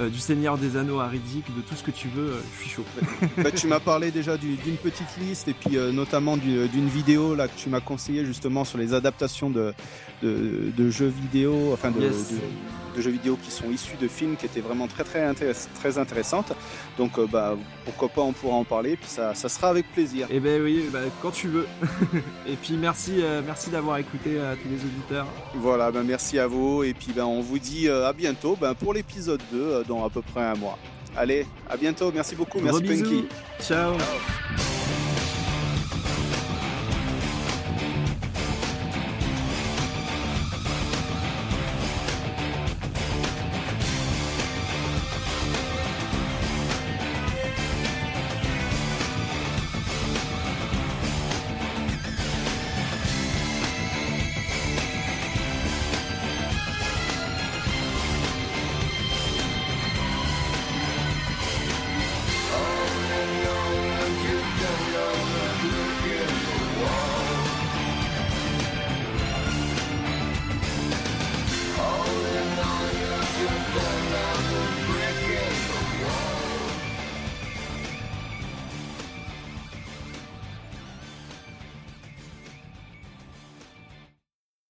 Euh, 0.00 0.08
du 0.08 0.18
Seigneur 0.18 0.56
des 0.56 0.78
Anneaux 0.78 1.00
à 1.00 1.06
Riddick, 1.06 1.54
de 1.54 1.60
tout 1.60 1.74
ce 1.74 1.82
que 1.82 1.90
tu 1.90 2.08
veux, 2.08 2.30
euh, 2.30 2.40
je 2.54 2.62
suis 2.62 2.70
chaud. 2.70 2.84
bah, 3.36 3.50
tu 3.50 3.66
m'as 3.66 3.80
parlé 3.80 4.10
déjà 4.10 4.38
d'une 4.38 4.56
petite 4.82 5.18
liste 5.20 5.48
et 5.48 5.52
puis 5.52 5.76
euh, 5.76 5.92
notamment 5.92 6.38
d'une 6.38 6.88
vidéo 6.88 7.34
là 7.34 7.46
que 7.46 7.58
tu 7.58 7.68
m'as 7.68 7.80
conseillé 7.80 8.24
justement 8.24 8.64
sur 8.64 8.78
les 8.78 8.94
adaptations 8.94 9.50
de, 9.50 9.74
de, 10.22 10.90
jeux 10.90 11.12
vidéo, 11.14 11.72
enfin 11.74 11.90
de, 11.90 12.00
de, 12.00 12.12
jeux 13.00 13.10
vidéo 13.10 13.38
qui 13.42 13.50
sont 13.50 13.70
issus 13.70 13.96
de 14.00 14.08
films 14.08 14.36
qui 14.36 14.46
étaient 14.46 14.60
vraiment 14.60 14.86
très 14.86 15.04
très, 15.04 15.24
intéress 15.24 15.68
très 15.74 15.98
intéressantes. 15.98 16.52
Donc 16.98 17.18
bah 17.30 17.56
pourquoi 17.84 18.08
pas 18.08 18.22
on 18.22 18.32
pourra 18.32 18.56
en 18.56 18.64
parler, 18.64 18.96
puis 18.96 19.08
ça, 19.08 19.34
ça 19.34 19.48
sera 19.48 19.68
avec 19.68 19.90
plaisir. 19.92 20.26
Et 20.30 20.36
eh 20.36 20.40
ben 20.40 20.62
oui, 20.62 20.88
bah, 20.92 21.00
quand 21.20 21.30
tu 21.30 21.48
veux. 21.48 21.66
et 22.46 22.56
puis 22.56 22.74
merci 22.74 23.22
merci 23.44 23.70
d'avoir 23.70 23.98
écouté 23.98 24.38
à 24.38 24.54
tous 24.56 24.68
les 24.68 24.84
auditeurs. 24.84 25.26
Voilà, 25.54 25.90
ben 25.90 26.02
merci 26.02 26.38
à 26.38 26.46
vous 26.46 26.82
et 26.82 26.94
puis 26.94 27.12
ben 27.12 27.24
on 27.24 27.40
vous 27.40 27.58
dit 27.58 27.88
à 27.88 28.12
bientôt 28.12 28.56
ben, 28.60 28.74
pour 28.74 28.94
l'épisode 28.94 29.40
2 29.52 29.84
dans 29.88 30.04
à 30.04 30.10
peu 30.10 30.22
près 30.22 30.42
un 30.42 30.54
mois. 30.54 30.78
Allez, 31.16 31.46
à 31.68 31.76
bientôt. 31.76 32.10
Merci 32.12 32.34
beaucoup. 32.34 32.60
Merci 32.60 32.82
Punky. 32.82 33.24
Ciao. 33.60 33.96